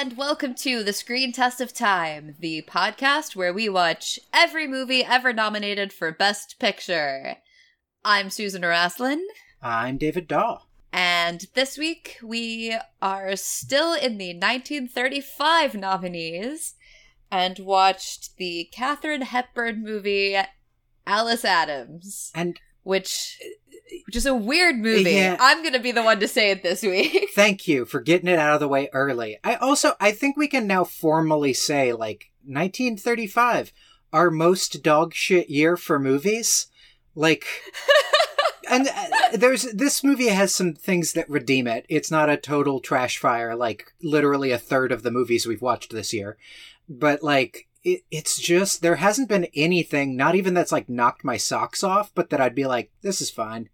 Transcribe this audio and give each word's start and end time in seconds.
And 0.00 0.16
welcome 0.16 0.54
to 0.54 0.82
The 0.82 0.94
Screen 0.94 1.30
Test 1.30 1.60
of 1.60 1.74
Time, 1.74 2.34
the 2.38 2.62
podcast 2.62 3.36
where 3.36 3.52
we 3.52 3.68
watch 3.68 4.18
every 4.32 4.66
movie 4.66 5.04
ever 5.04 5.30
nominated 5.34 5.92
for 5.92 6.10
Best 6.10 6.58
Picture. 6.58 7.36
I'm 8.02 8.28
Suzan 8.28 8.62
Eraslan, 8.62 9.20
I'm 9.60 9.98
David 9.98 10.26
Daw. 10.26 10.60
and 10.90 11.44
this 11.52 11.76
week 11.76 12.16
we 12.22 12.74
are 13.02 13.36
still 13.36 13.92
in 13.92 14.16
the 14.16 14.32
1935 14.32 15.74
nominees 15.74 16.76
and 17.30 17.58
watched 17.58 18.38
the 18.38 18.70
Katharine 18.72 19.20
Hepburn 19.20 19.84
movie 19.84 20.38
Alice 21.06 21.44
Adams, 21.44 22.32
And 22.34 22.58
which, 22.82 23.38
which 24.06 24.16
is 24.16 24.26
a 24.26 24.34
weird 24.34 24.76
movie. 24.76 25.12
Yeah. 25.12 25.36
I'm 25.38 25.62
going 25.62 25.74
to 25.74 25.80
be 25.80 25.92
the 25.92 26.02
one 26.02 26.20
to 26.20 26.28
say 26.28 26.50
it 26.50 26.62
this 26.62 26.82
week. 26.82 27.30
thank 27.34 27.68
you 27.68 27.84
for 27.84 28.00
getting 28.00 28.28
it 28.28 28.38
out 28.38 28.54
of 28.54 28.60
the 28.60 28.68
way 28.68 28.88
early. 28.92 29.38
I 29.44 29.56
also 29.56 29.94
I 30.00 30.12
think 30.12 30.36
we 30.36 30.48
can 30.48 30.66
now 30.66 30.84
formally 30.84 31.52
say 31.52 31.92
like 31.92 32.30
1935 32.44 33.72
our 34.12 34.30
most 34.30 34.82
dog 34.82 35.14
shit 35.14 35.48
year 35.48 35.76
for 35.76 35.98
movies. 35.98 36.66
Like 37.14 37.46
and 38.70 38.88
uh, 38.88 39.36
there's 39.36 39.62
this 39.72 40.02
movie 40.02 40.28
has 40.28 40.54
some 40.54 40.74
things 40.74 41.12
that 41.12 41.28
redeem 41.28 41.66
it. 41.66 41.86
It's 41.88 42.10
not 42.10 42.30
a 42.30 42.36
total 42.36 42.80
trash 42.80 43.18
fire 43.18 43.54
like 43.54 43.92
literally 44.02 44.50
a 44.50 44.58
third 44.58 44.92
of 44.92 45.02
the 45.02 45.10
movies 45.10 45.46
we've 45.46 45.62
watched 45.62 45.92
this 45.92 46.12
year. 46.12 46.36
But 46.88 47.22
like 47.22 47.68
it, 47.82 48.02
it's 48.10 48.40
just 48.40 48.82
there 48.82 48.96
hasn't 48.96 49.28
been 49.28 49.46
anything 49.54 50.16
not 50.16 50.34
even 50.34 50.54
that's 50.54 50.72
like 50.72 50.88
knocked 50.88 51.24
my 51.24 51.36
socks 51.36 51.82
off 51.82 52.12
but 52.14 52.30
that 52.30 52.40
I'd 52.40 52.54
be 52.54 52.66
like 52.66 52.90
this 53.02 53.20
is 53.20 53.30
fine. 53.30 53.68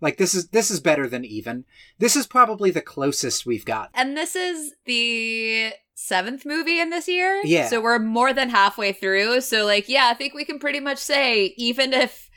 Like 0.00 0.16
this 0.16 0.34
is 0.34 0.48
this 0.48 0.70
is 0.70 0.80
better 0.80 1.06
than 1.06 1.24
even. 1.24 1.64
This 1.98 2.16
is 2.16 2.26
probably 2.26 2.70
the 2.70 2.80
closest 2.80 3.44
we've 3.44 3.66
got. 3.66 3.90
And 3.94 4.16
this 4.16 4.34
is 4.34 4.72
the 4.86 5.72
seventh 6.00 6.46
movie 6.46 6.80
in 6.80 6.90
this 6.90 7.06
year. 7.06 7.42
Yeah. 7.44 7.68
So 7.68 7.80
we're 7.80 7.98
more 7.98 8.32
than 8.32 8.48
halfway 8.48 8.92
through. 8.92 9.42
So, 9.42 9.66
like, 9.66 9.88
yeah, 9.88 10.08
I 10.10 10.14
think 10.14 10.34
we 10.34 10.44
can 10.44 10.58
pretty 10.58 10.80
much 10.80 10.98
say, 10.98 11.54
even 11.56 11.92
if, 11.92 12.30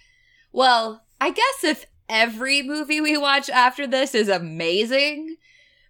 well, 0.52 1.04
I 1.22 1.32
guess 1.32 1.64
if 1.64 1.86
every 2.10 2.62
movie 2.62 3.00
we 3.00 3.18
watch 3.18 3.50
after 3.50 3.88
this 3.88 4.14
is 4.14 4.28
amazing, 4.28 5.38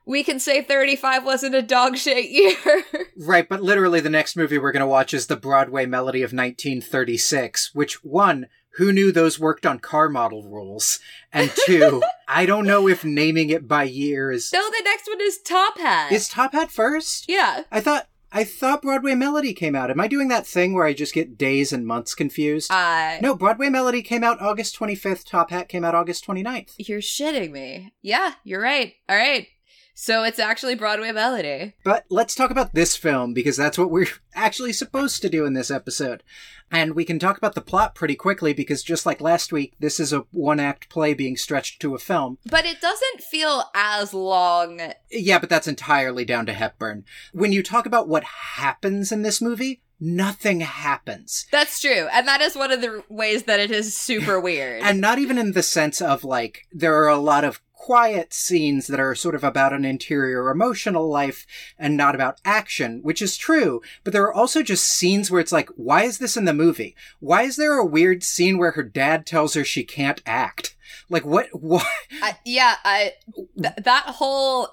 we 0.06 0.24
can 0.24 0.40
say 0.40 0.62
35 0.62 1.26
wasn't 1.26 1.56
a 1.56 1.62
dog 1.62 1.98
shit 1.98 2.30
year. 2.30 2.84
Right, 3.16 3.48
but 3.48 3.62
literally 3.62 4.00
the 4.00 4.10
next 4.10 4.36
movie 4.36 4.58
we're 4.58 4.72
going 4.72 4.82
to 4.82 4.88
watch 4.88 5.14
is 5.14 5.28
the 5.28 5.36
Broadway 5.38 5.86
Melody 5.86 6.24
of 6.24 6.34
1936, 6.34 7.74
which 7.76 8.04
one, 8.04 8.48
who 8.78 8.92
knew 8.92 9.12
those 9.12 9.40
worked 9.40 9.66
on 9.66 9.80
car 9.80 10.10
model 10.10 10.44
rules? 10.44 11.00
And 11.32 11.52
two, 11.66 12.02
I 12.28 12.46
don't 12.46 12.66
know 12.66 12.88
if 12.88 13.06
naming 13.06 13.50
it 13.50 13.68
by 13.68 13.84
year 13.84 14.32
is 14.32 14.48
so 14.50 14.58
the 14.58 14.82
next 14.84 15.08
one 15.08 15.22
is 15.22 15.40
Top 15.42 15.78
Hat. 15.78 16.12
Is 16.12 16.28
Top 16.28 16.54
Hat 16.54 16.72
first? 16.72 17.26
yeah. 17.30 17.64
I 17.72 17.80
thought 17.80 18.08
I 18.36 18.44
thought 18.44 18.82
Broadway 18.82 19.14
Melody 19.14 19.54
came 19.54 19.76
out. 19.76 19.92
Am 19.92 20.00
I 20.00 20.08
doing 20.08 20.28
that 20.30 20.48
thing 20.48 20.74
where 20.74 20.86
I 20.86 20.94
just 20.94 21.14
get 21.14 21.38
days 21.38 21.72
and 21.72 21.86
months 21.86 22.16
confused? 22.16 22.72
Uh, 22.72 23.20
no, 23.22 23.36
Broadway 23.36 23.70
Melody 23.70 24.02
came 24.02 24.24
out 24.24 24.42
August 24.42 24.78
25th, 24.80 25.24
Top 25.30 25.52
Hat 25.52 25.70
came 25.70 25.86
out 25.86 25.94
August 25.94 26.26
29th. 26.26 26.74
You're 26.80 27.00
shitting 27.00 27.52
me. 27.52 27.94
Yeah, 28.02 28.34
you're 28.44 28.60
right. 28.62 28.96
All 29.08 29.16
right. 29.16 29.48
So 29.94 30.24
it's 30.24 30.40
actually 30.40 30.76
Broadway 30.76 31.12
Melody. 31.12 31.74
But 31.84 32.06
let's 32.10 32.36
talk 32.36 32.52
about 32.52 32.74
this 32.74 32.96
film 32.96 33.34
because 33.34 33.58
that's 33.58 33.78
what 33.78 33.92
we're 33.92 34.08
actually 34.36 34.74
supposed 34.74 35.22
to 35.22 35.30
do 35.30 35.46
in 35.46 35.54
this 35.54 35.72
episode. 35.72 36.24
And 36.72 36.96
we 36.96 37.06
can 37.06 37.20
talk 37.20 37.38
about 37.38 37.54
the 37.54 37.62
plot 37.62 37.94
pretty 37.94 38.16
quickly 38.16 38.54
because 38.54 38.82
just 38.82 39.06
like 39.06 39.22
last 39.22 39.52
week, 39.54 39.76
this 39.80 40.00
is 40.00 40.12
a 40.12 40.26
one 40.32 40.60
act 40.60 40.90
play 40.90 41.14
being 41.14 41.38
stretched 41.38 41.80
to 41.82 41.94
a 41.94 42.00
film. 42.00 42.40
But 42.50 42.66
it 42.66 42.82
doesn't 42.82 43.22
feel 43.22 43.66
as 43.76 44.14
long. 44.14 44.82
Yeah, 45.12 45.38
but 45.38 45.50
that's 45.50 45.68
entirely 45.68 46.26
down 46.26 46.48
to 46.48 46.54
Hepburn. 46.54 47.06
When 47.32 47.52
you 47.52 47.62
talk 47.62 47.86
about 47.86 48.08
what 48.08 48.24
happens 48.24 49.12
in 49.12 49.22
this 49.22 49.40
movie, 49.40 49.84
nothing 50.00 50.62
happens. 50.62 51.46
That's 51.52 51.80
true. 51.80 52.08
And 52.12 52.28
that 52.28 52.42
is 52.42 52.56
one 52.56 52.72
of 52.72 52.82
the 52.82 53.04
ways 53.10 53.44
that 53.44 53.60
it 53.60 53.70
is 53.70 53.96
super 53.96 54.40
weird. 54.42 54.82
And 54.82 55.00
not 55.00 55.20
even 55.20 55.38
in 55.38 55.52
the 55.52 55.64
sense 55.64 56.02
of 56.02 56.24
like, 56.24 56.66
there 56.72 56.96
are 57.04 57.10
a 57.10 57.18
lot 57.18 57.44
of 57.44 57.62
quiet 57.84 58.34
scenes 58.34 58.88
that 58.88 59.00
are 59.02 59.14
sort 59.14 59.36
of 59.36 59.44
about 59.44 59.74
an 59.74 59.84
interior 59.84 60.50
emotional 60.50 61.10
life 61.10 61.46
and 61.78 61.98
not 61.98 62.16
about 62.16 62.40
action, 62.46 63.02
which 63.04 63.22
is 63.22 63.36
true. 63.36 63.82
But 64.06 64.14
there 64.14 64.24
are 64.24 64.34
also 64.34 64.64
just 64.64 64.88
scenes 64.88 65.30
where 65.30 65.42
it's 65.42 65.52
like, 65.52 65.68
why 65.76 66.04
is 66.04 66.20
this 66.20 66.38
in 66.38 66.46
the 66.46 66.54
movie? 66.54 66.96
Why 67.20 67.42
is 67.42 67.58
there 67.58 67.78
a 67.78 67.86
weird 67.86 68.24
scene 68.24 68.58
where 68.58 68.72
her 68.72 68.84
dad 68.84 69.26
tells 69.26 69.54
her 69.56 69.66
she 69.66 69.84
can't 69.84 70.22
act? 70.26 70.78
Like, 71.10 71.26
what? 71.26 71.50
Why? 71.52 71.84
I, 72.22 72.38
yeah, 72.46 72.76
I 72.86 73.16
th- 73.62 73.76
that 73.84 74.06
whole 74.06 74.70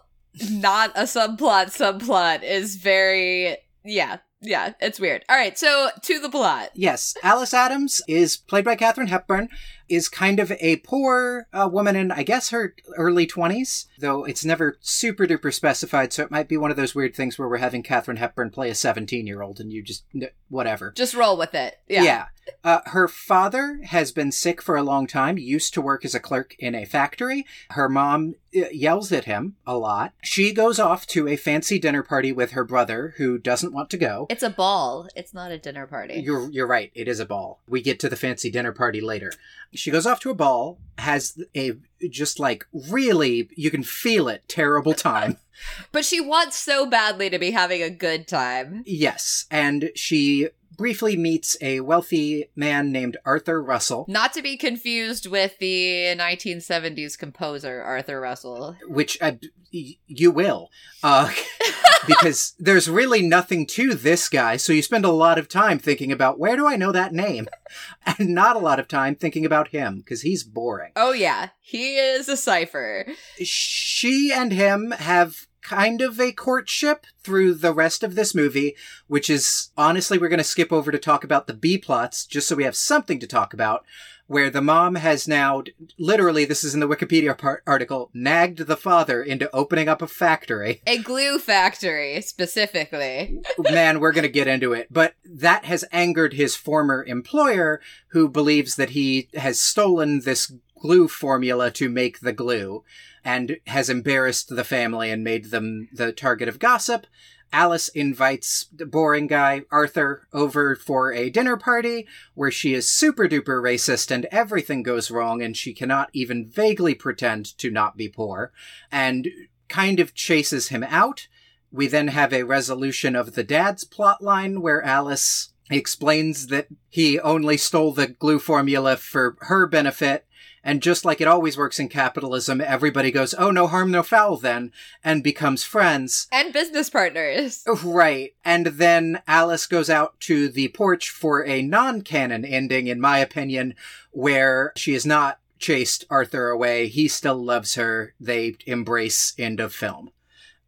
not 0.49 0.93
a 0.95 1.03
subplot 1.03 1.77
subplot 1.77 2.45
is 2.45 2.77
very 2.77 3.57
yeah. 3.85 4.19
Yeah, 4.43 4.73
it's 4.81 4.99
weird. 4.99 5.23
All 5.29 5.37
right, 5.37 5.59
so 5.59 5.91
to 6.03 6.19
the 6.19 6.31
plot. 6.31 6.71
Yes, 6.75 7.15
Alice 7.23 7.53
Adams 7.53 8.01
is 8.09 8.39
played 8.39 8.65
by 8.65 8.75
Katharine 8.75 9.09
Hepburn, 9.09 9.51
is 9.91 10.09
kind 10.09 10.39
of 10.39 10.53
a 10.61 10.77
poor 10.77 11.49
uh, 11.53 11.69
woman 11.71 11.97
in, 11.97 12.11
I 12.11 12.23
guess, 12.23 12.51
her 12.51 12.75
early 12.97 13.27
20s, 13.27 13.87
though 13.99 14.25
it's 14.25 14.45
never 14.45 14.79
super 14.81 15.27
duper 15.27 15.53
specified, 15.53 16.13
so 16.13 16.23
it 16.23 16.31
might 16.31 16.49
be 16.49 16.57
one 16.57 16.71
of 16.71 16.77
those 16.77 16.95
weird 16.95 17.15
things 17.15 17.39
where 17.39 17.49
we're 17.49 17.59
having 17.59 17.83
Katharine 17.83 18.17
Hepburn 18.19 18.51
play 18.51 18.71
a 18.71 18.75
17 18.75 19.27
year 19.27 19.43
old 19.43 19.61
and 19.61 19.73
you 19.73 19.83
just, 19.83 20.05
whatever. 20.49 20.93
Just 20.93 21.15
roll 21.15 21.37
with 21.37 21.55
it. 21.55 21.79
Yeah. 21.89 22.27
Uh, 22.65 22.81
her 22.87 23.09
father 23.09 23.81
has 23.85 24.13
been 24.13 24.33
sick 24.33 24.61
for 24.63 24.77
a 24.77 24.83
long 24.83 25.07
time, 25.07 25.39
used 25.39 25.75
to 25.75 25.81
work 25.81 26.05
as 26.05 26.15
a 26.15 26.21
clerk 26.21 26.55
in 26.59 26.75
a 26.75 26.85
factory. 26.85 27.47
Her 27.71 27.89
mom 27.89 28.35
uh, 28.57 28.69
yells 28.71 29.13
at 29.13 29.25
him 29.25 29.57
a 29.67 29.77
lot. 29.77 30.13
She 30.23 30.53
goes 30.53 30.79
off 30.79 31.07
to 31.09 31.29
a 31.29 31.37
fancy 31.37 31.79
dinner 31.79 32.03
party 32.03 32.33
with 32.33 32.53
her 32.53 32.65
brother, 32.65 33.15
who 33.17 33.39
doesn't 33.39 33.73
want 33.73 33.91
to 33.91 33.97
go. 33.97 34.27
It's 34.31 34.43
a 34.43 34.51
ball. 34.51 35.09
It's 35.15 35.35
not 35.35 35.51
a 35.51 35.59
dinner 35.59 35.87
party. 35.87 36.21
You're 36.21 36.51
you're 36.51 36.67
right. 36.67 36.91
It 36.95 37.09
is 37.09 37.21
a 37.21 37.27
ball. 37.27 37.61
We 37.69 37.83
get 37.83 37.99
to 38.01 38.09
the 38.09 38.17
fancy 38.17 38.51
dinner 38.51 38.73
party 38.73 39.01
later. 39.01 39.33
She 39.73 39.91
goes 39.91 40.07
off 40.07 40.21
to 40.21 40.31
a 40.31 40.35
ball, 40.35 40.79
has 40.99 41.41
a 41.57 41.73
just 42.09 42.41
like 42.41 42.67
really 42.73 43.49
you 43.57 43.71
can 43.71 43.83
feel 43.83 44.29
it 44.29 44.45
terrible 44.49 44.95
time. 44.95 45.37
But 45.93 46.07
she 46.07 46.23
wants 46.23 46.57
so 46.57 46.87
badly 46.87 47.29
to 47.29 47.39
be 47.39 47.51
having 47.51 47.83
a 47.83 47.91
good 47.91 48.27
time. 48.27 48.83
yes, 48.87 49.45
and 49.51 49.91
she 49.95 50.49
briefly 50.81 51.15
meets 51.15 51.59
a 51.61 51.81
wealthy 51.81 52.49
man 52.57 52.91
named 52.91 53.19
Arthur 53.27 53.63
Russell, 53.63 54.07
Not 54.09 54.33
to 54.33 54.41
be 54.41 54.57
confused 54.57 55.27
with 55.27 55.59
the 55.59 56.17
1970s 56.17 57.19
composer 57.19 57.83
Arthur 57.83 58.19
Russell. 58.19 58.77
which 58.89 59.21
I, 59.21 59.39
y- 59.75 59.97
you 60.07 60.31
will, 60.31 60.71
uh, 61.03 61.31
because 62.07 62.55
there's 62.59 62.89
really 62.89 63.21
nothing 63.21 63.67
to 63.67 63.93
this 63.93 64.31
guy. 64.31 64.57
So 64.57 64.73
you 64.73 64.81
spend 64.81 65.05
a 65.05 65.11
lot 65.13 65.39
of 65.39 65.49
time 65.49 65.79
thinking 65.79 66.11
about 66.13 66.39
where 66.39 66.57
do 66.57 66.67
I 66.67 66.77
know 66.77 66.93
that 66.93 67.13
name, 67.13 67.47
and 68.07 68.31
not 68.31 68.57
a 68.57 68.61
lot 68.61 68.81
of 68.81 68.89
time 68.89 69.15
thinking 69.17 69.45
about 69.45 69.69
him 69.69 69.99
because 69.99 70.23
he's 70.23 70.45
boring. 70.45 70.93
Oh 70.97 71.13
yeah, 71.13 71.51
he 71.61 71.97
is 71.97 72.27
a 72.27 72.39
cipher. 72.39 73.05
she 73.43 74.33
and 74.33 74.51
him 74.51 74.93
have 74.93 75.47
kind 75.63 76.01
of 76.01 76.21
a 76.21 76.33
courtship 76.33 77.07
through 77.23 77.55
the 77.55 77.73
rest 77.73 78.03
of 78.03 78.15
this 78.15 78.35
movie, 78.35 78.77
which 79.07 79.31
is 79.31 79.71
honestly, 79.77 80.19
we're 80.19 80.29
going 80.29 80.39
to 80.39 80.45
skip 80.45 80.73
over 80.73 80.91
to 80.91 80.99
talk 80.99 81.25
about 81.25 81.47
the 81.47 81.55
B 81.55 81.79
plots 81.79 82.25
just 82.25 82.49
so 82.49 82.57
we 82.57 82.65
have 82.65 82.77
something 82.77 83.19
to 83.21 83.27
talk 83.27 83.53
about. 83.53 83.85
Where 84.27 84.49
the 84.49 84.63
mom 84.63 84.95
has 84.95 85.27
now, 85.27 85.65
literally, 85.99 86.45
this 86.45 86.63
is 86.63 86.73
in 86.73 86.79
the 86.79 86.87
Wikipedia 86.87 87.37
part- 87.37 87.65
article, 87.67 88.11
nagged 88.15 88.61
the 88.61 88.77
father 88.77 89.25
into 89.25 89.51
opening 89.53 89.89
up 89.89 90.03
a 90.03 90.07
factory. 90.07 90.83
A 90.87 90.99
glue 90.99 91.41
factory, 91.41 92.21
specifically. 92.21 93.41
Man, 93.59 93.99
we're 93.99 94.13
going 94.13 94.23
to 94.23 94.29
get 94.29 94.47
into 94.47 94.73
it. 94.73 94.87
But 94.89 95.15
that 95.25 95.65
has 95.65 95.85
angered 95.91 96.35
his 96.35 96.55
former 96.55 97.05
employer, 97.05 97.81
who 98.11 98.29
believes 98.29 98.77
that 98.77 98.91
he 98.91 99.29
has 99.35 99.61
stolen 99.61 100.21
this 100.21 100.53
glue 100.81 101.09
formula 101.09 101.73
to 101.73 101.89
make 101.89 102.21
the 102.21 102.33
glue 102.33 102.85
and 103.25 103.57
has 103.67 103.91
embarrassed 103.91 104.55
the 104.55 104.65
family 104.65 105.11
and 105.11 105.25
made 105.25 105.47
them 105.47 105.89
the 105.93 106.13
target 106.13 106.49
of 106.49 106.59
gossip. 106.59 107.07
Alice 107.53 107.89
invites 107.89 108.67
the 108.73 108.87
boring 108.87 109.27
guy, 109.27 109.63
Arthur, 109.73 110.29
over 110.33 110.77
for 110.77 111.13
a 111.13 111.31
dinner 111.31 111.57
party 111.57 112.07
where 112.35 112.51
she 112.51 112.75
is 112.75 112.89
super 112.89 113.27
duper 113.27 113.61
racist 113.61 114.11
and 114.11 114.27
everything 114.27 114.83
goes 114.83 115.11
wrong 115.11 115.43
and 115.43 115.57
she 115.57 115.75
cannot 115.75 116.11
even 116.13 116.47
vaguely 116.47 116.95
pretend 116.95 117.59
to 117.59 117.71
not 117.71 117.97
be 117.97 118.09
poor 118.09 118.53
and 118.93 119.29
kind 119.69 119.99
of 119.99 120.15
chases 120.15 120.69
him 120.69 120.85
out. 120.85 121.27
We 121.73 121.89
then 121.89 122.09
have 122.09 122.33
a 122.33 122.45
resolution 122.45 123.17
of 123.17 123.35
the 123.35 123.45
dad's 123.45 123.85
plotline 123.85 124.61
where 124.61 124.83
Alice 124.83 125.53
explains 125.71 126.49
that 126.49 126.67
he 126.89 127.19
only 127.21 127.57
stole 127.57 127.93
the 127.93 128.09
glue 128.09 128.39
formula 128.39 128.97
for 128.97 129.37
her 129.43 129.67
benefit. 129.67 130.27
And 130.63 130.83
just 130.83 131.05
like 131.05 131.21
it 131.21 131.29
always 131.29 131.57
works 131.57 131.79
in 131.79 131.89
capitalism, 131.89 132.61
everybody 132.61 133.11
goes, 133.11 133.35
oh, 133.35 133.51
no 133.51 133.67
harm, 133.67 133.91
no 133.91 134.03
foul 134.03 134.37
then, 134.37 134.73
and 135.03 135.23
becomes 135.23 135.65
friends. 135.65 136.29
And 136.31 136.53
business 136.53 136.91
partners. 136.91 137.65
Right. 137.83 138.35
And 138.45 138.67
then 138.67 139.23
Alice 139.27 139.67
goes 139.67 139.89
out 139.89 140.21
to 140.21 140.49
the 140.49 140.69
porch 140.69 141.11
for 141.11 141.45
a 141.45 141.63
non 141.63 142.03
canon 142.03 142.45
ending, 142.45 142.89
in 142.89 143.01
my 143.01 143.19
opinion, 143.19 143.75
where 144.11 144.73
she 144.77 144.95
is 144.95 145.07
not 145.07 145.39
chased 145.59 146.05
Arthur 146.11 146.51
away. 146.51 146.89
He 146.89 147.09
still 147.09 147.37
loves 147.43 147.75
her. 147.77 148.15
They 148.21 148.57
embrace 148.67 149.35
end 149.39 149.61
of 149.61 149.75
film. 149.75 150.11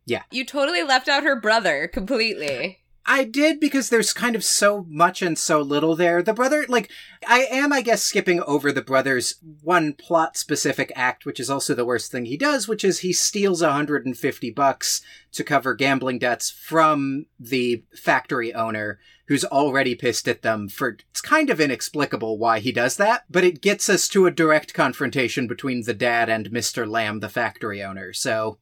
Yeah. 0.04 0.22
You 0.30 0.44
totally 0.44 0.82
left 0.82 1.08
out 1.08 1.22
her 1.22 1.36
brother 1.36 1.86
completely. 1.86 2.81
I 3.04 3.24
did 3.24 3.58
because 3.58 3.88
there's 3.88 4.12
kind 4.12 4.36
of 4.36 4.44
so 4.44 4.86
much 4.88 5.22
and 5.22 5.36
so 5.36 5.60
little 5.60 5.96
there. 5.96 6.22
The 6.22 6.32
brother, 6.32 6.64
like, 6.68 6.90
I 7.26 7.46
am, 7.50 7.72
I 7.72 7.82
guess, 7.82 8.02
skipping 8.02 8.40
over 8.42 8.70
the 8.70 8.82
brother's 8.82 9.36
one 9.62 9.94
plot 9.94 10.36
specific 10.36 10.92
act, 10.94 11.26
which 11.26 11.40
is 11.40 11.50
also 11.50 11.74
the 11.74 11.84
worst 11.84 12.12
thing 12.12 12.26
he 12.26 12.36
does, 12.36 12.68
which 12.68 12.84
is 12.84 13.00
he 13.00 13.12
steals 13.12 13.60
150 13.60 14.50
bucks 14.50 15.02
to 15.32 15.42
cover 15.42 15.74
gambling 15.74 16.20
debts 16.20 16.50
from 16.50 17.26
the 17.40 17.84
factory 17.94 18.54
owner 18.54 18.98
who's 19.26 19.44
already 19.46 19.94
pissed 19.94 20.28
at 20.28 20.42
them 20.42 20.68
for 20.68 20.96
it's 21.10 21.20
kind 21.20 21.48
of 21.48 21.60
inexplicable 21.60 22.38
why 22.38 22.58
he 22.58 22.70
does 22.70 22.96
that, 22.96 23.24
but 23.30 23.44
it 23.44 23.62
gets 23.62 23.88
us 23.88 24.08
to 24.08 24.26
a 24.26 24.30
direct 24.30 24.74
confrontation 24.74 25.46
between 25.46 25.82
the 25.82 25.94
dad 25.94 26.28
and 26.28 26.50
Mr. 26.50 26.86
Lamb, 26.88 27.20
the 27.20 27.28
factory 27.28 27.82
owner. 27.82 28.12
So 28.12 28.58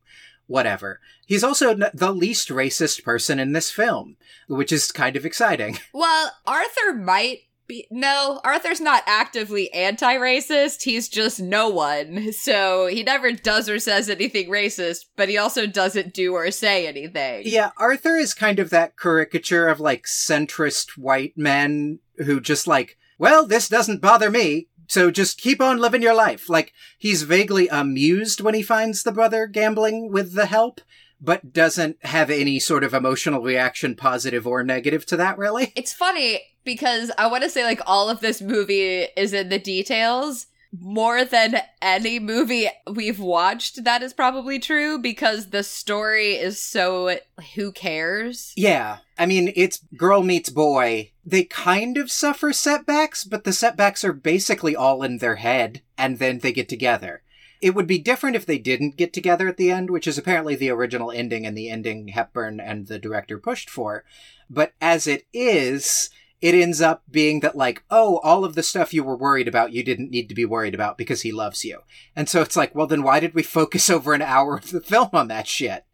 whatever. 0.50 1.00
He's 1.26 1.44
also 1.44 1.74
the 1.74 2.12
least 2.12 2.48
racist 2.48 3.04
person 3.04 3.38
in 3.38 3.52
this 3.52 3.70
film, 3.70 4.16
which 4.48 4.72
is 4.72 4.90
kind 4.90 5.16
of 5.16 5.24
exciting. 5.24 5.78
Well, 5.92 6.32
Arthur 6.46 6.94
might 6.94 7.40
be. 7.66 7.86
No, 7.90 8.40
Arthur's 8.42 8.80
not 8.80 9.02
actively 9.06 9.72
anti 9.72 10.14
racist. 10.14 10.82
He's 10.82 11.08
just 11.08 11.40
no 11.40 11.68
one. 11.68 12.32
So 12.32 12.86
he 12.86 13.02
never 13.02 13.32
does 13.32 13.68
or 13.68 13.78
says 13.78 14.08
anything 14.08 14.48
racist, 14.48 15.06
but 15.14 15.28
he 15.28 15.36
also 15.36 15.66
doesn't 15.66 16.14
do 16.14 16.34
or 16.34 16.50
say 16.50 16.86
anything. 16.86 17.42
Yeah, 17.44 17.70
Arthur 17.76 18.16
is 18.16 18.34
kind 18.34 18.58
of 18.58 18.70
that 18.70 18.96
caricature 18.98 19.68
of 19.68 19.78
like 19.78 20.04
centrist 20.04 20.96
white 20.96 21.36
men 21.36 21.98
who 22.16 22.40
just 22.40 22.66
like, 22.66 22.96
well, 23.18 23.46
this 23.46 23.68
doesn't 23.68 24.00
bother 24.00 24.30
me. 24.30 24.68
So 24.90 25.12
just 25.12 25.38
keep 25.38 25.60
on 25.60 25.78
living 25.78 26.02
your 26.02 26.14
life. 26.14 26.48
Like, 26.48 26.72
he's 26.98 27.22
vaguely 27.22 27.68
amused 27.68 28.40
when 28.40 28.54
he 28.54 28.62
finds 28.62 29.04
the 29.04 29.12
brother 29.12 29.46
gambling 29.46 30.10
with 30.10 30.34
the 30.34 30.46
help, 30.46 30.80
but 31.20 31.52
doesn't 31.52 32.04
have 32.04 32.28
any 32.28 32.58
sort 32.58 32.82
of 32.82 32.92
emotional 32.92 33.40
reaction, 33.40 33.94
positive 33.94 34.48
or 34.48 34.64
negative 34.64 35.06
to 35.06 35.16
that, 35.16 35.38
really. 35.38 35.72
It's 35.76 35.92
funny 35.92 36.40
because 36.64 37.12
I 37.16 37.28
want 37.28 37.44
to 37.44 37.50
say, 37.50 37.62
like, 37.62 37.80
all 37.86 38.10
of 38.10 38.18
this 38.18 38.42
movie 38.42 39.06
is 39.16 39.32
in 39.32 39.48
the 39.48 39.60
details 39.60 40.48
more 40.72 41.24
than 41.24 41.56
any 41.82 42.18
movie 42.20 42.68
we've 42.92 43.18
watched 43.18 43.82
that 43.82 44.02
is 44.02 44.12
probably 44.12 44.58
true 44.58 45.00
because 45.00 45.50
the 45.50 45.64
story 45.64 46.34
is 46.34 46.60
so 46.60 47.18
who 47.56 47.72
cares 47.72 48.52
yeah 48.56 48.98
i 49.18 49.26
mean 49.26 49.52
it's 49.56 49.80
girl 49.96 50.22
meets 50.22 50.48
boy 50.48 51.10
they 51.30 51.44
kind 51.44 51.96
of 51.96 52.10
suffer 52.10 52.52
setbacks 52.52 53.24
but 53.24 53.44
the 53.44 53.52
setbacks 53.52 54.04
are 54.04 54.12
basically 54.12 54.74
all 54.74 55.02
in 55.02 55.18
their 55.18 55.36
head 55.36 55.82
and 55.96 56.18
then 56.18 56.38
they 56.38 56.52
get 56.52 56.68
together 56.68 57.22
it 57.60 57.74
would 57.74 57.86
be 57.86 57.98
different 57.98 58.36
if 58.36 58.46
they 58.46 58.58
didn't 58.58 58.96
get 58.96 59.12
together 59.12 59.48
at 59.48 59.56
the 59.56 59.70
end 59.70 59.90
which 59.90 60.06
is 60.06 60.18
apparently 60.18 60.54
the 60.54 60.70
original 60.70 61.10
ending 61.10 61.46
and 61.46 61.56
the 61.56 61.68
ending 61.68 62.08
hepburn 62.08 62.60
and 62.60 62.86
the 62.86 62.98
director 62.98 63.38
pushed 63.38 63.70
for 63.70 64.04
but 64.48 64.72
as 64.80 65.06
it 65.06 65.26
is 65.32 66.10
it 66.40 66.54
ends 66.54 66.80
up 66.80 67.02
being 67.10 67.40
that 67.40 67.56
like, 67.56 67.84
oh, 67.90 68.18
all 68.18 68.44
of 68.44 68.54
the 68.54 68.62
stuff 68.62 68.94
you 68.94 69.04
were 69.04 69.16
worried 69.16 69.46
about, 69.48 69.72
you 69.72 69.82
didn't 69.82 70.10
need 70.10 70.28
to 70.28 70.34
be 70.34 70.46
worried 70.46 70.74
about 70.74 70.96
because 70.96 71.22
he 71.22 71.32
loves 71.32 71.64
you. 71.64 71.80
And 72.16 72.28
so 72.28 72.40
it's 72.40 72.56
like, 72.56 72.74
well, 72.74 72.86
then 72.86 73.02
why 73.02 73.20
did 73.20 73.34
we 73.34 73.42
focus 73.42 73.90
over 73.90 74.14
an 74.14 74.22
hour 74.22 74.56
of 74.56 74.70
the 74.70 74.80
film 74.80 75.10
on 75.12 75.28
that 75.28 75.46
shit? 75.46 75.84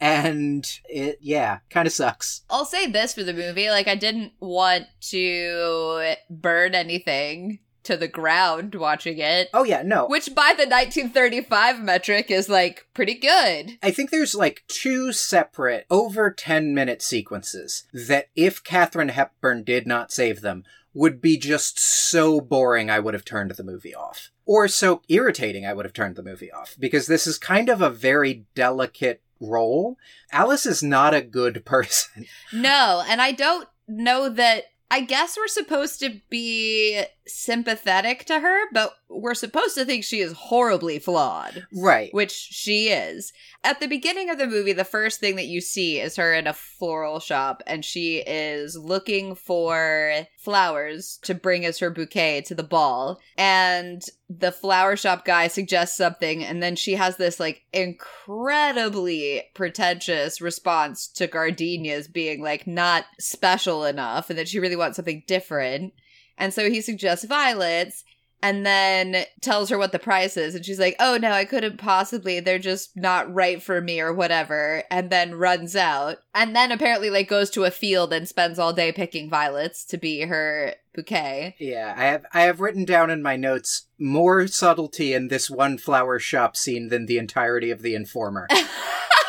And 0.00 0.66
it, 0.88 1.18
yeah, 1.20 1.58
kind 1.70 1.86
of 1.86 1.92
sucks. 1.92 2.42
I'll 2.50 2.64
say 2.64 2.86
this 2.86 3.14
for 3.14 3.22
the 3.22 3.32
movie. 3.32 3.70
Like, 3.70 3.88
I 3.88 3.94
didn't 3.94 4.32
want 4.40 4.86
to 5.10 6.14
burn 6.30 6.74
anything 6.74 7.60
to 7.84 7.96
the 7.96 8.08
ground 8.08 8.74
watching 8.74 9.18
it. 9.18 9.48
Oh 9.54 9.64
yeah, 9.64 9.82
no. 9.82 10.06
Which 10.06 10.34
by 10.34 10.54
the 10.56 10.66
1935 10.66 11.80
metric 11.82 12.30
is 12.30 12.48
like 12.48 12.86
pretty 12.94 13.14
good. 13.14 13.78
I 13.82 13.90
think 13.90 14.10
there's 14.10 14.34
like 14.34 14.64
two 14.66 15.12
separate 15.12 15.86
over 15.90 16.30
10 16.30 16.74
minute 16.74 17.02
sequences 17.02 17.84
that 17.92 18.28
if 18.34 18.64
Katharine 18.64 19.10
Hepburn 19.10 19.62
did 19.62 19.86
not 19.86 20.12
save 20.12 20.40
them 20.40 20.64
would 20.94 21.20
be 21.20 21.36
just 21.36 21.78
so 21.78 22.40
boring 22.40 22.88
I 22.88 23.00
would 23.00 23.14
have 23.14 23.24
turned 23.24 23.50
the 23.52 23.64
movie 23.64 23.94
off. 23.94 24.30
Or 24.46 24.68
so 24.68 25.02
irritating 25.08 25.66
I 25.66 25.74
would 25.74 25.84
have 25.84 25.92
turned 25.92 26.16
the 26.16 26.22
movie 26.22 26.52
off 26.52 26.76
because 26.78 27.06
this 27.06 27.26
is 27.26 27.38
kind 27.38 27.68
of 27.68 27.82
a 27.82 27.90
very 27.90 28.44
delicate 28.54 29.20
role. 29.40 29.96
Alice 30.32 30.66
is 30.66 30.82
not 30.82 31.14
a 31.14 31.22
good 31.22 31.64
person. 31.66 32.26
No, 32.52 33.02
and 33.08 33.20
I 33.20 33.32
don't 33.32 33.68
know 33.88 34.28
that 34.28 34.64
I 34.90 35.00
guess 35.00 35.36
we're 35.36 35.48
supposed 35.48 35.98
to 36.00 36.20
be 36.30 37.02
sympathetic 37.26 38.24
to 38.26 38.40
her, 38.40 38.70
but 38.72 38.94
we're 39.08 39.34
supposed 39.34 39.74
to 39.74 39.84
think 39.84 40.04
she 40.04 40.20
is 40.20 40.32
horribly 40.32 40.98
flawed. 40.98 41.66
Right. 41.74 42.12
Which 42.12 42.32
she 42.32 42.88
is. 42.88 43.32
At 43.62 43.80
the 43.80 43.86
beginning 43.86 44.28
of 44.28 44.38
the 44.38 44.46
movie, 44.46 44.72
the 44.72 44.84
first 44.84 45.20
thing 45.20 45.36
that 45.36 45.46
you 45.46 45.60
see 45.60 46.00
is 46.00 46.16
her 46.16 46.34
in 46.34 46.46
a 46.46 46.52
floral 46.52 47.20
shop, 47.20 47.62
and 47.66 47.84
she 47.84 48.18
is 48.18 48.76
looking 48.76 49.34
for 49.34 50.26
flowers 50.38 51.18
to 51.22 51.34
bring 51.34 51.64
as 51.64 51.78
her 51.78 51.90
bouquet 51.90 52.42
to 52.42 52.54
the 52.54 52.62
ball. 52.62 53.20
And 53.38 54.02
the 54.28 54.52
flower 54.52 54.96
shop 54.96 55.24
guy 55.24 55.48
suggests 55.48 55.96
something, 55.96 56.44
and 56.44 56.62
then 56.62 56.76
she 56.76 56.94
has 56.94 57.16
this 57.16 57.40
like 57.40 57.62
incredibly 57.72 59.44
pretentious 59.54 60.40
response 60.40 61.08
to 61.08 61.26
gardenias 61.26 62.08
being 62.08 62.42
like 62.42 62.66
not 62.66 63.04
special 63.18 63.84
enough, 63.84 64.28
and 64.28 64.38
that 64.38 64.48
she 64.48 64.58
really 64.58 64.76
wants 64.76 64.96
something 64.96 65.22
different. 65.26 65.94
And 66.38 66.52
so 66.52 66.68
he 66.68 66.80
suggests 66.80 67.24
violets 67.24 68.04
and 68.44 68.66
then 68.66 69.24
tells 69.40 69.70
her 69.70 69.78
what 69.78 69.92
the 69.92 69.98
price 69.98 70.36
is. 70.36 70.54
And 70.54 70.66
she's 70.66 70.78
like, 70.78 70.96
oh 71.00 71.16
no, 71.16 71.30
I 71.30 71.46
couldn't 71.46 71.78
possibly. 71.78 72.40
They're 72.40 72.58
just 72.58 72.94
not 72.94 73.32
right 73.32 73.62
for 73.62 73.80
me 73.80 74.00
or 74.00 74.12
whatever. 74.12 74.84
And 74.90 75.08
then 75.08 75.36
runs 75.36 75.74
out. 75.74 76.18
And 76.34 76.54
then 76.54 76.70
apparently, 76.70 77.08
like, 77.08 77.26
goes 77.26 77.48
to 77.52 77.64
a 77.64 77.70
field 77.70 78.12
and 78.12 78.28
spends 78.28 78.58
all 78.58 78.74
day 78.74 78.92
picking 78.92 79.30
violets 79.30 79.82
to 79.86 79.96
be 79.96 80.22
her 80.22 80.74
bouquet. 80.94 81.56
Yeah, 81.58 81.94
I 81.96 82.04
have 82.04 82.26
I 82.34 82.42
have 82.42 82.60
written 82.60 82.84
down 82.84 83.08
in 83.08 83.22
my 83.22 83.36
notes 83.36 83.86
more 83.98 84.46
subtlety 84.46 85.14
in 85.14 85.28
this 85.28 85.48
one 85.48 85.78
flower 85.78 86.18
shop 86.18 86.54
scene 86.54 86.88
than 86.88 87.06
the 87.06 87.16
entirety 87.16 87.70
of 87.70 87.80
the 87.80 87.94
informer. 87.94 88.46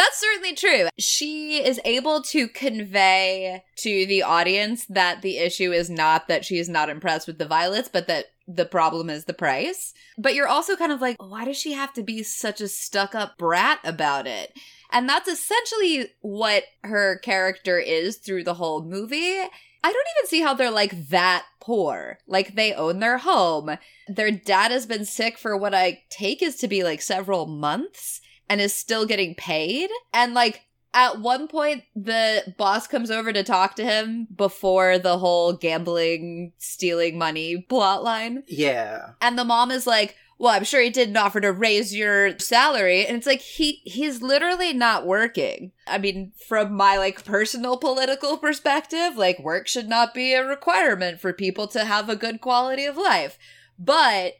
That's 0.00 0.18
certainly 0.18 0.54
true. 0.54 0.88
She 0.98 1.62
is 1.62 1.78
able 1.84 2.22
to 2.22 2.48
convey 2.48 3.62
to 3.76 4.06
the 4.06 4.22
audience 4.22 4.86
that 4.86 5.20
the 5.20 5.36
issue 5.36 5.72
is 5.72 5.90
not 5.90 6.26
that 6.26 6.42
she 6.42 6.56
is 6.56 6.70
not 6.70 6.88
impressed 6.88 7.26
with 7.26 7.36
the 7.36 7.44
violets, 7.44 7.90
but 7.92 8.06
that 8.06 8.32
the 8.48 8.64
problem 8.64 9.10
is 9.10 9.26
the 9.26 9.34
price. 9.34 9.92
But 10.16 10.34
you're 10.34 10.48
also 10.48 10.74
kind 10.74 10.90
of 10.90 11.02
like, 11.02 11.22
why 11.22 11.44
does 11.44 11.58
she 11.58 11.74
have 11.74 11.92
to 11.92 12.02
be 12.02 12.22
such 12.22 12.62
a 12.62 12.68
stuck 12.68 13.14
up 13.14 13.36
brat 13.36 13.78
about 13.84 14.26
it? 14.26 14.58
And 14.90 15.06
that's 15.06 15.28
essentially 15.28 16.06
what 16.22 16.64
her 16.82 17.18
character 17.18 17.78
is 17.78 18.16
through 18.16 18.44
the 18.44 18.54
whole 18.54 18.82
movie. 18.82 19.36
I 19.82 19.92
don't 19.92 20.08
even 20.16 20.28
see 20.28 20.40
how 20.40 20.54
they're 20.54 20.70
like 20.70 21.08
that 21.08 21.44
poor. 21.60 22.20
Like 22.26 22.54
they 22.54 22.72
own 22.72 23.00
their 23.00 23.18
home. 23.18 23.76
Their 24.08 24.30
dad 24.30 24.70
has 24.70 24.86
been 24.86 25.04
sick 25.04 25.36
for 25.36 25.58
what 25.58 25.74
I 25.74 26.04
take 26.08 26.40
is 26.40 26.56
to 26.56 26.68
be 26.68 26.84
like 26.84 27.02
several 27.02 27.44
months 27.44 28.19
and 28.50 28.60
is 28.60 28.74
still 28.74 29.06
getting 29.06 29.34
paid. 29.36 29.88
And 30.12 30.34
like 30.34 30.66
at 30.92 31.20
one 31.20 31.46
point, 31.46 31.84
the 31.94 32.52
boss 32.58 32.88
comes 32.88 33.10
over 33.10 33.32
to 33.32 33.44
talk 33.44 33.76
to 33.76 33.84
him 33.84 34.26
before 34.34 34.98
the 34.98 35.18
whole 35.18 35.52
gambling, 35.52 36.52
stealing 36.58 37.16
money 37.16 37.62
plot 37.68 38.02
line. 38.02 38.42
Yeah. 38.48 39.10
And 39.22 39.38
the 39.38 39.44
mom 39.44 39.70
is 39.70 39.86
like, 39.86 40.16
well, 40.36 40.52
I'm 40.52 40.64
sure 40.64 40.82
he 40.82 40.90
didn't 40.90 41.16
offer 41.16 41.40
to 41.40 41.52
raise 41.52 41.94
your 41.94 42.36
salary. 42.40 43.06
And 43.06 43.16
it's 43.16 43.26
like, 43.26 43.40
he, 43.40 43.82
he's 43.84 44.20
literally 44.20 44.72
not 44.72 45.06
working. 45.06 45.70
I 45.86 45.98
mean, 45.98 46.32
from 46.48 46.74
my 46.74 46.96
like 46.96 47.24
personal 47.24 47.76
political 47.76 48.36
perspective, 48.36 49.16
like 49.16 49.38
work 49.38 49.68
should 49.68 49.88
not 49.88 50.12
be 50.12 50.32
a 50.32 50.44
requirement 50.44 51.20
for 51.20 51.32
people 51.32 51.68
to 51.68 51.84
have 51.84 52.08
a 52.08 52.16
good 52.16 52.40
quality 52.40 52.84
of 52.84 52.96
life. 52.96 53.38
But 53.78 54.38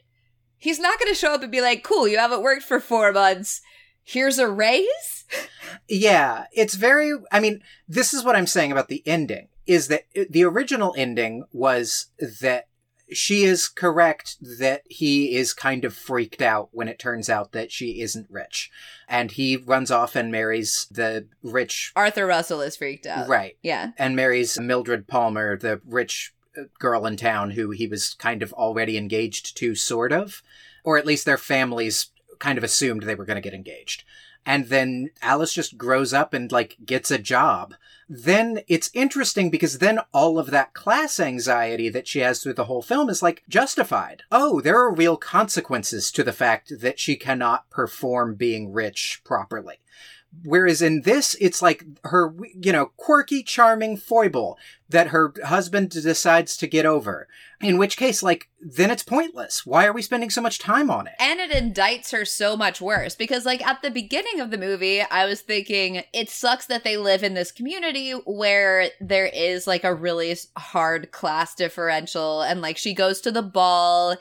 he's 0.56 0.80
not 0.80 0.98
going 0.98 1.12
to 1.12 1.18
show 1.18 1.34
up 1.34 1.42
and 1.42 1.52
be 1.52 1.60
like, 1.60 1.84
cool, 1.84 2.08
you 2.08 2.18
haven't 2.18 2.42
worked 2.42 2.64
for 2.64 2.80
four 2.80 3.12
months 3.12 3.60
here's 4.10 4.38
a 4.38 4.48
raise? 4.48 5.24
yeah, 5.88 6.44
it's 6.52 6.74
very 6.74 7.12
I 7.30 7.40
mean, 7.40 7.62
this 7.88 8.12
is 8.12 8.24
what 8.24 8.36
I'm 8.36 8.46
saying 8.46 8.72
about 8.72 8.88
the 8.88 9.02
ending 9.06 9.48
is 9.66 9.88
that 9.88 10.04
the 10.28 10.44
original 10.44 10.94
ending 10.96 11.44
was 11.52 12.06
that 12.40 12.66
she 13.12 13.44
is 13.44 13.68
correct 13.68 14.36
that 14.58 14.82
he 14.86 15.34
is 15.34 15.52
kind 15.52 15.84
of 15.84 15.94
freaked 15.94 16.42
out 16.42 16.68
when 16.72 16.88
it 16.88 16.98
turns 16.98 17.28
out 17.28 17.52
that 17.52 17.72
she 17.72 18.00
isn't 18.00 18.30
rich. 18.30 18.70
And 19.08 19.32
he 19.32 19.56
runs 19.56 19.90
off 19.90 20.16
and 20.16 20.30
marries 20.30 20.86
the 20.90 21.26
rich. 21.42 21.92
Arthur 21.96 22.26
Russell 22.26 22.60
is 22.60 22.76
freaked 22.76 23.06
out. 23.06 23.28
Right. 23.28 23.58
Yeah. 23.62 23.92
And 23.98 24.14
marries 24.14 24.58
Mildred 24.60 25.08
Palmer, 25.08 25.56
the 25.56 25.80
rich 25.84 26.34
uh, 26.56 26.62
girl 26.78 27.06
in 27.06 27.16
town 27.16 27.50
who 27.50 27.70
he 27.70 27.86
was 27.86 28.14
kind 28.14 28.42
of 28.42 28.52
already 28.52 28.96
engaged 28.96 29.56
to, 29.58 29.74
sort 29.74 30.12
of. 30.12 30.42
Or 30.84 30.96
at 30.96 31.06
least 31.06 31.26
their 31.26 31.38
families 31.38 32.10
kind 32.40 32.58
of 32.58 32.64
assumed 32.64 33.04
they 33.04 33.14
were 33.14 33.24
going 33.24 33.36
to 33.36 33.40
get 33.40 33.54
engaged. 33.54 34.02
And 34.44 34.68
then 34.68 35.10
Alice 35.22 35.52
just 35.52 35.78
grows 35.78 36.12
up 36.12 36.34
and 36.34 36.50
like 36.50 36.78
gets 36.84 37.10
a 37.10 37.18
job. 37.18 37.74
Then 38.08 38.62
it's 38.66 38.90
interesting 38.94 39.50
because 39.50 39.78
then 39.78 40.00
all 40.12 40.38
of 40.38 40.50
that 40.50 40.72
class 40.72 41.20
anxiety 41.20 41.88
that 41.90 42.08
she 42.08 42.20
has 42.20 42.42
through 42.42 42.54
the 42.54 42.64
whole 42.64 42.82
film 42.82 43.08
is 43.08 43.22
like 43.22 43.44
justified. 43.48 44.22
Oh, 44.32 44.60
there 44.60 44.78
are 44.78 44.92
real 44.92 45.16
consequences 45.16 46.10
to 46.12 46.24
the 46.24 46.32
fact 46.32 46.72
that 46.80 46.98
she 46.98 47.16
cannot 47.16 47.70
perform 47.70 48.34
being 48.34 48.72
rich 48.72 49.20
properly. 49.24 49.79
Whereas 50.44 50.80
in 50.80 51.02
this, 51.02 51.36
it's 51.40 51.60
like 51.60 51.84
her, 52.04 52.32
you 52.54 52.72
know, 52.72 52.92
quirky, 52.96 53.42
charming 53.42 53.96
foible 53.96 54.58
that 54.88 55.08
her 55.08 55.34
husband 55.44 55.90
decides 55.90 56.56
to 56.56 56.66
get 56.66 56.86
over. 56.86 57.28
In 57.60 57.78
which 57.78 57.96
case, 57.96 58.22
like, 58.22 58.48
then 58.60 58.90
it's 58.90 59.02
pointless. 59.02 59.66
Why 59.66 59.86
are 59.86 59.92
we 59.92 60.02
spending 60.02 60.30
so 60.30 60.40
much 60.40 60.58
time 60.58 60.90
on 60.90 61.08
it? 61.08 61.14
And 61.18 61.40
it 61.40 61.50
indicts 61.50 62.12
her 62.12 62.24
so 62.24 62.56
much 62.56 62.80
worse 62.80 63.14
because, 63.14 63.44
like, 63.44 63.64
at 63.66 63.82
the 63.82 63.90
beginning 63.90 64.40
of 64.40 64.50
the 64.50 64.56
movie, 64.56 65.02
I 65.02 65.26
was 65.26 65.40
thinking 65.40 66.02
it 66.14 66.30
sucks 66.30 66.66
that 66.66 66.84
they 66.84 66.96
live 66.96 67.22
in 67.22 67.34
this 67.34 67.52
community 67.52 68.12
where 68.12 68.88
there 69.00 69.26
is, 69.26 69.66
like, 69.66 69.84
a 69.84 69.94
really 69.94 70.34
hard 70.56 71.10
class 71.10 71.54
differential. 71.54 72.40
And, 72.40 72.62
like, 72.62 72.78
she 72.78 72.94
goes 72.94 73.20
to 73.22 73.30
the 73.30 73.42
ball 73.42 74.16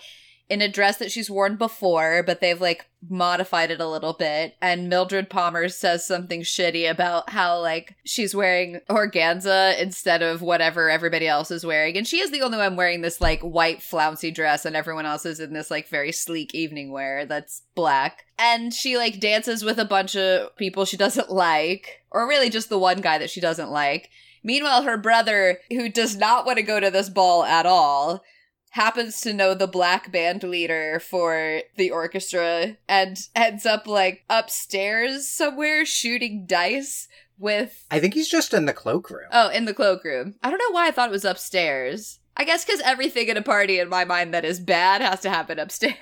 in 0.49 0.61
a 0.61 0.67
dress 0.67 0.97
that 0.97 1.11
she's 1.11 1.29
worn 1.29 1.55
before, 1.55 2.23
but 2.23 2.41
they've 2.41 2.59
like 2.59 2.87
modified 3.07 3.69
it 3.69 3.79
a 3.79 3.87
little 3.87 4.13
bit. 4.13 4.55
And 4.61 4.89
Mildred 4.89 5.29
Palmer 5.29 5.69
says 5.69 6.05
something 6.05 6.41
shitty 6.41 6.89
about 6.89 7.29
how 7.29 7.61
like 7.61 7.95
she's 8.03 8.33
wearing 8.33 8.81
organza 8.89 9.79
instead 9.79 10.23
of 10.23 10.41
whatever 10.41 10.89
everybody 10.89 11.27
else 11.27 11.51
is 11.51 11.65
wearing. 11.65 11.97
And 11.97 12.07
she 12.07 12.19
is 12.19 12.31
the 12.31 12.41
only 12.41 12.57
one 12.57 12.75
wearing 12.75 13.01
this 13.01 13.21
like 13.21 13.41
white 13.41 13.83
flouncy 13.83 14.31
dress, 14.31 14.65
and 14.65 14.75
everyone 14.75 15.05
else 15.05 15.25
is 15.25 15.39
in 15.39 15.53
this 15.53 15.69
like 15.69 15.87
very 15.87 16.11
sleek 16.11 16.55
evening 16.55 16.91
wear 16.91 17.25
that's 17.25 17.61
black. 17.75 18.25
And 18.39 18.73
she 18.73 18.97
like 18.97 19.19
dances 19.19 19.63
with 19.63 19.77
a 19.77 19.85
bunch 19.85 20.15
of 20.15 20.55
people 20.57 20.83
she 20.85 20.97
doesn't 20.97 21.29
like, 21.29 22.03
or 22.09 22.27
really 22.27 22.49
just 22.49 22.69
the 22.69 22.79
one 22.79 23.01
guy 23.01 23.19
that 23.19 23.29
she 23.29 23.39
doesn't 23.39 23.69
like. 23.69 24.09
Meanwhile, 24.43 24.83
her 24.83 24.97
brother, 24.97 25.59
who 25.69 25.89
does 25.89 26.15
not 26.15 26.45
want 26.45 26.57
to 26.57 26.63
go 26.63 26.79
to 26.79 26.89
this 26.89 27.09
ball 27.09 27.43
at 27.43 27.65
all, 27.65 28.23
happens 28.71 29.21
to 29.21 29.33
know 29.33 29.53
the 29.53 29.67
black 29.67 30.11
band 30.11 30.43
leader 30.43 30.99
for 30.99 31.61
the 31.75 31.89
orchestra 31.91 32.77
and 32.87 33.27
ends 33.35 33.65
up 33.65 33.87
like 33.87 34.23
upstairs 34.29 35.27
somewhere 35.27 35.85
shooting 35.85 36.45
dice 36.45 37.07
with 37.37 37.85
I 37.89 37.99
think 37.99 38.13
he's 38.13 38.29
just 38.29 38.53
in 38.53 38.65
the 38.65 38.73
cloakroom. 38.73 39.29
Oh, 39.31 39.49
in 39.49 39.65
the 39.65 39.73
cloakroom. 39.73 40.35
I 40.43 40.49
don't 40.49 40.59
know 40.59 40.71
why 40.71 40.87
I 40.87 40.91
thought 40.91 41.09
it 41.09 41.13
was 41.13 41.25
upstairs. 41.25 42.19
I 42.37 42.43
guess 42.43 42.63
cuz 42.65 42.81
everything 42.81 43.27
in 43.27 43.37
a 43.37 43.41
party 43.41 43.79
in 43.79 43.89
my 43.89 44.05
mind 44.05 44.33
that 44.33 44.45
is 44.45 44.59
bad 44.59 45.01
has 45.01 45.21
to 45.21 45.29
happen 45.29 45.59
upstairs. 45.59 45.95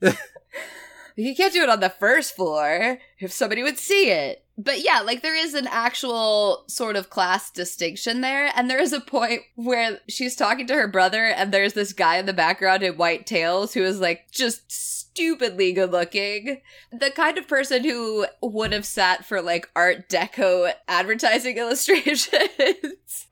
you 1.26 1.34
can't 1.34 1.52
do 1.52 1.62
it 1.62 1.68
on 1.68 1.80
the 1.80 1.90
first 1.90 2.34
floor 2.34 2.98
if 3.18 3.32
somebody 3.32 3.62
would 3.62 3.78
see 3.78 4.10
it 4.10 4.44
but 4.60 4.80
yeah, 4.80 5.02
like 5.02 5.22
there 5.22 5.36
is 5.36 5.54
an 5.54 5.68
actual 5.68 6.64
sort 6.66 6.96
of 6.96 7.10
class 7.10 7.48
distinction 7.48 8.22
there. 8.22 8.50
And 8.56 8.68
there 8.68 8.80
is 8.80 8.92
a 8.92 9.00
point 9.00 9.42
where 9.54 10.00
she's 10.08 10.34
talking 10.34 10.66
to 10.66 10.74
her 10.74 10.88
brother, 10.88 11.24
and 11.24 11.52
there's 11.52 11.74
this 11.74 11.92
guy 11.92 12.16
in 12.16 12.26
the 12.26 12.32
background 12.32 12.82
in 12.82 12.96
white 12.96 13.24
tails 13.24 13.72
who 13.72 13.84
is 13.84 14.00
like 14.00 14.32
just 14.32 14.97
stupidly 15.18 15.72
good 15.72 15.90
looking. 15.90 16.60
The 16.92 17.10
kind 17.10 17.38
of 17.38 17.48
person 17.48 17.82
who 17.82 18.26
would 18.40 18.72
have 18.72 18.86
sat 18.86 19.24
for 19.24 19.42
like 19.42 19.68
Art 19.74 20.08
Deco 20.08 20.72
advertising 20.86 21.58
illustrations. 21.58 22.28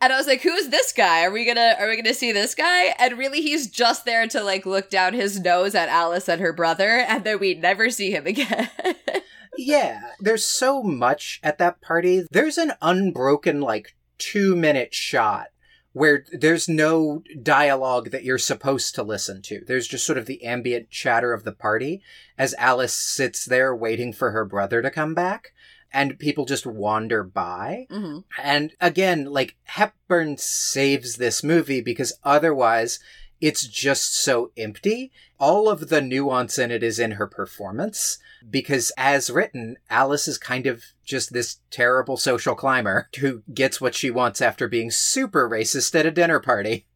and 0.00 0.12
I 0.12 0.16
was 0.16 0.26
like, 0.26 0.42
who's 0.42 0.68
this 0.68 0.92
guy? 0.92 1.22
Are 1.22 1.30
we 1.30 1.44
gonna 1.44 1.76
are 1.78 1.88
we 1.88 1.94
gonna 1.94 2.12
see 2.12 2.32
this 2.32 2.56
guy? 2.56 2.94
And 2.98 3.16
really 3.16 3.40
he's 3.40 3.70
just 3.70 4.04
there 4.04 4.26
to 4.26 4.42
like 4.42 4.66
look 4.66 4.90
down 4.90 5.14
his 5.14 5.38
nose 5.38 5.76
at 5.76 5.88
Alice 5.88 6.28
and 6.28 6.40
her 6.40 6.52
brother, 6.52 7.04
and 7.08 7.22
then 7.22 7.38
we 7.38 7.54
never 7.54 7.88
see 7.90 8.10
him 8.10 8.26
again. 8.26 8.68
yeah, 9.56 10.00
there's 10.18 10.44
so 10.44 10.82
much 10.82 11.38
at 11.44 11.58
that 11.58 11.80
party. 11.80 12.26
There's 12.32 12.58
an 12.58 12.72
unbroken, 12.82 13.60
like, 13.60 13.94
two 14.18 14.56
minute 14.56 14.92
shot 14.92 15.48
where 15.96 16.26
there's 16.30 16.68
no 16.68 17.22
dialogue 17.42 18.10
that 18.10 18.22
you're 18.22 18.36
supposed 18.36 18.94
to 18.94 19.02
listen 19.02 19.40
to. 19.40 19.64
There's 19.66 19.88
just 19.88 20.04
sort 20.04 20.18
of 20.18 20.26
the 20.26 20.44
ambient 20.44 20.90
chatter 20.90 21.32
of 21.32 21.44
the 21.44 21.52
party 21.52 22.02
as 22.36 22.52
Alice 22.58 22.92
sits 22.92 23.46
there 23.46 23.74
waiting 23.74 24.12
for 24.12 24.30
her 24.30 24.44
brother 24.44 24.82
to 24.82 24.90
come 24.90 25.14
back. 25.14 25.54
And 25.90 26.18
people 26.18 26.44
just 26.44 26.66
wander 26.66 27.22
by. 27.22 27.86
Mm-hmm. 27.90 28.18
And 28.42 28.72
again, 28.78 29.24
like 29.24 29.56
Hepburn 29.64 30.36
saves 30.36 31.16
this 31.16 31.42
movie 31.42 31.80
because 31.80 32.18
otherwise 32.22 33.00
it's 33.40 33.66
just 33.66 34.14
so 34.22 34.50
empty. 34.54 35.12
All 35.40 35.66
of 35.66 35.88
the 35.88 36.02
nuance 36.02 36.58
in 36.58 36.70
it 36.70 36.82
is 36.82 36.98
in 36.98 37.12
her 37.12 37.26
performance 37.26 38.18
because 38.48 38.92
as 38.96 39.30
written, 39.30 39.76
Alice 39.90 40.28
is 40.28 40.38
kind 40.38 40.66
of 40.66 40.84
just 41.04 41.32
this 41.32 41.60
terrible 41.70 42.16
social 42.16 42.54
climber 42.54 43.08
who 43.20 43.42
gets 43.52 43.80
what 43.80 43.94
she 43.94 44.10
wants 44.10 44.40
after 44.40 44.68
being 44.68 44.90
super 44.90 45.48
racist 45.48 45.94
at 45.98 46.06
a 46.06 46.10
dinner 46.10 46.40
party. 46.40 46.86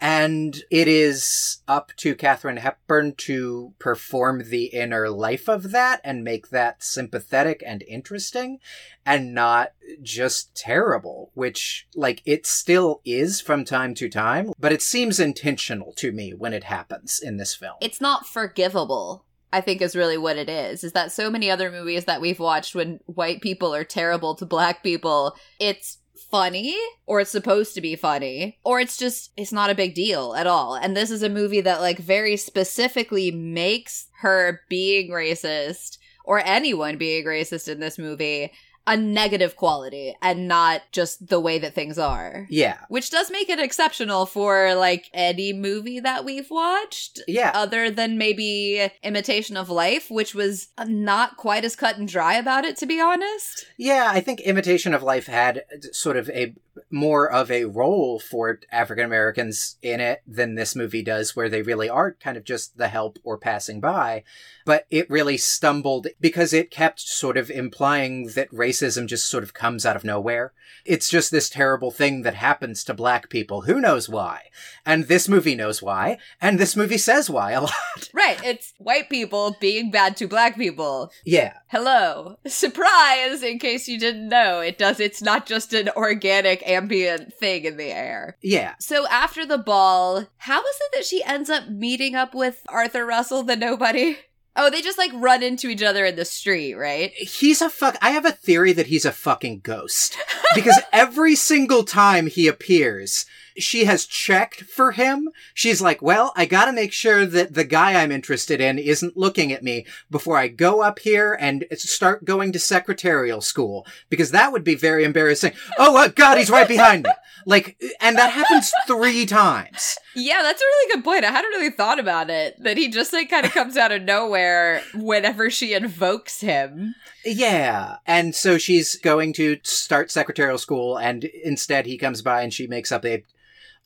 And 0.00 0.64
it 0.68 0.88
is 0.88 1.58
up 1.68 1.92
to 1.98 2.16
Katharine 2.16 2.56
Hepburn 2.56 3.14
to 3.18 3.72
perform 3.78 4.50
the 4.50 4.64
inner 4.64 5.08
life 5.08 5.48
of 5.48 5.70
that 5.70 6.00
and 6.02 6.24
make 6.24 6.48
that 6.48 6.82
sympathetic 6.82 7.62
and 7.64 7.84
interesting 7.86 8.58
and 9.06 9.32
not 9.32 9.74
just 10.02 10.56
terrible, 10.56 11.30
which, 11.34 11.86
like, 11.94 12.20
it 12.24 12.46
still 12.46 13.00
is 13.04 13.40
from 13.40 13.64
time 13.64 13.94
to 13.94 14.08
time, 14.08 14.52
but 14.58 14.72
it 14.72 14.82
seems 14.82 15.20
intentional 15.20 15.92
to 15.98 16.10
me 16.10 16.34
when 16.34 16.52
it 16.52 16.64
happens 16.64 17.20
in 17.20 17.36
this 17.36 17.54
film. 17.54 17.76
It's 17.80 18.00
not 18.00 18.26
forgivable. 18.26 19.24
I 19.52 19.60
think 19.60 19.82
is 19.82 19.94
really 19.94 20.18
what 20.18 20.38
it 20.38 20.48
is. 20.48 20.82
Is 20.82 20.92
that 20.92 21.12
so 21.12 21.30
many 21.30 21.50
other 21.50 21.70
movies 21.70 22.06
that 22.06 22.20
we've 22.20 22.38
watched 22.38 22.74
when 22.74 23.00
white 23.06 23.40
people 23.40 23.74
are 23.74 23.84
terrible 23.84 24.34
to 24.36 24.46
black 24.46 24.82
people, 24.82 25.36
it's 25.60 25.98
funny 26.30 26.74
or 27.04 27.20
it's 27.20 27.30
supposed 27.30 27.74
to 27.74 27.82
be 27.82 27.94
funny 27.94 28.58
or 28.64 28.80
it's 28.80 28.96
just 28.96 29.30
it's 29.36 29.52
not 29.52 29.68
a 29.68 29.74
big 29.74 29.94
deal 29.94 30.34
at 30.34 30.46
all 30.46 30.74
and 30.74 30.96
this 30.96 31.10
is 31.10 31.22
a 31.22 31.28
movie 31.28 31.60
that 31.60 31.82
like 31.82 31.98
very 31.98 32.38
specifically 32.38 33.30
makes 33.30 34.06
her 34.20 34.60
being 34.70 35.10
racist 35.10 35.98
or 36.24 36.40
anyone 36.46 36.96
being 36.96 37.26
racist 37.26 37.68
in 37.68 37.80
this 37.80 37.98
movie 37.98 38.50
a 38.86 38.96
negative 38.96 39.56
quality 39.56 40.16
and 40.20 40.48
not 40.48 40.82
just 40.90 41.28
the 41.28 41.40
way 41.40 41.58
that 41.58 41.74
things 41.74 41.98
are. 41.98 42.46
Yeah. 42.50 42.78
Which 42.88 43.10
does 43.10 43.30
make 43.30 43.48
it 43.48 43.60
exceptional 43.60 44.26
for 44.26 44.74
like 44.74 45.08
any 45.14 45.52
movie 45.52 46.00
that 46.00 46.24
we've 46.24 46.50
watched. 46.50 47.20
Yeah. 47.28 47.52
Other 47.54 47.90
than 47.90 48.18
maybe 48.18 48.90
Imitation 49.02 49.56
of 49.56 49.70
Life, 49.70 50.10
which 50.10 50.34
was 50.34 50.68
not 50.84 51.36
quite 51.36 51.64
as 51.64 51.76
cut 51.76 51.96
and 51.98 52.08
dry 52.08 52.34
about 52.34 52.64
it, 52.64 52.76
to 52.78 52.86
be 52.86 53.00
honest. 53.00 53.66
Yeah, 53.78 54.10
I 54.12 54.20
think 54.20 54.40
Imitation 54.40 54.94
of 54.94 55.02
Life 55.02 55.26
had 55.26 55.62
sort 55.92 56.16
of 56.16 56.28
a 56.30 56.54
more 56.90 57.30
of 57.30 57.50
a 57.50 57.66
role 57.66 58.18
for 58.18 58.58
African 58.70 59.04
Americans 59.04 59.76
in 59.82 60.00
it 60.00 60.22
than 60.26 60.54
this 60.54 60.74
movie 60.74 61.02
does, 61.02 61.36
where 61.36 61.48
they 61.48 61.62
really 61.62 61.88
are 61.88 62.12
kind 62.12 62.36
of 62.36 62.44
just 62.44 62.78
the 62.78 62.88
help 62.88 63.18
or 63.22 63.36
passing 63.36 63.80
by. 63.80 64.24
But 64.64 64.86
it 64.90 65.10
really 65.10 65.36
stumbled 65.36 66.06
because 66.20 66.52
it 66.52 66.70
kept 66.70 67.00
sort 67.00 67.36
of 67.36 67.50
implying 67.50 68.28
that 68.34 68.52
racism 68.72 69.06
just 69.06 69.28
sort 69.28 69.44
of 69.44 69.54
comes 69.54 69.84
out 69.86 69.96
of 69.96 70.04
nowhere. 70.04 70.52
It's 70.84 71.08
just 71.08 71.30
this 71.30 71.48
terrible 71.48 71.90
thing 71.90 72.22
that 72.22 72.34
happens 72.34 72.82
to 72.84 72.94
black 72.94 73.28
people. 73.28 73.62
Who 73.62 73.80
knows 73.80 74.08
why? 74.08 74.44
And 74.84 75.04
this 75.04 75.28
movie 75.28 75.54
knows 75.54 75.82
why. 75.82 76.18
And 76.40 76.58
this 76.58 76.74
movie 76.74 76.98
says 76.98 77.30
why 77.30 77.52
a 77.52 77.60
lot. 77.62 78.10
Right. 78.12 78.42
It's 78.44 78.72
white 78.78 79.08
people 79.08 79.56
being 79.60 79.90
bad 79.90 80.16
to 80.16 80.26
black 80.26 80.56
people. 80.56 81.12
Yeah. 81.24 81.54
Hello. 81.68 82.38
Surprise! 82.46 83.42
In 83.42 83.58
case 83.58 83.88
you 83.88 83.98
didn't 83.98 84.28
know, 84.28 84.60
it 84.60 84.78
does, 84.78 85.00
it's 85.00 85.22
not 85.22 85.46
just 85.46 85.72
an 85.72 85.88
organic 85.96 86.66
ambient 86.68 87.32
thing 87.34 87.64
in 87.64 87.76
the 87.76 87.92
air. 87.92 88.36
Yeah. 88.42 88.74
So 88.78 89.06
after 89.08 89.46
the 89.46 89.58
ball, 89.58 90.26
how 90.38 90.60
is 90.60 90.76
it 90.80 90.92
that 90.94 91.04
she 91.04 91.22
ends 91.24 91.48
up 91.50 91.68
meeting 91.68 92.14
up 92.14 92.34
with 92.34 92.62
Arthur 92.68 93.06
Russell, 93.06 93.42
the 93.42 93.56
nobody? 93.56 94.16
Oh, 94.54 94.68
they 94.68 94.82
just 94.82 94.98
like 94.98 95.10
run 95.14 95.42
into 95.42 95.68
each 95.68 95.82
other 95.82 96.04
in 96.04 96.16
the 96.16 96.24
street, 96.24 96.74
right? 96.74 97.12
He's 97.14 97.62
a 97.62 97.70
fuck. 97.70 97.96
I 98.02 98.10
have 98.10 98.26
a 98.26 98.32
theory 98.32 98.72
that 98.74 98.88
he's 98.88 99.06
a 99.06 99.12
fucking 99.12 99.60
ghost. 99.60 100.18
Because 100.54 100.78
every 100.92 101.34
single 101.36 101.84
time 101.84 102.26
he 102.26 102.46
appears, 102.48 103.24
she 103.58 103.84
has 103.84 104.06
checked 104.06 104.62
for 104.62 104.92
him. 104.92 105.30
She's 105.54 105.80
like, 105.82 106.02
well, 106.02 106.32
I 106.36 106.46
gotta 106.46 106.72
make 106.72 106.92
sure 106.92 107.26
that 107.26 107.54
the 107.54 107.64
guy 107.64 108.00
I'm 108.00 108.12
interested 108.12 108.60
in 108.60 108.78
isn't 108.78 109.16
looking 109.16 109.52
at 109.52 109.62
me 109.62 109.86
before 110.10 110.36
I 110.36 110.48
go 110.48 110.82
up 110.82 110.98
here 111.00 111.36
and 111.38 111.64
start 111.74 112.24
going 112.24 112.52
to 112.52 112.58
secretarial 112.58 113.40
school. 113.40 113.86
Because 114.08 114.30
that 114.30 114.52
would 114.52 114.64
be 114.64 114.74
very 114.74 115.04
embarrassing. 115.04 115.52
Oh, 115.78 115.96
uh, 115.96 116.08
God, 116.08 116.38
he's 116.38 116.50
right 116.50 116.68
behind 116.68 117.04
me. 117.04 117.10
Like, 117.46 117.82
and 118.00 118.16
that 118.18 118.30
happens 118.30 118.72
three 118.86 119.26
times. 119.26 119.98
Yeah, 120.14 120.42
that's 120.42 120.60
a 120.60 120.64
really 120.64 120.94
good 120.94 121.04
point. 121.04 121.24
I 121.24 121.30
hadn't 121.30 121.50
really 121.50 121.70
thought 121.70 121.98
about 121.98 122.30
it. 122.30 122.62
That 122.62 122.76
he 122.76 122.88
just 122.88 123.12
like 123.12 123.30
kind 123.30 123.46
of 123.46 123.52
comes 123.52 123.76
out 123.76 123.92
of 123.92 124.02
nowhere 124.02 124.82
whenever 124.94 125.50
she 125.50 125.74
invokes 125.74 126.40
him. 126.40 126.94
Yeah. 127.24 127.96
And 128.06 128.34
so 128.34 128.58
she's 128.58 128.96
going 128.96 129.32
to 129.34 129.58
start 129.62 130.10
secretarial 130.10 130.58
school 130.58 130.96
and 130.98 131.24
instead 131.24 131.86
he 131.86 131.98
comes 131.98 132.22
by 132.22 132.42
and 132.42 132.52
she 132.52 132.66
makes 132.66 132.92
up 132.92 133.04
a 133.04 133.24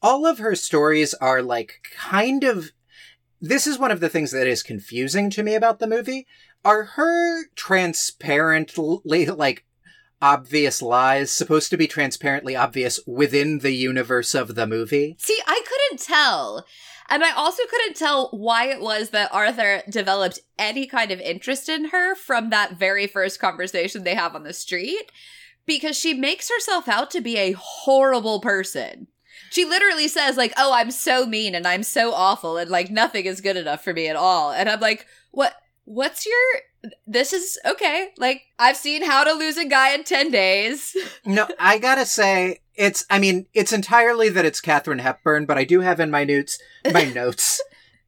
all 0.02 0.26
of 0.26 0.38
her 0.38 0.54
stories 0.54 1.14
are 1.14 1.42
like 1.42 1.80
kind 1.96 2.44
of 2.44 2.72
this 3.40 3.66
is 3.66 3.78
one 3.78 3.90
of 3.90 4.00
the 4.00 4.08
things 4.08 4.30
that 4.30 4.46
is 4.46 4.62
confusing 4.62 5.30
to 5.30 5.42
me 5.42 5.54
about 5.54 5.78
the 5.78 5.86
movie 5.86 6.26
are 6.64 6.84
her 6.84 7.46
transparently 7.54 9.26
like 9.26 9.64
obvious 10.20 10.80
lies 10.80 11.30
supposed 11.30 11.70
to 11.70 11.76
be 11.76 11.86
transparently 11.86 12.56
obvious 12.56 12.98
within 13.06 13.58
the 13.58 13.72
universe 13.72 14.34
of 14.34 14.54
the 14.54 14.66
movie 14.66 15.14
See, 15.18 15.38
I 15.46 15.62
couldn't 15.66 16.00
tell. 16.00 16.64
And 17.08 17.22
I 17.22 17.32
also 17.32 17.62
couldn't 17.70 17.96
tell 17.96 18.30
why 18.30 18.66
it 18.66 18.80
was 18.80 19.10
that 19.10 19.32
Arthur 19.32 19.82
developed 19.88 20.40
any 20.58 20.86
kind 20.86 21.12
of 21.12 21.20
interest 21.20 21.68
in 21.68 21.90
her 21.90 22.16
from 22.16 22.50
that 22.50 22.78
very 22.78 23.06
first 23.06 23.38
conversation 23.38 24.02
they 24.02 24.14
have 24.14 24.34
on 24.34 24.42
the 24.42 24.52
street 24.52 25.12
because 25.66 25.96
she 25.96 26.14
makes 26.14 26.50
herself 26.50 26.88
out 26.88 27.10
to 27.12 27.20
be 27.20 27.36
a 27.36 27.52
horrible 27.52 28.40
person. 28.40 29.06
She 29.50 29.64
literally 29.64 30.08
says 30.08 30.36
like, 30.36 30.52
"Oh, 30.56 30.72
I'm 30.72 30.90
so 30.90 31.26
mean 31.26 31.54
and 31.54 31.66
I'm 31.66 31.82
so 31.82 32.12
awful 32.12 32.56
and 32.56 32.70
like 32.70 32.90
nothing 32.90 33.26
is 33.26 33.40
good 33.40 33.56
enough 33.56 33.82
for 33.82 33.92
me 33.92 34.08
at 34.08 34.16
all." 34.16 34.52
And 34.52 34.68
I'm 34.68 34.80
like, 34.80 35.06
"What 35.30 35.54
what's 35.84 36.26
your 36.26 36.92
this 37.06 37.32
is 37.32 37.58
okay. 37.66 38.10
Like 38.16 38.42
I've 38.58 38.76
seen 38.76 39.04
how 39.04 39.24
to 39.24 39.32
lose 39.32 39.56
a 39.56 39.66
guy 39.66 39.94
in 39.94 40.04
10 40.04 40.30
days." 40.30 40.96
no, 41.24 41.48
I 41.58 41.78
got 41.78 41.96
to 41.96 42.06
say 42.06 42.60
it's 42.74 43.04
I 43.10 43.18
mean, 43.18 43.46
it's 43.54 43.72
entirely 43.72 44.28
that 44.30 44.44
it's 44.44 44.60
Katharine 44.60 44.98
Hepburn, 44.98 45.46
but 45.46 45.58
I 45.58 45.64
do 45.64 45.80
have 45.80 46.00
in 46.00 46.10
my 46.10 46.24
notes 46.24 46.58
my 46.92 47.04
notes 47.14 47.60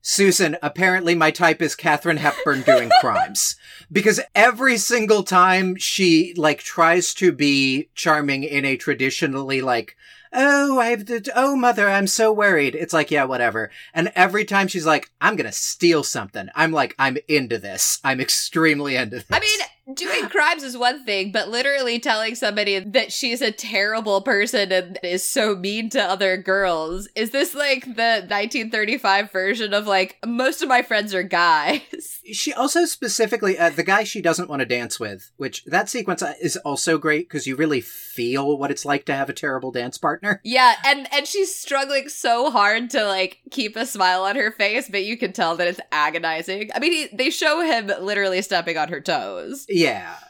Suzan, 0.08 0.56
apparently 0.62 1.14
my 1.14 1.30
type 1.30 1.60
is 1.60 1.74
Katharine 1.74 2.16
Hepburn 2.16 2.62
doing 2.62 2.90
crimes. 3.00 3.56
Because 3.92 4.20
every 4.34 4.78
single 4.78 5.22
time 5.22 5.76
she, 5.76 6.32
like, 6.34 6.60
tries 6.60 7.12
to 7.14 7.30
be 7.30 7.90
charming 7.94 8.42
in 8.42 8.64
a 8.64 8.78
traditionally, 8.78 9.60
like, 9.60 9.96
oh, 10.32 10.78
I 10.78 10.86
have 10.88 11.04
to, 11.06 11.22
oh, 11.34 11.56
mother, 11.56 11.88
I'm 11.88 12.06
so 12.06 12.32
worried. 12.32 12.74
It's 12.74 12.92
like, 12.92 13.10
yeah, 13.10 13.24
whatever. 13.24 13.70
And 13.94 14.12
every 14.14 14.44
time 14.44 14.68
she's 14.68 14.86
like, 14.86 15.10
I'm 15.20 15.36
gonna 15.36 15.52
steal 15.52 16.02
something, 16.02 16.48
I'm 16.54 16.72
like, 16.72 16.94
I'm 16.98 17.18
into 17.28 17.58
this. 17.58 18.00
I'm 18.04 18.20
extremely 18.20 18.96
into 18.96 19.16
this. 19.16 19.26
I 19.30 19.40
mean, 19.40 19.60
doing 19.94 20.28
crimes 20.28 20.62
is 20.62 20.76
one 20.76 21.04
thing, 21.04 21.32
but 21.32 21.48
literally 21.48 21.98
telling 21.98 22.34
somebody 22.34 22.78
that 22.78 23.12
she's 23.12 23.40
a 23.40 23.50
terrible 23.50 24.20
person 24.20 24.70
and 24.72 24.98
is 25.02 25.26
so 25.26 25.56
mean 25.56 25.88
to 25.90 26.02
other 26.02 26.36
girls 26.36 27.08
is 27.14 27.30
this 27.30 27.54
like 27.54 27.84
the 27.84 28.24
1935 28.28 29.30
version 29.32 29.74
of 29.74 29.86
like 29.86 30.18
most 30.26 30.62
of 30.62 30.68
my 30.68 30.82
friends 30.82 31.14
are 31.14 31.22
guys? 31.22 31.80
She 32.30 32.52
also 32.52 32.84
specifically 32.84 33.58
uh, 33.58 33.70
the 33.70 33.82
guy 33.82 34.04
she 34.04 34.20
doesn't 34.20 34.50
want 34.50 34.60
to 34.60 34.66
dance 34.66 35.00
with, 35.00 35.30
which 35.38 35.64
that 35.64 35.88
sequence 35.88 36.20
uh, 36.22 36.34
is 36.42 36.58
also 36.58 36.98
great 36.98 37.26
because 37.26 37.46
you 37.46 37.56
really 37.56 37.80
feel 37.80 38.58
what 38.58 38.70
it's 38.70 38.84
like 38.84 39.06
to 39.06 39.14
have 39.14 39.30
a 39.30 39.32
terrible 39.32 39.70
dance 39.70 39.96
partner. 39.96 40.42
Yeah, 40.48 40.74
and 40.84 41.06
and 41.12 41.26
she's 41.26 41.54
struggling 41.54 42.08
so 42.08 42.50
hard 42.50 42.90
to 42.90 43.04
like 43.06 43.38
keep 43.50 43.76
a 43.76 43.86
smile 43.86 44.24
on 44.24 44.36
her 44.36 44.50
face, 44.50 44.88
but 44.90 45.04
you 45.04 45.16
can 45.16 45.32
tell 45.32 45.56
that 45.56 45.68
it's 45.68 45.80
agonizing. 45.92 46.70
I 46.74 46.80
mean, 46.80 46.92
he, 46.92 47.16
they 47.16 47.30
show 47.30 47.60
him 47.60 47.90
literally 48.00 48.42
stepping 48.42 48.76
on 48.76 48.88
her 48.88 49.00
toes. 49.00 49.66
Yeah, 49.68 49.77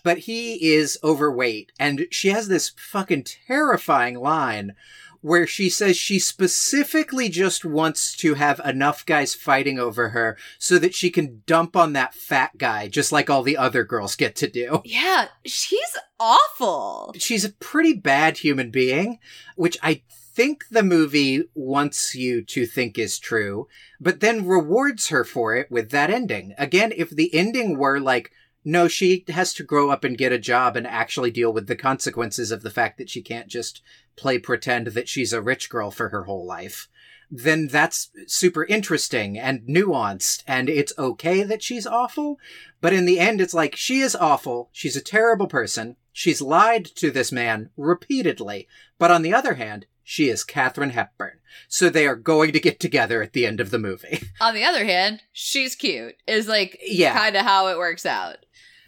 but 0.03 0.19
he 0.19 0.73
is 0.75 0.99
overweight, 1.03 1.73
and 1.79 2.07
she 2.11 2.29
has 2.29 2.49
this 2.49 2.71
fucking 2.77 3.25
terrifying 3.47 4.19
line 4.19 4.75
where 5.21 5.47
she 5.47 5.69
says 5.69 5.97
she 5.97 6.19
specifically 6.19 7.29
just 7.29 7.65
wants 7.65 8.17
to 8.17 8.35
have 8.35 8.61
enough 8.65 9.05
guys 9.05 9.35
fighting 9.35 9.79
over 9.79 10.11
her 10.11 10.37
so 10.59 10.79
that 10.79 10.95
she 10.95 11.11
can 11.11 11.43
dump 11.47 11.77
on 11.77 11.93
that 11.93 12.15
fat 12.15 12.57
guy 12.57 12.89
just 12.89 13.11
like 13.11 13.29
all 13.29 13.43
the 13.43 13.57
other 13.57 13.85
girls 13.85 14.15
get 14.15 14.37
to 14.37 14.49
do. 14.49 14.81
Yeah, 14.85 15.29
she's 15.45 15.97
awful. 16.21 17.15
She's 17.19 17.45
a 17.45 17.53
pretty 17.53 17.95
bad 17.95 18.39
human 18.39 18.71
being, 18.71 19.19
which 19.57 19.77
I 19.83 20.03
think 20.09 20.69
the 20.71 20.85
movie 20.85 21.43
wants 21.55 22.15
you 22.15 22.43
to 22.43 22.65
think 22.65 22.97
is 22.97 23.19
true, 23.19 23.67
but 24.01 24.21
then 24.21 24.47
rewards 24.47 25.09
her 25.09 25.25
for 25.25 25.57
it 25.57 25.69
with 25.71 25.91
that 25.91 26.11
ending. 26.11 26.55
Again, 26.57 26.93
if 26.97 27.11
the 27.11 27.35
ending 27.35 27.77
were 27.77 27.99
like, 27.99 28.31
no, 28.65 28.89
she 28.89 29.25
has 29.29 29.53
to 29.55 29.63
grow 29.63 29.91
up 29.91 30.05
and 30.05 30.19
get 30.19 30.33
a 30.33 30.39
job 30.39 30.77
and 30.77 30.87
actually 30.87 31.31
deal 31.31 31.53
with 31.53 31.67
the 31.67 31.77
consequences 31.77 32.51
of 32.51 32.63
the 32.63 32.71
fact 32.71 32.99
that 32.99 33.09
she 33.11 33.23
can't 33.23 33.49
just 33.49 33.83
play 34.17 34.39
pretend 34.39 34.89
that 34.89 35.09
she's 35.09 35.33
a 35.33 35.41
rich 35.43 35.71
girl 35.71 35.91
for 35.91 36.09
her 36.11 36.25
whole 36.25 36.45
life. 36.47 36.89
Then 37.31 37.69
that's 37.69 38.11
super 38.27 38.65
interesting 38.65 39.39
and 39.39 39.61
nuanced, 39.69 40.43
and 40.47 40.69
it's 40.71 40.95
okay 40.99 41.43
that 41.43 41.63
she's 41.63 41.87
awful. 41.87 42.39
But 42.81 42.95
in 42.95 43.05
the 43.05 43.19
end, 43.21 43.41
it's 43.41 43.53
like, 43.53 43.77
she 43.77 44.01
is 44.01 44.17
awful. 44.17 44.71
She's 44.73 44.97
a 44.97 45.03
terrible 45.03 45.47
person. 45.47 45.97
She's 46.13 46.41
lied 46.41 46.87
to 46.97 47.11
this 47.11 47.31
man 47.31 47.71
repeatedly. 47.77 48.67
But 48.99 49.11
on 49.11 49.23
the 49.23 49.35
other 49.35 49.55
hand, 49.55 49.87
she 50.03 50.31
is 50.31 50.43
Katharine 50.43 50.91
Hepburn. 50.91 51.39
So 51.69 51.91
they 51.91 52.07
are 52.07 52.17
going 52.17 52.53
to 52.53 52.61
get 52.61 52.81
together 52.81 53.23
at 53.23 53.35
the 53.35 53.45
end 53.45 53.61
of 53.61 53.71
the 53.71 53.79
movie. 53.79 54.23
On 54.41 54.55
the 54.55 54.65
other 54.65 54.85
hand, 54.85 55.23
she's 55.33 55.75
cute. 55.75 56.15
Is 56.27 56.49
like 56.49 56.79
Yeah. 56.83 57.15
kind 57.15 57.37
of 57.37 57.43
how 57.45 57.69
it 57.69 57.77
works 57.77 58.07
out. 58.07 58.37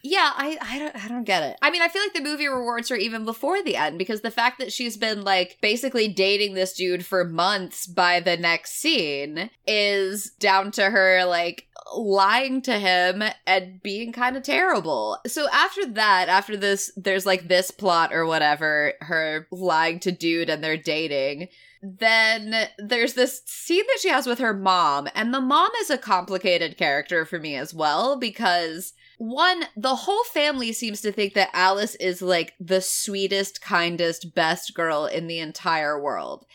Yeah, 0.03 0.31
I 0.35 0.59
I 0.61 0.79
don't 0.79 1.05
I 1.05 1.09
don't 1.09 1.25
get 1.25 1.43
it. 1.43 1.57
I 1.61 1.71
mean, 1.71 1.83
I 1.83 1.89
feel 1.89 2.03
like 2.03 2.15
the 2.15 2.21
movie 2.21 2.49
rewards 2.49 2.89
her 2.89 2.97
even 2.97 3.25
before 3.25 3.63
the 3.63 3.77
end 3.77 3.99
because 3.99 4.23
the 4.23 4.31
fact 4.31 4.59
that 4.59 4.73
she's 4.73 4.97
been 4.97 5.23
like 5.25 5.59
basically 5.61 6.09
dating 6.09 6.55
this 6.55 6.73
dude 6.73 7.05
for 7.05 7.25
months 7.25 7.87
by 7.87 8.21
the 8.21 8.37
next 8.37 8.81
scene 8.81 9.51
is 9.67 10.31
down 10.39 10.71
to 10.73 10.91
her 10.91 11.25
like 11.25 11.67
lying 11.95 12.63
to 12.63 12.79
him 12.79 13.23
and 13.47 13.83
being 13.83 14.13
kind 14.13 14.37
of 14.37 14.43
terrible. 14.43 15.19
So 15.27 15.49
after 15.53 15.87
that, 15.87 16.29
after 16.29 16.57
this 16.57 16.91
there's 16.97 17.27
like 17.27 17.49
this 17.49 17.71
plot 17.71 18.13
or 18.13 18.27
whatever, 18.27 18.95
her 19.01 19.47
lying 19.51 20.01
to 20.01 20.13
dude 20.13 20.51
and 20.51 20.63
they're 20.63 20.77
dating 20.77 21.49
then 21.83 22.69
there's 22.79 23.15
this 23.15 23.43
scene 23.47 23.85
that 23.87 23.99
she 24.03 24.11
has 24.11 24.27
with 24.27 24.39
her 24.39 24.53
mom, 24.53 25.09
and 25.15 25.33
the 25.33 25.41
mom 25.41 25.71
is 25.81 25.89
a 25.89 25.97
complicated 25.97 26.77
character 26.77 27.25
for 27.25 27.39
me 27.39 27.57
as 27.57 27.73
well 27.73 28.19
because 28.19 28.93
one, 29.21 29.65
the 29.77 29.97
whole 29.97 30.25
family 30.25 30.73
seems 30.73 31.03
to 31.03 31.13
think 31.13 31.35
that 31.35 31.51
Alice 31.53 31.95
is 31.97 32.23
like 32.23 32.55
the 32.59 32.81
sweetest, 32.81 33.61
kindest, 33.61 34.35
best 34.35 34.73
girl 34.75 35.05
in 35.05 35.27
the 35.27 35.41
entire 35.41 36.01
world. 36.01 36.47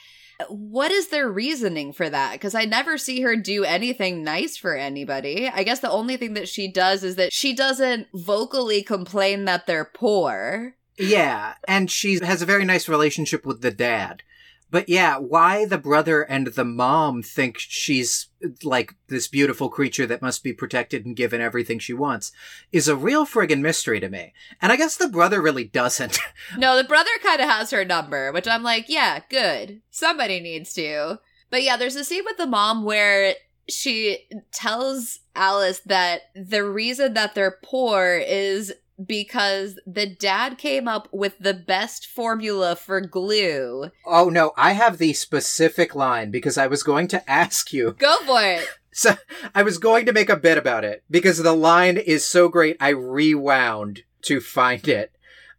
What 0.49 0.91
is 0.91 1.09
their 1.09 1.29
reasoning 1.29 1.93
for 1.93 2.09
that? 2.09 2.31
Because 2.31 2.55
I 2.55 2.65
never 2.65 2.97
see 2.97 3.21
her 3.21 3.35
do 3.35 3.63
anything 3.63 4.23
nice 4.23 4.57
for 4.57 4.75
anybody. 4.75 5.47
I 5.47 5.61
guess 5.61 5.79
the 5.79 5.91
only 5.91 6.17
thing 6.17 6.33
that 6.33 6.49
she 6.49 6.67
does 6.67 7.03
is 7.03 7.17
that 7.17 7.31
she 7.31 7.53
doesn't 7.53 8.07
vocally 8.15 8.81
complain 8.81 9.45
that 9.45 9.67
they're 9.67 9.85
poor. 9.85 10.75
Yeah, 10.97 11.53
and 11.67 11.91
she 11.91 12.17
has 12.25 12.41
a 12.41 12.47
very 12.47 12.65
nice 12.65 12.89
relationship 12.89 13.45
with 13.45 13.61
the 13.61 13.69
dad. 13.69 14.23
But 14.71 14.89
yeah, 14.89 15.17
why 15.17 15.65
the 15.65 15.77
brother 15.77 16.23
and 16.23 16.47
the 16.47 16.65
mom 16.65 17.21
think 17.21 17.57
she's 17.59 18.27
like 18.63 18.93
this 19.07 19.27
beautiful 19.27 19.69
creature 19.69 20.05
that 20.07 20.21
must 20.21 20.43
be 20.43 20.53
protected 20.53 21.05
and 21.05 21.15
given 21.15 21.39
everything 21.39 21.79
she 21.79 21.93
wants 21.93 22.31
is 22.71 22.87
a 22.87 22.95
real 22.95 23.25
friggin' 23.25 23.61
mystery 23.61 23.99
to 23.99 24.09
me. 24.09 24.33
And 24.61 24.71
I 24.71 24.75
guess 24.75 24.97
the 24.97 25.07
brother 25.07 25.41
really 25.41 25.63
doesn't. 25.63 26.19
No, 26.57 26.77
the 26.77 26.83
brother 26.83 27.09
kind 27.23 27.41
of 27.41 27.49
has 27.49 27.71
her 27.71 27.83
number, 27.83 28.31
which 28.31 28.47
I'm 28.47 28.61
like, 28.63 28.85
yeah, 28.87 29.19
good. 29.29 29.81
Somebody 29.89 30.39
needs 30.39 30.73
to. 30.73 31.19
But 31.49 31.63
yeah, 31.63 31.75
there's 31.75 31.95
a 31.95 32.03
scene 32.03 32.23
with 32.25 32.37
the 32.37 32.45
mom 32.45 32.83
where 32.83 33.35
she 33.67 34.27
tells 34.51 35.19
Alice 35.35 35.81
that 35.85 36.21
the 36.35 36.63
reason 36.63 37.13
that 37.13 37.33
they're 37.35 37.57
poor 37.63 38.17
is 38.17 38.73
because 39.03 39.79
the 39.85 40.05
dad 40.05 40.57
came 40.57 40.87
up 40.87 41.07
with 41.11 41.37
the 41.39 41.53
best 41.53 42.05
formula 42.07 42.75
for 42.75 43.01
glue. 43.01 43.91
oh 44.05 44.29
no, 44.29 44.53
I 44.55 44.71
have 44.71 44.97
the 44.97 45.13
specific 45.13 45.95
line 45.95 46.31
because 46.31 46.57
I 46.57 46.67
was 46.67 46.83
going 46.83 47.07
to 47.09 47.29
ask 47.29 47.73
you. 47.73 47.95
Go 47.97 48.17
for 48.25 48.41
it. 48.41 48.67
So 48.97 49.15
I 49.53 49.61
was 49.61 49.77
going 49.77 50.05
to 50.05 50.13
make 50.13 50.29
a 50.29 50.37
bit 50.37 50.57
about 50.57 50.85
it 50.85 51.03
because 51.11 51.39
the 51.39 51.51
line 51.51 51.97
is 51.97 52.25
so 52.25 52.47
great 52.47 52.77
I 52.79 52.91
rewound 52.91 54.03
to 54.21 54.39
find 54.39 54.87
it. 54.87 55.11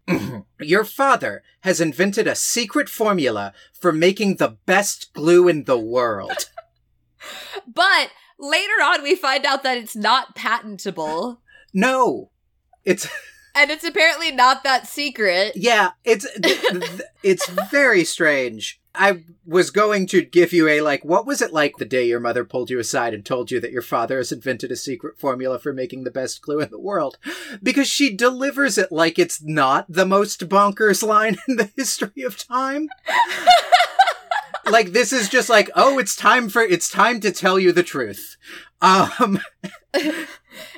Your 0.59 0.85
father 0.85 1.43
has 1.61 1.79
invented 1.79 2.27
a 2.27 2.35
secret 2.35 2.89
formula 2.89 3.53
for 3.79 3.93
making 3.93 4.37
the 4.37 4.57
best 4.65 5.13
glue 5.13 5.49
in 5.49 5.65
the 5.65 5.79
world. 5.79 6.49
But 7.67 8.11
later 8.39 8.81
on, 8.83 9.03
we 9.03 9.15
find 9.15 9.45
out 9.45 9.63
that 9.65 9.77
it's 9.77 9.97
not 9.97 10.35
patentable. 10.35 11.41
No. 11.75 12.31
It's 12.87 13.07
And 13.55 13.71
it's 13.71 13.85
apparently 13.85 14.31
not 14.33 14.65
that 14.65 14.87
secret. 14.87 15.53
yeah, 15.57 15.93
it's 16.05 16.27
it's 17.23 17.49
very 17.71 18.05
strange. 18.05 18.81
I 18.95 19.25
was 19.45 19.71
going 19.71 20.07
to 20.09 20.23
give 20.23 20.53
you 20.53 20.69
a 20.69 20.81
like 20.81 21.05
what 21.05 21.27
was 21.27 21.43
it 21.43 21.53
like 21.53 21.77
the 21.77 21.85
day 21.85 22.07
your 22.07 22.21
mother 22.21 22.45
pulled 22.45 22.71
you 22.71 22.79
aside 22.79 23.13
and 23.13 23.25
told 23.25 23.51
you 23.51 23.61
that 23.61 23.73
your 23.73 23.83
father 23.83 24.19
has 24.19 24.33
invented 24.33 24.71
a 24.73 24.77
secret 24.77 25.19
formula 25.19 25.59
for 25.59 25.73
making 25.73 26.05
the 26.05 26.11
best 26.11 26.41
glue 26.41 26.61
in 26.61 26.71
the 26.71 26.79
world 26.79 27.19
because 27.63 27.89
she 27.89 28.15
delivers 28.15 28.79
it 28.79 28.91
like 28.93 29.19
it's 29.19 29.43
not 29.43 29.85
the 29.89 30.07
most 30.07 30.49
bonkers 30.49 31.03
line 31.07 31.37
in 31.49 31.57
the 31.57 31.71
history 31.77 32.23
of 32.23 32.39
time. 32.39 32.89
like 34.67 34.93
this 34.93 35.13
is 35.13 35.29
just 35.29 35.49
like 35.49 35.71
oh 35.75 35.99
it's 35.99 36.17
time 36.17 36.49
for 36.49 36.63
it's 36.63 36.89
time 36.89 37.21
to 37.21 37.33
tell 37.33 37.59
you 37.59 37.73
the 37.73 37.83
truth. 37.83 38.37
Um 38.81 39.41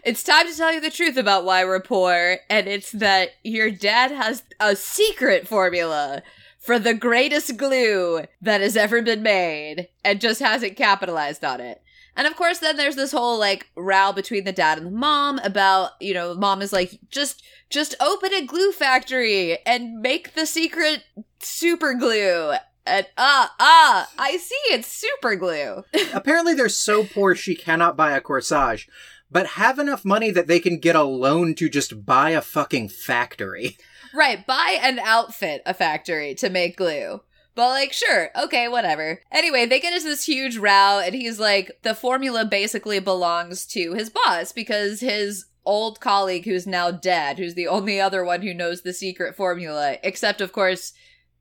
It's 0.05 0.23
time 0.23 0.47
to 0.47 0.57
tell 0.57 0.73
you 0.73 0.81
the 0.81 0.91
truth 0.91 1.17
about 1.17 1.45
why 1.45 1.65
we're 1.65 1.81
poor, 1.81 2.39
and 2.49 2.67
it's 2.67 2.93
that 2.93 3.31
your 3.43 3.71
dad 3.71 4.11
has 4.11 4.43
a 4.61 4.77
secret 4.77 5.47
formula 5.47 6.23
for 6.59 6.79
the 6.79 6.95
greatest 6.95 7.57
glue 7.57 8.23
that 8.43 8.61
has 8.61 8.77
ever 8.77 9.01
been 9.03 9.23
made 9.23 9.89
and 10.05 10.21
just 10.21 10.41
hasn't 10.41 10.77
capitalized 10.77 11.45
on 11.45 11.61
it. 11.61 11.83
And 12.17 12.27
of 12.27 12.35
course, 12.35 12.59
then 12.59 12.77
there's 12.77 12.97
this 12.97 13.13
whole 13.13 13.39
like 13.39 13.69
row 13.77 14.13
between 14.13 14.45
the 14.45 14.53
dad 14.53 14.77
and 14.77 14.87
the 14.87 14.91
mom 14.91 15.39
about, 15.39 15.93
you 16.01 16.13
know, 16.13 16.35
mom 16.35 16.61
is 16.63 16.73
like, 16.73 16.99
just, 17.11 17.45
just 17.71 17.95
open 18.01 18.35
a 18.35 18.45
glue 18.45 18.73
factory 18.73 19.59
and 19.65 20.01
make 20.01 20.35
the 20.35 20.45
secret 20.45 21.05
super 21.39 21.95
glue. 21.95 22.55
And 22.85 23.07
ah, 23.17 23.55
ah, 23.61 24.11
I 24.19 24.37
see 24.39 24.57
it's 24.73 24.89
super 24.89 25.37
glue. 25.37 25.85
Apparently, 26.13 26.55
they're 26.55 26.69
so 26.69 27.05
poor 27.05 27.35
she 27.35 27.55
cannot 27.55 27.97
buy 27.97 28.17
a 28.17 28.21
corsage, 28.21 28.89
but 29.31 29.47
have 29.47 29.79
enough 29.79 30.05
money 30.05 30.31
that 30.31 30.47
they 30.47 30.61
can 30.61 30.79
get 30.79 30.97
a 30.97 31.03
loan 31.03 31.55
to 31.57 31.69
just 31.69 32.05
buy 32.05 32.31
a 32.31 32.41
fucking 32.41 32.89
factory. 32.89 33.77
right, 34.15 34.47
buy 34.47 34.79
an 34.83 34.99
outfit 34.99 35.63
a 35.67 35.75
factory 35.75 36.35
to 36.37 36.51
make 36.51 36.77
glue. 36.77 37.21
But 37.55 37.71
like, 37.71 37.93
sure, 37.93 38.31
okay, 38.41 38.69
whatever. 38.69 39.21
Anyway, 39.33 39.67
they 39.67 39.81
get 39.81 39.93
into 39.93 40.07
this 40.07 40.25
huge 40.25 40.57
row, 40.57 41.01
and 41.05 41.15
he's 41.15 41.41
like, 41.41 41.83
the 41.83 41.95
formula 41.95 42.45
basically 42.45 43.01
belongs 43.01 43.67
to 43.67 43.95
his 43.95 44.11
boss 44.11 44.53
because 44.53 45.01
his 45.01 45.47
old 45.65 46.01
colleague, 46.01 46.45
who's 46.45 46.67
now 46.67 46.91
dead, 46.91 47.39
who's 47.39 47.55
the 47.55 47.67
only 47.67 48.01
other 48.01 48.25
one 48.25 48.43
who 48.43 48.55
knows 48.55 48.83
the 48.83 48.93
secret 48.93 49.35
formula, 49.37 49.97
except 50.03 50.41
of 50.41 50.53
course, 50.53 50.93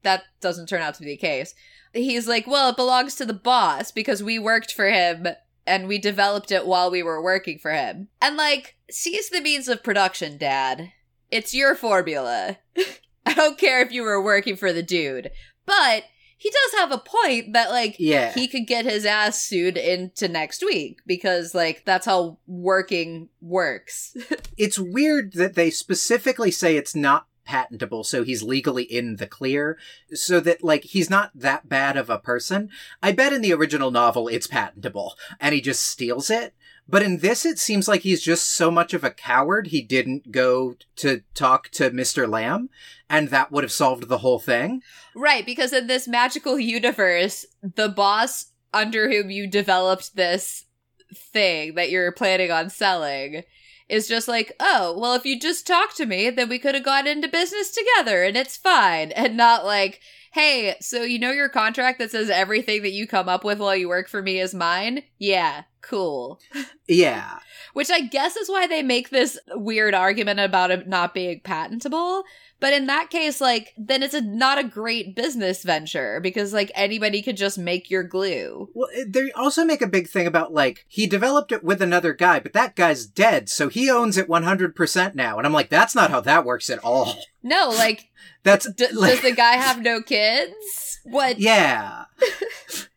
that 0.01 0.23
doesn't 0.41 0.67
turn 0.67 0.81
out 0.81 0.95
to 0.95 1.01
be 1.01 1.05
the 1.05 1.17
case. 1.17 1.53
He's 1.93 2.27
like, 2.27 2.47
well, 2.47 2.71
it 2.71 2.77
belongs 2.77 3.15
to 3.15 3.25
the 3.25 3.33
boss 3.33 3.91
because 3.91 4.21
we 4.21 4.39
worked 4.39 4.73
for 4.73 4.89
him 4.89 5.27
and 5.67 5.87
we 5.87 5.99
developed 5.99 6.51
it 6.51 6.65
while 6.65 6.89
we 6.89 7.03
were 7.03 7.21
working 7.21 7.59
for 7.59 7.71
him. 7.71 8.07
And 8.21 8.37
like, 8.37 8.77
seize 8.89 9.29
the 9.29 9.41
means 9.41 9.67
of 9.67 9.83
production, 9.83 10.37
dad. 10.37 10.91
It's 11.29 11.53
your 11.53 11.75
formula. 11.75 12.57
I 13.25 13.33
don't 13.33 13.57
care 13.57 13.81
if 13.81 13.91
you 13.91 14.01
were 14.03 14.23
working 14.23 14.55
for 14.55 14.71
the 14.71 14.81
dude. 14.81 15.29
But 15.65 16.05
he 16.37 16.49
does 16.49 16.79
have 16.79 16.91
a 16.91 16.97
point 16.99 17.53
that 17.53 17.69
like 17.71 17.95
Yeah. 17.99 18.31
he 18.33 18.47
could 18.47 18.67
get 18.67 18.85
his 18.85 19.05
ass 19.05 19.43
sued 19.43 19.75
into 19.75 20.27
next 20.29 20.63
week 20.63 20.99
because 21.05 21.53
like 21.53 21.83
that's 21.83 22.05
how 22.05 22.37
working 22.47 23.27
works. 23.41 24.15
it's 24.57 24.79
weird 24.79 25.33
that 25.33 25.55
they 25.55 25.69
specifically 25.69 26.51
say 26.51 26.77
it's 26.77 26.95
not 26.95 27.27
patentable 27.47 28.03
so 28.03 28.23
he's 28.23 28.43
legally 28.43 28.83
in 28.83 29.15
the 29.15 29.25
clear 29.25 29.77
so 30.13 30.39
that 30.39 30.63
like 30.63 30.83
he's 30.83 31.09
not 31.09 31.31
that 31.33 31.67
bad 31.67 31.97
of 31.97 32.09
a 32.09 32.19
person. 32.19 32.69
I 33.01 33.13
bet 33.13 33.33
in 33.33 33.41
the 33.41 33.53
original 33.53 33.89
novel 33.89 34.27
it's 34.27 34.47
patentable 34.47 35.15
and 35.39 35.55
he 35.55 35.61
just 35.61 35.87
steals 35.87 36.29
it. 36.29 36.53
But 36.89 37.03
in 37.03 37.19
this 37.19 37.45
it 37.45 37.57
seems 37.57 37.87
like 37.87 38.01
he's 38.01 38.21
just 38.21 38.47
so 38.47 38.69
much 38.69 38.93
of 38.93 39.03
a 39.03 39.11
coward 39.11 39.67
he 39.67 39.81
didn't 39.81 40.31
go 40.31 40.75
to 40.97 41.21
talk 41.33 41.69
to 41.71 41.89
mr 41.91 42.29
lamb 42.29 42.69
and 43.09 43.29
that 43.29 43.51
would 43.51 43.63
have 43.63 43.71
solved 43.71 44.07
the 44.07 44.19
whole 44.19 44.39
thing. 44.39 44.81
Right, 45.15 45.45
because 45.45 45.73
in 45.73 45.87
this 45.87 46.07
magical 46.07 46.59
universe, 46.59 47.45
the 47.61 47.89
boss 47.89 48.51
under 48.73 49.09
whom 49.09 49.29
you 49.29 49.47
developed 49.47 50.15
this 50.15 50.65
thing 51.13 51.75
that 51.75 51.89
you're 51.89 52.11
planning 52.11 52.51
on 52.51 52.69
selling 52.69 53.43
is 53.89 54.07
just 54.07 54.27
like, 54.27 54.53
oh, 54.59 54.97
well, 54.97 55.13
if 55.13 55.25
you 55.25 55.39
just 55.39 55.65
talk 55.65 55.95
to 55.95 56.05
me, 56.05 56.29
then 56.29 56.49
we 56.49 56.59
could 56.59 56.75
have 56.75 56.83
gone 56.83 57.07
into 57.07 57.27
business 57.27 57.71
together 57.71 58.23
and 58.23 58.37
it's 58.37 58.57
fine. 58.57 59.11
And 59.17 59.35
not 59.35 59.65
like, 59.65 60.01
hey, 60.33 60.75
so 60.79 61.03
you 61.03 61.19
know 61.19 61.31
your 61.31 61.49
contract 61.49 61.99
that 61.99 62.11
says 62.11 62.29
everything 62.29 62.83
that 62.83 62.91
you 62.91 63.07
come 63.07 63.27
up 63.27 63.43
with 63.43 63.59
while 63.59 63.75
you 63.75 63.89
work 63.89 64.07
for 64.07 64.21
me 64.21 64.39
is 64.39 64.53
mine? 64.53 65.03
Yeah, 65.17 65.63
cool. 65.81 66.39
yeah 66.87 67.39
Which 67.77 67.91
I 67.91 67.99
guess 67.99 68.35
is 68.35 68.49
why 68.49 68.65
they 68.65 68.81
make 68.81 69.11
this 69.11 69.37
weird 69.51 69.93
argument 69.93 70.39
about 70.39 70.71
it 70.71 70.87
not 70.87 71.13
being 71.13 71.41
patentable. 71.41 72.23
But 72.59 72.73
in 72.73 72.87
that 72.87 73.11
case, 73.11 73.39
like, 73.39 73.75
then 73.77 74.01
it's 74.01 74.15
a, 74.15 74.21
not 74.21 74.57
a 74.57 74.63
great 74.63 75.15
business 75.15 75.61
venture 75.61 76.19
because, 76.19 76.53
like, 76.53 76.71
anybody 76.73 77.21
could 77.21 77.37
just 77.37 77.59
make 77.59 77.91
your 77.91 78.01
glue. 78.01 78.67
Well, 78.73 78.89
they 79.05 79.31
also 79.33 79.63
make 79.63 79.83
a 79.83 79.87
big 79.87 80.09
thing 80.09 80.25
about 80.25 80.51
like 80.51 80.85
he 80.87 81.05
developed 81.05 81.51
it 81.51 81.63
with 81.63 81.79
another 81.79 82.13
guy, 82.13 82.39
but 82.39 82.53
that 82.53 82.75
guy's 82.75 83.05
dead, 83.05 83.47
so 83.47 83.69
he 83.69 83.91
owns 83.91 84.17
it 84.17 84.27
100% 84.27 85.13
now. 85.13 85.37
And 85.37 85.45
I'm 85.45 85.53
like, 85.53 85.69
that's 85.69 85.93
not 85.93 86.09
how 86.09 86.21
that 86.21 86.45
works 86.45 86.71
at 86.71 86.83
all. 86.83 87.13
No, 87.43 87.69
like, 87.69 88.09
That's 88.43 88.71
d- 88.71 88.87
like, 88.91 89.11
does 89.11 89.21
the 89.21 89.33
guy 89.33 89.57
have 89.57 89.83
no 89.83 90.01
kids? 90.01 90.99
What? 91.03 91.37
yeah. 91.37 92.05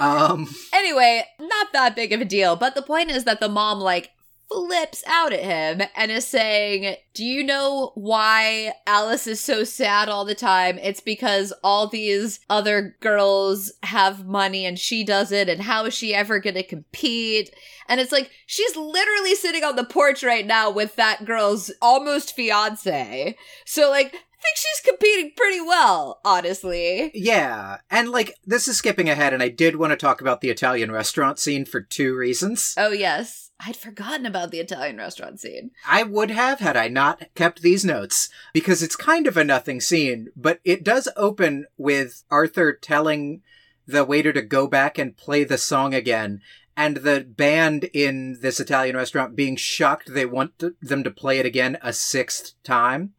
um, 0.00 0.48
Anyway, 0.72 1.24
not 1.40 1.72
that 1.72 1.96
big 1.96 2.12
of 2.12 2.20
a 2.20 2.24
deal. 2.24 2.56
But 2.56 2.74
the 2.74 2.82
point 2.82 3.10
is 3.10 3.24
that 3.24 3.40
the 3.40 3.48
mom, 3.48 3.80
like, 3.80 4.10
flips 4.50 5.02
out 5.06 5.32
at 5.32 5.42
him 5.42 5.82
and 5.96 6.10
is 6.10 6.26
saying, 6.26 6.96
Do 7.14 7.24
you 7.24 7.42
know 7.42 7.92
why 7.94 8.74
Alice 8.86 9.26
is 9.26 9.40
so 9.40 9.64
sad 9.64 10.08
all 10.08 10.24
the 10.24 10.34
time? 10.34 10.78
It's 10.78 11.00
because 11.00 11.52
all 11.62 11.88
these 11.88 12.40
other 12.48 12.96
girls 13.00 13.72
have 13.82 14.26
money 14.26 14.64
and 14.66 14.78
she 14.78 15.04
doesn't, 15.04 15.48
and 15.48 15.62
how 15.62 15.86
is 15.86 15.94
she 15.94 16.14
ever 16.14 16.38
gonna 16.38 16.62
compete? 16.62 17.54
And 17.88 18.00
it's 18.00 18.12
like, 18.12 18.30
she's 18.46 18.76
literally 18.76 19.34
sitting 19.34 19.64
on 19.64 19.76
the 19.76 19.84
porch 19.84 20.22
right 20.22 20.46
now 20.46 20.70
with 20.70 20.96
that 20.96 21.24
girl's 21.24 21.70
almost 21.82 22.34
fiance. 22.34 23.36
So, 23.66 23.90
like, 23.90 24.14
think 24.44 24.56
she's 24.56 24.80
competing 24.84 25.32
pretty 25.36 25.60
well, 25.60 26.20
honestly. 26.24 27.10
yeah. 27.14 27.78
And 27.90 28.10
like, 28.10 28.34
this 28.44 28.68
is 28.68 28.76
skipping 28.76 29.08
ahead, 29.08 29.32
and 29.32 29.42
I 29.42 29.48
did 29.48 29.76
want 29.76 29.92
to 29.92 29.96
talk 29.96 30.20
about 30.20 30.40
the 30.40 30.50
Italian 30.50 30.92
restaurant 30.92 31.38
scene 31.38 31.64
for 31.64 31.80
two 31.80 32.14
reasons. 32.14 32.74
Oh, 32.76 32.92
yes. 32.92 33.50
I'd 33.64 33.76
forgotten 33.76 34.26
about 34.26 34.50
the 34.50 34.60
Italian 34.60 34.98
restaurant 34.98 35.40
scene. 35.40 35.70
I 35.88 36.02
would 36.02 36.30
have 36.30 36.58
had 36.58 36.76
I 36.76 36.88
not 36.88 37.22
kept 37.34 37.62
these 37.62 37.84
notes, 37.84 38.28
because 38.52 38.82
it's 38.82 38.96
kind 38.96 39.26
of 39.26 39.36
a 39.36 39.44
nothing 39.44 39.80
scene, 39.80 40.28
but 40.36 40.60
it 40.64 40.84
does 40.84 41.08
open 41.16 41.66
with 41.76 42.24
Arthur 42.30 42.72
telling 42.72 43.42
the 43.86 44.04
waiter 44.04 44.32
to 44.32 44.42
go 44.42 44.66
back 44.66 44.98
and 44.98 45.16
play 45.16 45.44
the 45.44 45.58
song 45.58 45.94
again. 45.94 46.42
And 46.76 46.98
the 46.98 47.20
band 47.20 47.84
in 47.94 48.38
this 48.42 48.58
Italian 48.58 48.96
restaurant 48.96 49.36
being 49.36 49.54
shocked 49.54 50.12
they 50.12 50.26
want 50.26 50.58
to, 50.58 50.74
them 50.82 51.04
to 51.04 51.10
play 51.10 51.38
it 51.38 51.46
again 51.46 51.78
a 51.80 51.92
sixth 51.92 52.54
time. 52.64 53.13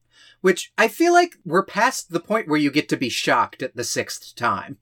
Which 0.46 0.72
I 0.78 0.88
feel 0.90 1.12
like 1.12 1.38
we're 1.44 1.66
past 1.66 2.12
the 2.12 2.20
point 2.20 2.48
where 2.48 2.60
you 2.60 2.70
get 2.70 2.88
to 2.90 2.98
be 2.98 3.10
shocked 3.10 3.64
at 3.64 3.76
the 3.76 3.84
sixth 3.84 4.36
time. 4.36 4.78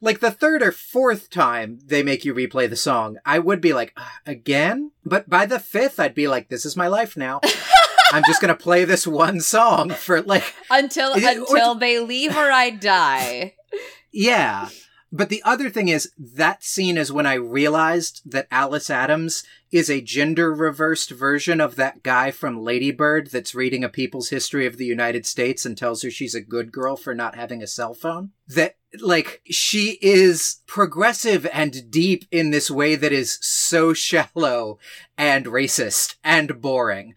Like 0.00 0.20
the 0.20 0.30
third 0.30 0.62
or 0.62 0.72
fourth 0.72 1.28
time 1.28 1.78
they 1.84 2.02
make 2.02 2.24
you 2.24 2.32
replay 2.34 2.70
the 2.70 2.74
song, 2.76 3.18
I 3.22 3.38
would 3.38 3.60
be 3.60 3.74
like, 3.74 3.92
"Ah, 3.98 4.20
again? 4.24 4.92
But 5.04 5.28
by 5.28 5.44
the 5.44 5.58
fifth, 5.58 6.00
I'd 6.00 6.14
be 6.14 6.26
like, 6.26 6.48
this 6.48 6.64
is 6.64 6.74
my 6.74 6.86
life 6.88 7.18
now. 7.18 7.42
I'm 8.12 8.22
just 8.26 8.40
gonna 8.40 8.54
play 8.56 8.86
this 8.86 9.06
one 9.06 9.40
song 9.40 9.90
for 9.90 10.22
like, 10.22 10.54
Until 10.70 11.12
it- 11.12 11.22
until 11.36 11.74
they 11.74 11.98
leave 12.00 12.34
or 12.34 12.50
I 12.50 12.70
die. 12.70 13.56
yeah. 14.10 14.70
But 15.12 15.28
the 15.28 15.42
other 15.44 15.68
thing 15.68 15.88
is, 15.88 16.10
that 16.18 16.64
scene 16.64 16.96
is 16.96 17.12
when 17.12 17.26
I 17.26 17.34
realized 17.34 18.22
that 18.24 18.48
Alice 18.50 18.88
Adams 18.88 19.44
is 19.74 19.90
a 19.90 20.00
gender 20.00 20.54
reversed 20.54 21.10
version 21.10 21.60
of 21.60 21.74
that 21.74 22.04
guy 22.04 22.30
from 22.30 22.62
Ladybird 22.62 23.32
that's 23.32 23.56
reading 23.56 23.82
a 23.82 23.88
people's 23.88 24.28
history 24.28 24.66
of 24.66 24.76
the 24.76 24.84
United 24.84 25.26
States 25.26 25.66
and 25.66 25.76
tells 25.76 26.02
her 26.02 26.12
she's 26.12 26.36
a 26.36 26.40
good 26.40 26.70
girl 26.70 26.94
for 26.94 27.12
not 27.12 27.34
having 27.34 27.60
a 27.60 27.66
cell 27.66 27.92
phone. 27.92 28.30
That, 28.46 28.76
like, 29.00 29.42
she 29.50 29.98
is 30.00 30.60
progressive 30.68 31.44
and 31.52 31.90
deep 31.90 32.24
in 32.30 32.52
this 32.52 32.70
way 32.70 32.94
that 32.94 33.10
is 33.10 33.36
so 33.40 33.92
shallow 33.92 34.78
and 35.18 35.46
racist 35.46 36.14
and 36.22 36.60
boring. 36.60 37.16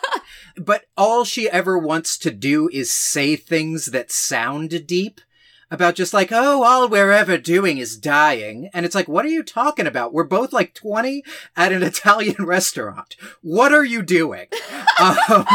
but 0.58 0.84
all 0.98 1.24
she 1.24 1.48
ever 1.48 1.78
wants 1.78 2.18
to 2.18 2.30
do 2.30 2.68
is 2.70 2.90
say 2.90 3.34
things 3.34 3.86
that 3.86 4.12
sound 4.12 4.86
deep 4.86 5.22
about 5.70 5.94
just 5.94 6.14
like, 6.14 6.30
oh, 6.30 6.62
all 6.62 6.88
we're 6.88 7.10
ever 7.10 7.38
doing 7.38 7.78
is 7.78 7.96
dying. 7.96 8.70
And 8.72 8.84
it's 8.84 8.94
like, 8.94 9.08
what 9.08 9.24
are 9.24 9.30
you 9.30 9.42
talking 9.42 9.86
about? 9.86 10.12
We're 10.12 10.24
both 10.24 10.52
like 10.52 10.74
20 10.74 11.24
at 11.56 11.72
an 11.72 11.82
Italian 11.84 12.44
restaurant. 12.44 13.16
What 13.42 13.72
are 13.72 13.84
you 13.84 14.02
doing? 14.02 14.46
um, 15.00 15.46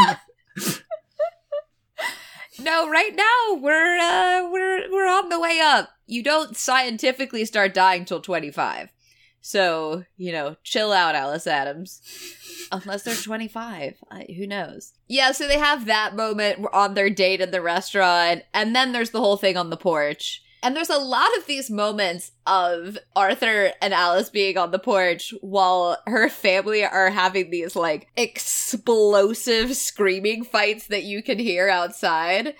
No, 2.62 2.90
right 2.90 3.14
now 3.14 3.54
we're 3.58 3.96
uh 3.98 4.50
we're 4.50 4.90
we're 4.90 5.08
on 5.08 5.28
the 5.30 5.40
way 5.40 5.60
up. 5.60 5.90
You 6.06 6.22
don't 6.22 6.56
scientifically 6.56 7.44
start 7.44 7.72
dying 7.72 8.04
till 8.04 8.20
25. 8.20 8.90
So, 9.40 10.04
you 10.16 10.32
know, 10.32 10.56
chill 10.62 10.92
out, 10.92 11.14
Alice 11.14 11.46
Adams. 11.46 12.02
Unless 12.72 13.04
they're 13.04 13.14
25. 13.14 13.96
I, 14.10 14.26
who 14.36 14.46
knows? 14.46 14.92
Yeah, 15.08 15.32
so 15.32 15.48
they 15.48 15.58
have 15.58 15.86
that 15.86 16.14
moment 16.14 16.66
on 16.72 16.94
their 16.94 17.10
date 17.10 17.40
in 17.40 17.50
the 17.50 17.62
restaurant, 17.62 18.42
and 18.52 18.76
then 18.76 18.92
there's 18.92 19.10
the 19.10 19.20
whole 19.20 19.36
thing 19.36 19.56
on 19.56 19.70
the 19.70 19.76
porch. 19.76 20.42
And 20.62 20.76
there's 20.76 20.90
a 20.90 20.98
lot 20.98 21.28
of 21.38 21.46
these 21.46 21.70
moments 21.70 22.32
of 22.46 22.98
Arthur 23.16 23.72
and 23.80 23.94
Alice 23.94 24.28
being 24.28 24.58
on 24.58 24.72
the 24.72 24.78
porch 24.78 25.32
while 25.40 25.96
her 26.06 26.28
family 26.28 26.84
are 26.84 27.08
having 27.08 27.50
these 27.50 27.74
like 27.74 28.08
explosive 28.16 29.74
screaming 29.74 30.44
fights 30.44 30.88
that 30.88 31.04
you 31.04 31.22
can 31.22 31.38
hear 31.38 31.70
outside. 31.70 32.54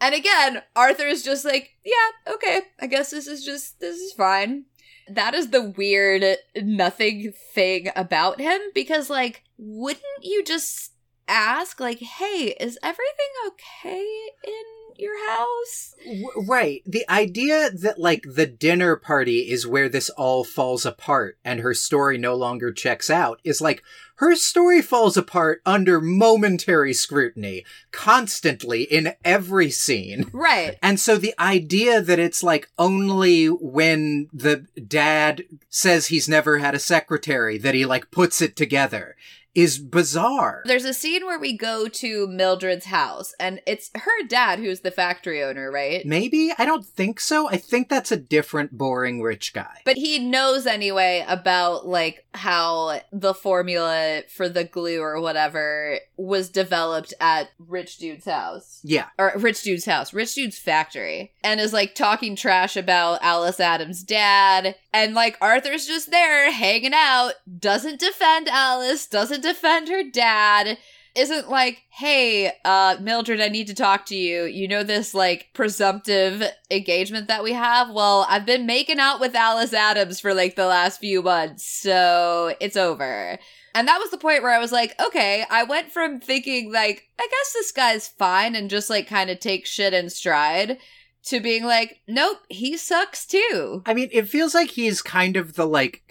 And 0.00 0.14
again, 0.14 0.62
Arthur 0.74 1.06
is 1.06 1.22
just 1.22 1.44
like, 1.44 1.72
yeah, 1.84 2.32
okay, 2.34 2.62
I 2.80 2.86
guess 2.86 3.10
this 3.10 3.26
is 3.26 3.44
just, 3.44 3.78
this 3.80 3.96
is 3.96 4.12
fine. 4.14 4.64
That 5.08 5.34
is 5.34 5.50
the 5.50 5.62
weird 5.62 6.38
nothing 6.56 7.32
thing 7.54 7.90
about 7.96 8.40
him 8.40 8.60
because, 8.74 9.10
like, 9.10 9.42
wouldn't 9.58 10.02
you 10.22 10.44
just 10.44 10.92
ask, 11.28 11.80
like, 11.80 11.98
hey, 11.98 12.54
is 12.60 12.78
everything 12.82 13.32
okay 13.48 14.06
in 14.44 14.64
your 15.02 15.28
house. 15.28 15.94
W- 16.04 16.46
right. 16.48 16.82
The 16.86 17.04
idea 17.10 17.70
that, 17.70 17.98
like, 17.98 18.24
the 18.26 18.46
dinner 18.46 18.96
party 18.96 19.50
is 19.50 19.66
where 19.66 19.88
this 19.88 20.08
all 20.10 20.44
falls 20.44 20.86
apart 20.86 21.38
and 21.44 21.60
her 21.60 21.74
story 21.74 22.16
no 22.16 22.34
longer 22.34 22.72
checks 22.72 23.10
out 23.10 23.40
is 23.44 23.60
like, 23.60 23.82
her 24.16 24.36
story 24.36 24.80
falls 24.82 25.16
apart 25.16 25.60
under 25.66 26.00
momentary 26.00 26.92
scrutiny, 26.92 27.64
constantly 27.90 28.84
in 28.84 29.14
every 29.24 29.70
scene. 29.70 30.30
Right. 30.32 30.78
And 30.80 31.00
so 31.00 31.16
the 31.16 31.34
idea 31.40 32.00
that 32.00 32.20
it's 32.20 32.42
like 32.42 32.70
only 32.78 33.46
when 33.46 34.28
the 34.32 34.66
dad 34.86 35.44
says 35.68 36.06
he's 36.06 36.28
never 36.28 36.58
had 36.58 36.74
a 36.74 36.78
secretary 36.78 37.58
that 37.58 37.74
he 37.74 37.84
like 37.84 38.12
puts 38.12 38.40
it 38.40 38.54
together 38.54 39.16
is 39.54 39.78
bizarre. 39.78 40.62
There's 40.64 40.84
a 40.84 40.94
scene 40.94 41.26
where 41.26 41.38
we 41.38 41.56
go 41.56 41.88
to 41.88 42.26
Mildred's 42.26 42.86
house, 42.86 43.34
and 43.38 43.60
it's 43.66 43.90
her 43.94 44.26
dad 44.26 44.58
who's 44.58 44.80
the 44.80 44.90
factory 44.90 45.42
owner, 45.42 45.70
right? 45.70 46.06
Maybe? 46.06 46.52
I 46.56 46.64
don't 46.64 46.84
think 46.84 47.20
so. 47.20 47.48
I 47.48 47.56
think 47.56 47.88
that's 47.88 48.12
a 48.12 48.16
different 48.16 48.76
boring 48.78 49.20
rich 49.20 49.52
guy. 49.52 49.80
But 49.84 49.96
he 49.96 50.18
knows 50.18 50.66
anyway 50.66 51.24
about 51.28 51.86
like 51.86 52.24
how 52.34 53.00
the 53.12 53.34
formula 53.34 54.22
for 54.28 54.48
the 54.48 54.64
glue 54.64 55.00
or 55.00 55.20
whatever 55.20 55.98
was 56.16 56.48
developed 56.48 57.12
at 57.20 57.50
Rich 57.58 57.98
Dude's 57.98 58.24
house. 58.24 58.80
Yeah. 58.82 59.06
Or 59.18 59.32
Rich 59.36 59.62
Dude's 59.62 59.84
house, 59.84 60.14
Rich 60.14 60.34
Dude's 60.34 60.58
factory. 60.58 61.32
And 61.44 61.60
is 61.60 61.72
like 61.72 61.94
talking 61.94 62.36
trash 62.36 62.76
about 62.76 63.22
Alice 63.22 63.60
Adams' 63.60 64.02
dad. 64.02 64.76
And 64.94 65.14
like 65.14 65.36
Arthur's 65.40 65.86
just 65.86 66.10
there 66.10 66.50
hanging 66.52 66.92
out, 66.94 67.32
doesn't 67.58 68.00
defend 68.00 68.48
Alice, 68.48 69.06
doesn't 69.06 69.41
defend 69.42 69.88
her 69.88 70.02
dad 70.02 70.78
isn't 71.14 71.50
like, 71.50 71.82
hey, 71.90 72.52
uh, 72.64 72.96
Mildred, 73.00 73.40
I 73.40 73.48
need 73.48 73.66
to 73.66 73.74
talk 73.74 74.06
to 74.06 74.16
you. 74.16 74.44
You 74.44 74.66
know 74.66 74.82
this 74.82 75.12
like 75.12 75.50
presumptive 75.52 76.42
engagement 76.70 77.28
that 77.28 77.42
we 77.42 77.52
have? 77.52 77.90
Well, 77.90 78.26
I've 78.28 78.46
been 78.46 78.64
making 78.66 78.98
out 78.98 79.20
with 79.20 79.34
Alice 79.34 79.74
Adams 79.74 80.20
for 80.20 80.32
like 80.32 80.56
the 80.56 80.66
last 80.66 81.00
few 81.00 81.22
months, 81.22 81.66
so 81.66 82.54
it's 82.60 82.76
over. 82.76 83.38
And 83.74 83.88
that 83.88 83.98
was 83.98 84.10
the 84.10 84.18
point 84.18 84.42
where 84.42 84.52
I 84.52 84.58
was 84.58 84.72
like, 84.72 84.94
okay, 85.00 85.44
I 85.50 85.64
went 85.64 85.92
from 85.92 86.20
thinking 86.20 86.72
like, 86.72 87.08
I 87.18 87.26
guess 87.30 87.52
this 87.52 87.72
guy's 87.72 88.08
fine 88.08 88.54
and 88.54 88.70
just 88.70 88.90
like 88.90 89.06
kind 89.06 89.30
of 89.30 89.40
take 89.40 89.66
shit 89.66 89.94
in 89.94 90.10
stride 90.10 90.78
to 91.24 91.40
being 91.40 91.64
like, 91.64 92.00
nope, 92.08 92.38
he 92.48 92.76
sucks 92.76 93.26
too. 93.26 93.82
I 93.86 93.94
mean, 93.94 94.08
it 94.12 94.28
feels 94.28 94.54
like 94.54 94.70
he's 94.70 95.00
kind 95.02 95.36
of 95.36 95.54
the 95.54 95.66
like 95.66 96.02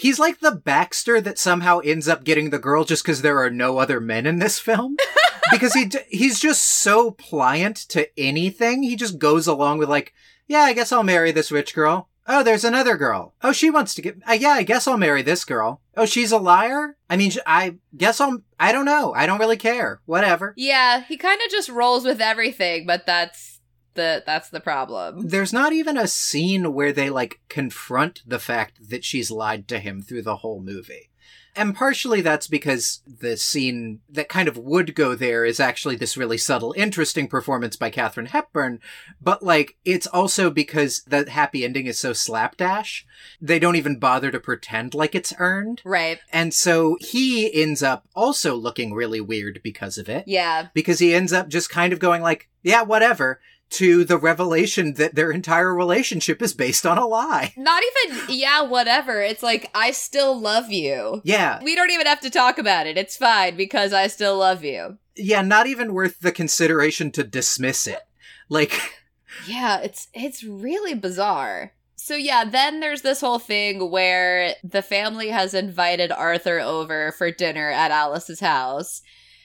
he's 0.00 0.18
like 0.18 0.40
the 0.40 0.52
Baxter 0.52 1.20
that 1.20 1.38
somehow 1.38 1.80
ends 1.80 2.08
up 2.08 2.24
getting 2.24 2.50
the 2.50 2.58
girl 2.58 2.84
just 2.84 3.04
because 3.04 3.22
there 3.22 3.38
are 3.38 3.50
no 3.50 3.78
other 3.78 4.00
men 4.00 4.26
in 4.26 4.38
this 4.38 4.58
film. 4.58 4.96
because 5.52 5.74
he 5.74 5.90
he's 6.08 6.40
just 6.40 6.62
so 6.62 7.12
pliant 7.12 7.76
to 7.90 8.08
anything. 8.18 8.82
He 8.82 8.96
just 8.96 9.18
goes 9.18 9.46
along 9.46 9.78
with 9.78 9.88
like, 9.88 10.12
yeah, 10.48 10.62
I 10.62 10.72
guess 10.72 10.92
I'll 10.92 11.02
marry 11.02 11.32
this 11.32 11.52
rich 11.52 11.74
girl. 11.74 12.08
Oh, 12.26 12.42
there's 12.42 12.64
another 12.64 12.96
girl. 12.96 13.34
Oh, 13.42 13.52
she 13.52 13.70
wants 13.70 13.94
to 13.94 14.02
get. 14.02 14.18
Uh, 14.28 14.34
yeah, 14.34 14.50
I 14.50 14.62
guess 14.62 14.86
I'll 14.86 14.96
marry 14.96 15.22
this 15.22 15.44
girl. 15.44 15.80
Oh, 15.96 16.06
she's 16.06 16.32
a 16.32 16.38
liar. 16.38 16.96
I 17.08 17.16
mean, 17.16 17.32
I 17.46 17.76
guess 17.96 18.20
I'll. 18.20 18.42
I 18.58 18.72
don't 18.72 18.84
know. 18.84 19.12
I 19.14 19.26
don't 19.26 19.40
really 19.40 19.56
care. 19.56 20.00
Whatever. 20.06 20.54
Yeah, 20.56 21.02
he 21.02 21.16
kind 21.16 21.40
of 21.44 21.50
just 21.50 21.68
rolls 21.68 22.04
with 22.04 22.20
everything, 22.20 22.86
but 22.86 23.04
that's 23.06 23.59
the 23.94 24.22
that's 24.24 24.50
the 24.50 24.60
problem. 24.60 25.28
There's 25.28 25.52
not 25.52 25.72
even 25.72 25.96
a 25.96 26.08
scene 26.08 26.72
where 26.72 26.92
they 26.92 27.10
like 27.10 27.40
confront 27.48 28.22
the 28.26 28.38
fact 28.38 28.90
that 28.90 29.04
she's 29.04 29.30
lied 29.30 29.68
to 29.68 29.78
him 29.78 30.02
through 30.02 30.22
the 30.22 30.36
whole 30.36 30.60
movie. 30.60 31.10
And 31.56 31.74
partially 31.74 32.20
that's 32.20 32.46
because 32.46 33.02
the 33.06 33.36
scene 33.36 34.00
that 34.08 34.28
kind 34.28 34.48
of 34.48 34.56
would 34.56 34.94
go 34.94 35.14
there 35.14 35.44
is 35.44 35.58
actually 35.58 35.96
this 35.96 36.16
really 36.16 36.38
subtle, 36.38 36.74
interesting 36.76 37.26
performance 37.26 37.76
by 37.76 37.90
Katharine 37.90 38.26
Hepburn. 38.26 38.80
But 39.20 39.42
like, 39.42 39.76
it's 39.84 40.06
also 40.06 40.50
because 40.50 41.02
the 41.02 41.28
happy 41.28 41.64
ending 41.64 41.86
is 41.86 41.98
so 41.98 42.12
slapdash. 42.12 43.04
They 43.40 43.58
don't 43.58 43.76
even 43.76 43.98
bother 43.98 44.30
to 44.30 44.40
pretend 44.40 44.94
like 44.94 45.14
it's 45.14 45.34
earned. 45.38 45.82
Right. 45.84 46.20
And 46.32 46.54
so 46.54 46.96
he 47.00 47.62
ends 47.62 47.82
up 47.82 48.06
also 48.14 48.54
looking 48.54 48.94
really 48.94 49.20
weird 49.20 49.60
because 49.62 49.98
of 49.98 50.08
it. 50.08 50.24
Yeah. 50.26 50.68
Because 50.72 51.00
he 51.00 51.14
ends 51.14 51.32
up 51.32 51.48
just 51.48 51.68
kind 51.68 51.92
of 51.92 51.98
going 51.98 52.22
like, 52.22 52.48
yeah, 52.62 52.82
whatever 52.82 53.40
to 53.70 54.04
the 54.04 54.18
revelation 54.18 54.94
that 54.94 55.14
their 55.14 55.30
entire 55.30 55.74
relationship 55.74 56.42
is 56.42 56.52
based 56.52 56.84
on 56.84 56.98
a 56.98 57.06
lie. 57.06 57.54
Not 57.56 57.82
even, 58.06 58.24
yeah, 58.28 58.62
whatever. 58.62 59.22
It's 59.22 59.42
like, 59.42 59.70
I 59.74 59.92
still 59.92 60.38
love 60.38 60.70
you. 60.70 61.22
Yeah. 61.24 61.62
We 61.62 61.74
don't 61.74 61.90
even 61.90 62.06
have 62.06 62.20
to 62.20 62.30
talk 62.30 62.58
about 62.58 62.86
it. 62.86 62.98
It's 62.98 63.16
fine 63.16 63.56
because 63.56 63.92
I 63.92 64.08
still 64.08 64.36
love 64.38 64.64
you. 64.64 64.98
Yeah, 65.16 65.42
not 65.42 65.66
even 65.66 65.94
worth 65.94 66.20
the 66.20 66.32
consideration 66.32 67.12
to 67.12 67.24
dismiss 67.24 67.86
it. 67.86 68.00
Like, 68.48 68.72
yeah, 69.46 69.80
it's 69.80 70.08
it's 70.12 70.42
really 70.42 70.94
bizarre. 70.94 71.72
So 71.96 72.14
yeah, 72.16 72.44
then 72.44 72.80
there's 72.80 73.02
this 73.02 73.20
whole 73.20 73.38
thing 73.38 73.90
where 73.90 74.54
the 74.64 74.82
family 74.82 75.28
has 75.28 75.52
invited 75.52 76.10
Arthur 76.10 76.58
over 76.58 77.12
for 77.12 77.30
dinner 77.30 77.70
at 77.70 77.90
Alice's 77.90 78.40
house 78.40 79.02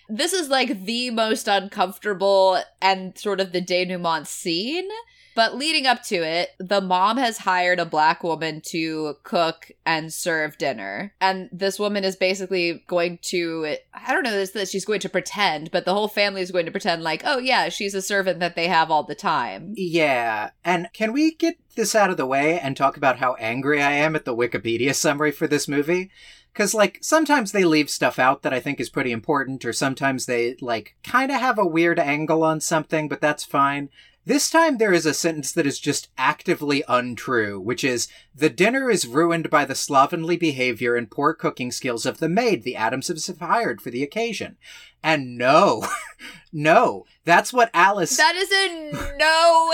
this 0.09 0.33
is 0.33 0.49
like 0.49 0.85
the 0.85 1.11
most 1.11 1.47
uncomfortable 1.47 2.61
and 2.81 3.17
sort 3.17 3.39
of 3.39 3.51
the 3.51 3.61
denouement 3.61 4.27
scene. 4.27 4.89
But 5.35 5.57
leading 5.57 5.85
up 5.85 6.01
to 6.03 6.15
it, 6.15 6.51
the 6.59 6.79
mom 6.79 7.17
has 7.17 7.39
hired 7.39 7.77
a 7.77 7.85
black 7.85 8.23
woman 8.23 8.61
to 8.67 9.15
cook 9.23 9.69
and 9.85 10.11
serve 10.11 10.57
dinner. 10.57 11.13
And 11.19 11.49
this 11.51 11.77
woman 11.77 12.05
is 12.05 12.15
basically 12.15 12.85
going 12.87 13.19
to, 13.23 13.75
I 13.93 14.13
don't 14.13 14.23
know 14.23 14.31
this, 14.31 14.51
that 14.51 14.69
she's 14.69 14.85
going 14.85 15.01
to 15.01 15.09
pretend, 15.09 15.71
but 15.71 15.83
the 15.83 15.93
whole 15.93 16.07
family 16.07 16.41
is 16.41 16.51
going 16.51 16.65
to 16.67 16.71
pretend 16.71 17.03
like, 17.03 17.21
oh 17.25 17.37
yeah, 17.37 17.67
she's 17.67 17.93
a 17.93 18.01
servant 18.01 18.39
that 18.39 18.55
they 18.55 18.69
have 18.69 18.89
all 18.89 19.03
the 19.03 19.13
time. 19.13 19.73
Yeah. 19.75 20.51
And 20.63 20.87
can 20.93 21.11
we 21.11 21.35
get 21.35 21.57
this 21.75 21.95
out 21.95 22.09
of 22.09 22.15
the 22.15 22.25
way 22.25 22.57
and 22.57 22.77
talk 22.77 22.95
about 22.95 23.19
how 23.19 23.33
angry 23.33 23.83
I 23.83 23.91
am 23.91 24.15
at 24.15 24.23
the 24.23 24.35
Wikipedia 24.35 24.95
summary 24.95 25.33
for 25.33 25.47
this 25.47 25.67
movie? 25.67 26.11
Cause 26.55 26.73
like 26.73 26.99
sometimes 27.01 27.51
they 27.51 27.65
leave 27.65 27.89
stuff 27.89 28.17
out 28.17 28.41
that 28.41 28.53
I 28.53 28.61
think 28.61 28.79
is 28.79 28.89
pretty 28.89 29.11
important, 29.11 29.65
or 29.65 29.73
sometimes 29.73 30.25
they 30.25 30.55
like 30.61 30.95
kind 31.03 31.29
of 31.29 31.41
have 31.41 31.59
a 31.59 31.67
weird 31.67 31.99
angle 31.99 32.43
on 32.43 32.61
something, 32.61 33.09
but 33.09 33.21
that's 33.21 33.43
fine. 33.43 33.89
This 34.27 34.49
time 34.49 34.77
there 34.77 34.93
is 34.93 35.05
a 35.05 35.13
sentence 35.13 35.51
that 35.51 35.67
is 35.67 35.79
just 35.79 36.09
actively 36.17 36.83
untrue, 36.87 37.59
which 37.59 37.83
is, 37.83 38.07
the 38.33 38.49
dinner 38.49 38.89
is 38.89 39.05
ruined 39.05 39.51
by 39.51 39.65
the 39.65 39.75
slovenly 39.75 40.35
behavior 40.35 40.95
and 40.95 41.11
poor 41.11 41.31
cooking 41.35 41.71
skills 41.71 42.07
of 42.07 42.17
the 42.17 42.27
maid 42.27 42.63
the 42.63 42.75
Adamses 42.75 43.27
have 43.27 43.37
hired 43.37 43.81
for 43.81 43.91
the 43.91 44.01
occasion. 44.01 44.57
And 45.03 45.37
no, 45.37 45.85
no, 46.51 47.05
that's 47.23 47.53
what 47.53 47.69
Alice. 47.75 48.17
That 48.17 48.35
is 48.35 48.51
in 48.51 49.17
no 49.19 49.73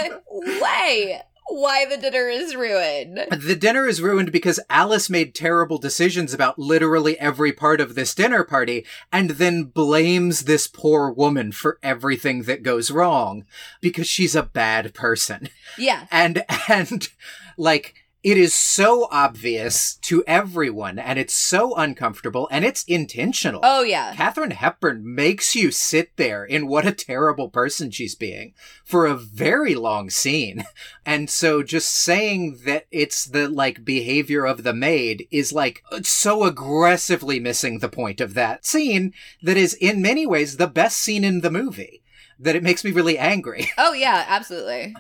way 0.62 1.22
why 1.52 1.86
the 1.86 1.98
dinner 1.98 2.30
is 2.30 2.56
ruined. 2.56 3.28
The 3.30 3.56
dinner 3.56 3.88
is 3.88 4.02
ruined 4.02 4.32
because 4.32 4.60
Alice 4.70 5.10
made 5.10 5.36
terrible 5.36 5.78
decisions 5.78 6.34
about 6.34 6.58
literally 6.58 7.20
every 7.20 7.52
part 7.52 7.82
of 7.82 7.96
this 7.96 8.16
dinner 8.16 8.44
party 8.44 8.86
and 9.12 9.32
then 9.32 9.66
blames 9.66 10.46
this 10.46 10.68
poor 10.68 11.12
woman 11.12 11.52
for 11.52 11.78
everything 11.84 12.44
that 12.44 12.64
goes 12.64 12.90
wrong 12.90 13.46
because 13.82 14.08
she's 14.08 14.36
a 14.36 14.44
bad 14.44 14.94
person. 14.94 15.50
Yeah. 15.78 16.08
And, 16.10 16.44
and, 16.70 17.10
like, 17.58 17.96
it 18.24 18.38
is 18.38 18.54
so 18.54 19.08
obvious 19.12 19.96
to 19.96 20.24
everyone 20.28 21.00
and 21.00 21.18
it's 21.18 21.34
so 21.34 21.76
uncomfortable 21.76 22.48
and 22.52 22.64
it's 22.64 22.84
intentional. 22.84 23.62
Oh, 23.64 23.82
yeah. 23.84 24.14
Katharine 24.16 24.52
Hepburn 24.52 25.02
makes 25.16 25.56
you 25.56 25.72
sit 25.72 26.16
there 26.18 26.46
in 26.46 26.68
what 26.68 26.86
a 26.86 26.92
terrible 26.92 27.50
person 27.50 27.90
she's 27.90 28.14
being 28.14 28.54
for 28.84 29.06
a 29.08 29.16
very 29.16 29.74
long 29.74 30.10
scene. 30.10 30.66
And 31.04 31.30
so 31.30 31.64
just 31.64 31.92
saying 31.92 32.60
that 32.66 32.86
it's 32.92 33.26
the 33.26 33.50
like 33.50 33.84
behavior 33.84 34.46
of 34.46 34.64
the 34.64 34.74
maid 34.74 35.28
is 35.32 35.52
like 35.52 35.84
so 36.04 36.44
aggressively 36.44 37.40
missing 37.40 37.80
the 37.80 37.90
point 37.90 38.22
of 38.22 38.36
that 38.36 38.66
scene 38.66 39.14
that 39.42 39.58
is 39.58 39.74
in 39.74 40.02
many 40.02 40.28
ways 40.28 40.58
the 40.58 40.68
best 40.68 40.98
scene 40.98 41.24
in 41.24 41.42
the 41.42 41.50
movie 41.50 42.04
that 42.40 42.56
it 42.56 42.64
makes 42.64 42.84
me 42.84 42.92
really 42.92 43.18
angry. 43.18 43.70
Oh, 43.78 43.94
yeah, 43.94 44.26
absolutely. 44.28 44.96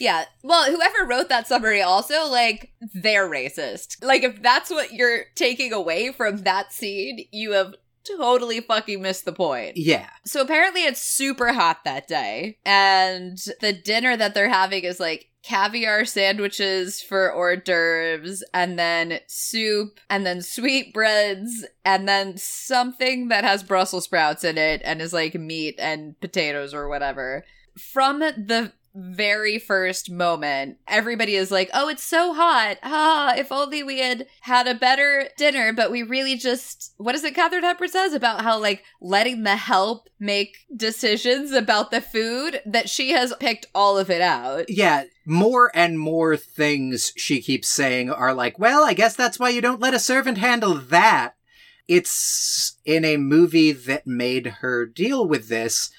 Yeah. 0.00 0.24
Well, 0.42 0.70
whoever 0.70 1.06
wrote 1.06 1.28
that 1.28 1.46
summary 1.46 1.82
also, 1.82 2.26
like, 2.26 2.72
they're 2.94 3.28
racist. 3.28 4.02
Like, 4.02 4.22
if 4.22 4.42
that's 4.42 4.70
what 4.70 4.92
you're 4.92 5.26
taking 5.34 5.72
away 5.72 6.10
from 6.10 6.38
that 6.38 6.72
scene, 6.72 7.26
you 7.30 7.52
have 7.52 7.74
totally 8.16 8.60
fucking 8.60 9.02
missed 9.02 9.24
the 9.24 9.32
point. 9.32 9.76
Yeah. 9.76 10.08
So 10.24 10.40
apparently 10.40 10.84
it's 10.84 11.02
super 11.02 11.52
hot 11.52 11.84
that 11.84 12.08
day. 12.08 12.58
And 12.64 13.38
the 13.60 13.72
dinner 13.72 14.16
that 14.16 14.34
they're 14.34 14.48
having 14.48 14.84
is 14.84 14.98
like 14.98 15.26
caviar 15.42 16.04
sandwiches 16.04 17.00
for 17.00 17.30
hors 17.32 17.56
d'oeuvres, 17.56 18.42
and 18.52 18.78
then 18.78 19.20
soup, 19.26 20.00
and 20.08 20.26
then 20.26 20.42
sweetbreads, 20.42 21.64
and 21.84 22.08
then 22.08 22.36
something 22.36 23.28
that 23.28 23.44
has 23.44 23.62
Brussels 23.62 24.04
sprouts 24.04 24.44
in 24.44 24.58
it 24.58 24.82
and 24.84 25.00
is 25.00 25.12
like 25.12 25.34
meat 25.34 25.76
and 25.78 26.18
potatoes 26.20 26.74
or 26.74 26.88
whatever. 26.88 27.44
From 27.78 28.18
the 28.18 28.72
very 28.94 29.58
first 29.58 30.10
moment, 30.10 30.78
everybody 30.88 31.34
is 31.34 31.50
like, 31.50 31.70
oh, 31.72 31.88
it's 31.88 32.02
so 32.02 32.34
hot. 32.34 32.78
Ah, 32.82 33.34
if 33.36 33.52
only 33.52 33.82
we 33.82 34.00
had 34.00 34.26
had 34.40 34.66
a 34.66 34.74
better 34.74 35.28
dinner, 35.36 35.72
but 35.72 35.90
we 35.90 36.02
really 36.02 36.36
just, 36.36 36.92
what 36.96 37.14
is 37.14 37.22
it 37.22 37.34
Katharine 37.34 37.62
Hepburn 37.62 37.88
says 37.88 38.12
about 38.12 38.42
how, 38.42 38.58
like, 38.58 38.82
letting 39.00 39.44
the 39.44 39.56
help 39.56 40.08
make 40.18 40.58
decisions 40.74 41.52
about 41.52 41.90
the 41.90 42.00
food, 42.00 42.60
that 42.66 42.88
she 42.88 43.10
has 43.12 43.32
picked 43.38 43.66
all 43.74 43.96
of 43.96 44.10
it 44.10 44.20
out. 44.20 44.66
Yeah, 44.68 45.04
more 45.24 45.70
and 45.74 45.98
more 45.98 46.36
things 46.36 47.12
she 47.16 47.40
keeps 47.40 47.68
saying 47.68 48.10
are 48.10 48.34
like, 48.34 48.58
well, 48.58 48.84
I 48.84 48.94
guess 48.94 49.14
that's 49.14 49.38
why 49.38 49.50
you 49.50 49.60
don't 49.60 49.80
let 49.80 49.94
a 49.94 49.98
servant 49.98 50.38
handle 50.38 50.74
that. 50.74 51.36
It's 51.86 52.76
in 52.84 53.04
a 53.04 53.16
movie 53.16 53.72
that 53.72 54.06
made 54.06 54.46
her 54.60 54.86
deal 54.86 55.26
with 55.26 55.48
this 55.48 55.90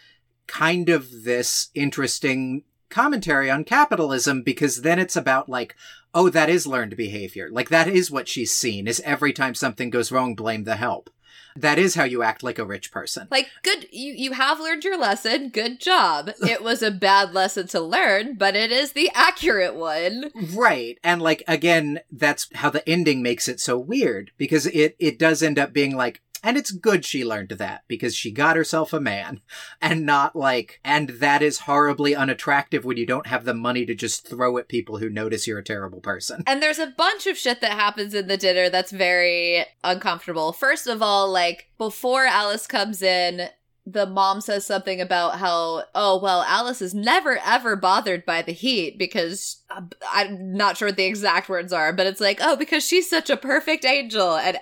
kind 0.48 0.90
of 0.90 1.24
this 1.24 1.70
interesting 1.74 2.64
commentary 2.92 3.50
on 3.50 3.64
capitalism 3.64 4.44
because 4.44 4.82
then 4.82 5.00
it's 5.00 5.16
about 5.16 5.50
like, 5.50 5.76
oh, 6.14 6.30
that 6.30 6.50
is 6.50 6.68
learned 6.68 6.96
behavior. 6.96 7.50
Like 7.52 7.70
that 7.70 7.88
is 7.88 8.12
what 8.12 8.28
she's 8.28 8.52
seen 8.52 8.88
is 8.88 9.02
every 9.02 9.34
time 9.34 9.56
something 9.56 9.90
goes 9.90 10.12
wrong, 10.12 10.36
blame 10.36 10.66
the 10.66 10.76
help. 10.76 11.10
That 11.56 11.78
is 11.78 11.96
how 11.96 12.04
you 12.04 12.24
act 12.24 12.44
like 12.44 12.60
a 12.60 12.66
rich 12.66 12.92
person. 12.92 13.28
Like, 13.30 13.50
good, 13.64 13.88
you, 13.92 14.14
you 14.14 14.32
have 14.34 14.60
learned 14.60 14.84
your 14.84 14.98
lesson. 14.98 15.50
Good 15.50 15.80
job. 15.80 16.32
It 16.52 16.64
was 16.64 16.82
a 16.82 16.92
bad 16.92 17.34
lesson 17.34 17.68
to 17.68 17.80
learn, 17.80 18.36
but 18.36 18.56
it 18.56 18.72
is 18.72 18.92
the 18.92 19.10
accurate 19.14 19.76
one. 19.76 20.32
Right. 20.54 21.00
And 21.04 21.22
like, 21.22 21.44
again, 21.48 22.02
that's 22.12 22.50
how 22.56 22.70
the 22.70 22.88
ending 22.88 23.24
makes 23.24 23.48
it 23.48 23.60
so 23.60 23.78
weird 23.78 24.32
because 24.38 24.66
it, 24.68 24.96
it 25.00 25.18
does 25.18 25.42
end 25.42 25.58
up 25.58 25.72
being 25.72 25.96
like, 25.96 26.22
and 26.44 26.58
it's 26.58 26.72
good 26.72 27.06
she 27.06 27.24
learned 27.24 27.50
that 27.50 27.84
because 27.88 28.16
she 28.16 28.32
got 28.32 28.56
herself 28.56 28.94
a 28.94 29.00
man 29.00 29.42
and 29.82 30.06
not 30.06 30.36
like, 30.36 30.80
and 30.84 31.10
that 31.10 31.42
is 31.42 31.60
horribly 31.60 32.16
unattractive 32.16 32.84
when 32.84 32.98
you 32.98 33.06
don't 33.06 33.28
have 33.28 33.46
the 33.46 33.54
money 33.54 33.86
to 33.86 33.94
just 33.94 34.28
throw 34.28 34.58
at 34.58 34.68
people 34.68 34.98
who 34.98 35.10
notice 35.10 35.48
you're 35.48 35.60
a 35.60 35.64
terrible 35.64 36.02
person. 36.02 36.44
And 36.48 36.62
there's 36.62 36.80
a 36.80 36.94
bunch 36.98 37.28
of 37.28 37.38
shit 37.38 37.62
that 37.62 37.72
happens 37.72 38.14
in 38.14 38.28
the 38.28 38.38
dinner 38.38 38.70
that's 38.70 38.92
very 38.92 39.66
uncomfortable. 39.84 40.52
First 40.52 40.88
of 40.88 41.02
all, 41.02 41.32
like 41.32 41.70
before 41.78 42.26
Alice 42.26 42.68
comes 42.68 43.02
in, 43.02 43.50
the 43.86 44.06
mom 44.06 44.42
says 44.42 44.66
something 44.66 45.02
about 45.02 45.40
how, 45.40 45.84
oh, 45.96 46.20
well, 46.22 46.44
Alice 46.44 46.82
is 46.82 46.94
never 46.94 47.40
ever 47.44 47.76
bothered 47.76 48.26
by 48.26 48.42
the 48.42 48.52
heat 48.52 48.98
because 48.98 49.64
uh, 49.70 49.82
I'm 50.12 50.54
not 50.54 50.78
sure 50.78 50.90
what 50.90 50.98
the 50.98 51.06
exact 51.06 51.50
words 51.50 51.74
are, 51.74 51.92
but 51.92 52.06
it's 52.06 52.22
like, 52.22 52.38
oh, 52.42 52.56
because 52.56 52.86
she's 52.86 53.10
such 53.10 53.30
a 53.30 53.38
perfect 53.38 53.84
angel. 53.84 54.36
And 54.36 54.60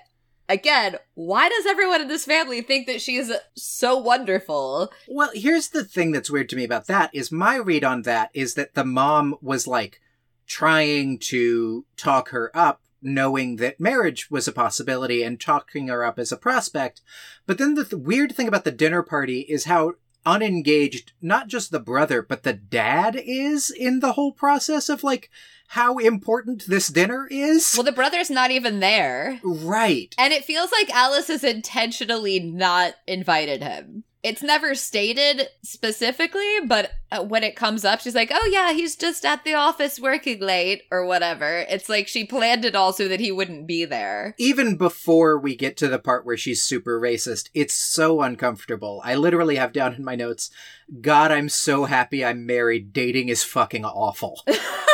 again, 0.50 0.98
why 1.14 1.48
does 1.48 1.66
everyone 1.66 2.02
in 2.02 2.08
this 2.10 2.26
family 2.26 2.62
think 2.62 2.88
that 2.88 3.02
she's 3.02 3.32
so 3.56 3.98
wonderful? 3.98 4.92
Well, 5.08 5.30
here's 5.34 5.70
the 5.70 5.86
thing 5.86 6.12
that's 6.12 6.32
weird 6.32 6.50
to 6.50 6.56
me 6.56 6.66
about 6.66 6.88
that 6.88 7.12
is 7.14 7.32
my 7.32 7.56
read 7.56 7.84
on 7.86 8.02
that 8.02 8.32
is 8.34 8.56
that 8.56 8.74
the 8.74 8.84
mom 8.84 9.36
was 9.42 9.68
like 9.68 10.02
trying 10.48 11.20
to 11.20 11.86
talk 11.96 12.30
her 12.30 12.52
up 12.54 12.82
knowing 13.02 13.58
that 13.58 13.80
marriage 13.80 14.30
was 14.30 14.48
a 14.48 14.52
possibility 14.52 15.24
and 15.24 15.40
talking 15.40 15.88
her 15.88 16.04
up 16.04 16.20
as 16.20 16.32
a 16.32 16.38
prospect. 16.38 17.02
But 17.46 17.58
then 17.58 17.76
the 17.76 17.86
th- 17.86 18.02
weird 18.02 18.36
thing 18.36 18.48
about 18.48 18.66
the 18.66 18.72
dinner 18.72 19.04
party 19.04 19.42
is 19.42 19.66
how 19.66 19.94
unengaged 20.26 21.14
not 21.22 21.48
just 21.48 21.72
the 21.72 21.80
brother 21.80 22.22
but 22.22 22.44
the 22.44 22.54
dad 22.54 23.16
is 23.16 23.70
in 23.70 24.00
the 24.00 24.14
whole 24.14 24.32
process 24.32 24.90
of 24.90 25.04
like 25.04 25.30
how 25.70 26.00
important 26.00 26.66
this 26.66 26.88
dinner 26.88 27.28
is. 27.30 27.76
Well, 27.78 27.84
the 27.84 27.92
brother's 27.92 28.32
not 28.32 28.50
even 28.50 28.80
there. 28.80 29.40
Right. 29.44 30.16
And 30.18 30.34
it 30.34 30.44
feels 30.44 30.72
like 30.72 30.90
Alice 30.90 31.28
has 31.28 31.44
intentionally 31.44 32.40
not 32.40 32.96
invited 33.06 33.62
him. 33.62 34.04
It's 34.22 34.44
never 34.44 34.76
stated 34.76 35.48
specifically, 35.64 36.60
but 36.66 36.92
uh, 37.10 37.24
when 37.24 37.44
it 37.44 37.56
comes 37.56 37.86
up, 37.86 38.02
she's 38.02 38.16
like, 38.16 38.32
oh 38.34 38.50
yeah, 38.52 38.74
he's 38.74 38.98
just 38.98 39.24
at 39.24 39.46
the 39.46 39.54
office 39.54 39.98
working 39.98 40.42
late 40.42 40.84
or 40.92 41.06
whatever. 41.06 41.66
It's 41.70 41.88
like 41.88 42.10
she 42.10 42.26
planned 42.26 42.66
it 42.66 42.76
all 42.76 42.92
so 42.92 43.08
that 43.08 43.22
he 43.22 43.32
wouldn't 43.32 43.66
be 43.66 43.86
there. 43.86 44.36
Even 44.38 44.76
before 44.76 45.40
we 45.40 45.56
get 45.56 45.78
to 45.78 45.88
the 45.88 46.00
part 46.00 46.26
where 46.26 46.36
she's 46.36 46.62
super 46.62 47.00
racist, 47.00 47.50
it's 47.54 47.74
so 47.74 48.22
uncomfortable. 48.22 49.02
I 49.06 49.16
literally 49.16 49.56
have 49.56 49.72
down 49.72 49.94
in 49.94 50.04
my 50.04 50.16
notes, 50.16 50.52
God, 51.00 51.32
I'm 51.32 51.48
so 51.48 51.86
happy 51.86 52.26
I'm 52.26 52.46
married. 52.46 52.92
Dating 52.92 53.30
is 53.30 53.44
fucking 53.44 53.86
awful. 53.86 54.44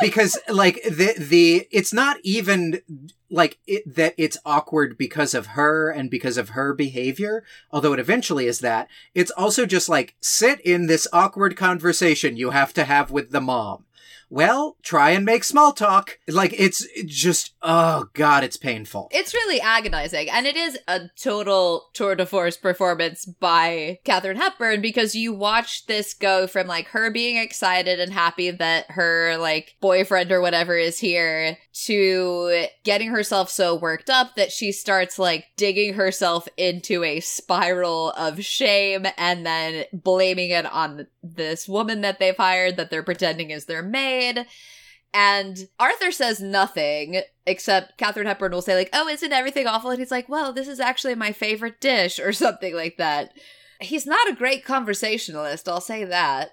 because 0.00 0.38
like 0.48 0.82
the 0.84 1.14
the 1.18 1.66
it's 1.70 1.92
not 1.92 2.16
even 2.22 2.80
like 3.30 3.58
it, 3.66 3.82
that 3.94 4.14
it's 4.16 4.38
awkward 4.44 4.96
because 4.96 5.34
of 5.34 5.48
her 5.48 5.90
and 5.90 6.10
because 6.10 6.38
of 6.38 6.50
her 6.50 6.72
behavior 6.72 7.44
although 7.70 7.92
it 7.92 8.00
eventually 8.00 8.46
is 8.46 8.60
that. 8.60 8.88
It's 9.14 9.30
also 9.32 9.66
just 9.66 9.88
like 9.88 10.16
sit 10.20 10.60
in 10.60 10.86
this 10.86 11.06
awkward 11.12 11.56
conversation 11.56 12.36
you 12.36 12.50
have 12.50 12.72
to 12.74 12.84
have 12.84 13.10
with 13.10 13.30
the 13.30 13.40
mom 13.40 13.84
well, 14.30 14.76
try 14.82 15.10
and 15.10 15.24
make 15.24 15.44
small 15.44 15.72
talk. 15.72 16.18
Like 16.28 16.54
it's 16.58 16.86
just, 17.06 17.54
oh 17.62 18.06
god, 18.12 18.44
it's 18.44 18.56
painful. 18.56 19.08
It's 19.10 19.34
really 19.34 19.60
agonizing. 19.60 20.28
And 20.30 20.46
it 20.46 20.56
is 20.56 20.78
a 20.86 21.02
total 21.20 21.88
tour 21.94 22.14
de 22.14 22.26
force 22.26 22.56
performance 22.56 23.24
by 23.24 23.98
Katharine 24.04 24.36
Hepburn 24.36 24.80
because 24.80 25.14
you 25.14 25.32
watch 25.32 25.86
this 25.86 26.14
go 26.14 26.46
from 26.46 26.66
like 26.66 26.88
her 26.88 27.10
being 27.10 27.36
excited 27.36 28.00
and 28.00 28.12
happy 28.12 28.50
that 28.50 28.90
her 28.90 29.36
like 29.38 29.76
boyfriend 29.80 30.32
or 30.32 30.40
whatever 30.40 30.76
is 30.76 30.98
here 30.98 31.56
to 31.84 32.66
getting 32.84 33.08
herself 33.08 33.48
so 33.48 33.74
worked 33.74 34.10
up 34.10 34.34
that 34.36 34.52
she 34.52 34.72
starts 34.72 35.18
like 35.18 35.44
digging 35.56 35.94
herself 35.94 36.48
into 36.56 37.04
a 37.04 37.20
spiral 37.20 38.10
of 38.12 38.44
shame 38.44 39.06
and 39.16 39.46
then 39.46 39.84
blaming 39.92 40.50
it 40.50 40.66
on 40.66 41.06
this 41.36 41.68
woman 41.68 42.00
that 42.02 42.18
they've 42.18 42.36
hired 42.36 42.76
that 42.76 42.90
they're 42.90 43.02
pretending 43.02 43.50
is 43.50 43.64
their 43.66 43.82
maid. 43.82 44.46
And 45.14 45.68
Arthur 45.78 46.12
says 46.12 46.40
nothing 46.40 47.22
except 47.46 47.96
Katharine 47.96 48.26
Hepburn 48.26 48.52
will 48.52 48.62
say 48.62 48.74
like, 48.74 48.90
"Oh, 48.92 49.08
isn't 49.08 49.32
everything 49.32 49.66
awful?" 49.66 49.90
And 49.90 49.98
he's 49.98 50.10
like, 50.10 50.28
"Well, 50.28 50.52
this 50.52 50.68
is 50.68 50.80
actually 50.80 51.14
my 51.14 51.32
favorite 51.32 51.80
dish," 51.80 52.18
or 52.18 52.32
something 52.34 52.74
like 52.74 52.98
that. 52.98 53.32
He's 53.80 54.06
not 54.06 54.28
a 54.28 54.34
great 54.34 54.64
conversationalist, 54.64 55.68
I'll 55.68 55.80
say 55.80 56.04
that 56.04 56.50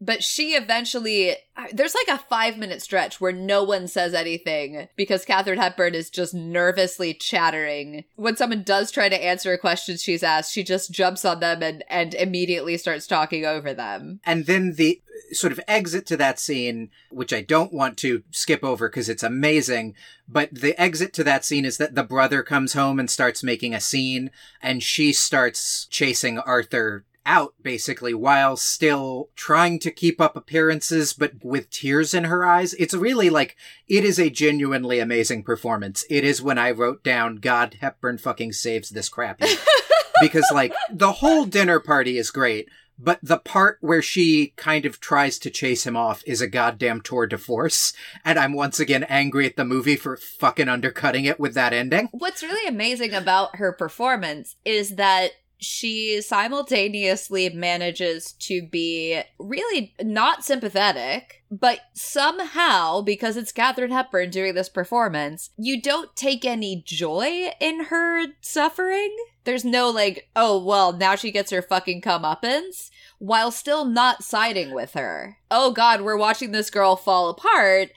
but 0.00 0.22
she 0.22 0.54
eventually 0.54 1.36
there's 1.72 1.94
like 1.94 2.18
a 2.18 2.22
five 2.24 2.58
minute 2.58 2.82
stretch 2.82 3.20
where 3.20 3.32
no 3.32 3.62
one 3.62 3.88
says 3.88 4.14
anything 4.14 4.88
because 4.96 5.24
Katharine 5.24 5.58
Hepburn 5.58 5.94
is 5.94 6.10
just 6.10 6.34
nervously 6.34 7.14
chattering. 7.14 8.04
When 8.16 8.36
someone 8.36 8.62
does 8.62 8.90
try 8.90 9.08
to 9.08 9.24
answer 9.24 9.52
a 9.52 9.58
question 9.58 9.96
she's 9.96 10.22
asked, 10.22 10.52
she 10.52 10.62
just 10.62 10.90
jumps 10.90 11.24
on 11.24 11.40
them 11.40 11.62
and, 11.62 11.82
and 11.88 12.14
immediately 12.14 12.76
starts 12.76 13.06
talking 13.06 13.46
over 13.46 13.72
them. 13.72 14.20
And 14.24 14.46
then 14.46 14.74
the 14.74 15.00
sort 15.32 15.52
of 15.52 15.60
exit 15.66 16.06
to 16.06 16.16
that 16.18 16.38
scene, 16.38 16.90
which 17.10 17.32
I 17.32 17.40
don't 17.40 17.72
want 17.72 17.96
to 17.98 18.22
skip 18.30 18.62
over 18.62 18.88
because 18.88 19.08
it's 19.08 19.22
amazing, 19.22 19.94
but 20.28 20.54
the 20.54 20.78
exit 20.80 21.14
to 21.14 21.24
that 21.24 21.44
scene 21.44 21.64
is 21.64 21.78
that 21.78 21.94
the 21.94 22.04
brother 22.04 22.42
comes 22.42 22.74
home 22.74 23.00
and 23.00 23.10
starts 23.10 23.42
making 23.42 23.74
a 23.74 23.80
scene 23.80 24.30
and 24.60 24.82
she 24.82 25.12
starts 25.12 25.86
chasing 25.86 26.38
Arthur 26.38 27.04
out 27.26 27.54
basically 27.62 28.14
while 28.14 28.56
still 28.56 29.28
trying 29.34 29.78
to 29.80 29.90
keep 29.90 30.20
up 30.20 30.36
appearances 30.36 31.12
but 31.12 31.32
with 31.44 31.68
tears 31.68 32.14
in 32.14 32.24
her 32.24 32.46
eyes. 32.46 32.72
It's 32.74 32.94
really 32.94 33.28
like 33.28 33.56
it 33.88 34.04
is 34.04 34.18
a 34.18 34.30
genuinely 34.30 35.00
amazing 35.00 35.42
performance. 35.42 36.04
It 36.08 36.24
is 36.24 36.40
when 36.40 36.56
I 36.56 36.70
wrote 36.70 37.04
down 37.04 37.36
God 37.36 37.76
Hepburn 37.80 38.18
fucking 38.18 38.52
saves 38.52 38.90
this 38.90 39.08
crappy. 39.08 39.46
because 40.20 40.46
like 40.52 40.72
the 40.90 41.12
whole 41.12 41.44
dinner 41.44 41.80
party 41.80 42.16
is 42.16 42.30
great, 42.30 42.68
but 42.98 43.18
the 43.22 43.38
part 43.38 43.78
where 43.80 44.02
she 44.02 44.54
kind 44.56 44.86
of 44.86 45.00
tries 45.00 45.38
to 45.40 45.50
chase 45.50 45.86
him 45.86 45.96
off 45.96 46.22
is 46.26 46.40
a 46.40 46.46
goddamn 46.46 47.00
tour 47.02 47.26
de 47.26 47.36
force. 47.36 47.92
And 48.24 48.38
I'm 48.38 48.54
once 48.54 48.80
again 48.80 49.04
angry 49.04 49.46
at 49.46 49.56
the 49.56 49.64
movie 49.64 49.96
for 49.96 50.16
fucking 50.16 50.68
undercutting 50.68 51.24
it 51.24 51.38
with 51.38 51.54
that 51.54 51.72
ending. 51.72 52.08
What's 52.12 52.42
really 52.42 52.66
amazing 52.68 53.12
about 53.12 53.56
her 53.56 53.72
performance 53.72 54.56
is 54.64 54.96
that 54.96 55.32
she 55.66 56.20
simultaneously 56.22 57.50
manages 57.50 58.32
to 58.32 58.62
be 58.62 59.20
really 59.38 59.94
not 60.00 60.44
sympathetic, 60.44 61.42
but 61.50 61.80
somehow, 61.92 63.00
because 63.02 63.36
it's 63.36 63.50
Katharine 63.50 63.90
Hepburn 63.90 64.30
doing 64.30 64.54
this 64.54 64.68
performance, 64.68 65.50
you 65.56 65.82
don't 65.82 66.14
take 66.14 66.44
any 66.44 66.82
joy 66.86 67.50
in 67.60 67.86
her 67.86 68.26
suffering. 68.40 69.14
There's 69.44 69.64
no 69.64 69.90
like, 69.90 70.28
oh, 70.36 70.64
well, 70.64 70.92
now 70.92 71.16
she 71.16 71.32
gets 71.32 71.50
her 71.50 71.62
fucking 71.62 72.00
comeuppance, 72.00 72.90
while 73.18 73.50
still 73.50 73.84
not 73.84 74.22
siding 74.22 74.72
with 74.72 74.92
her. 74.94 75.38
Oh 75.50 75.72
god, 75.72 76.02
we're 76.02 76.16
watching 76.16 76.52
this 76.52 76.70
girl 76.70 76.94
fall 76.94 77.28
apart. 77.28 77.90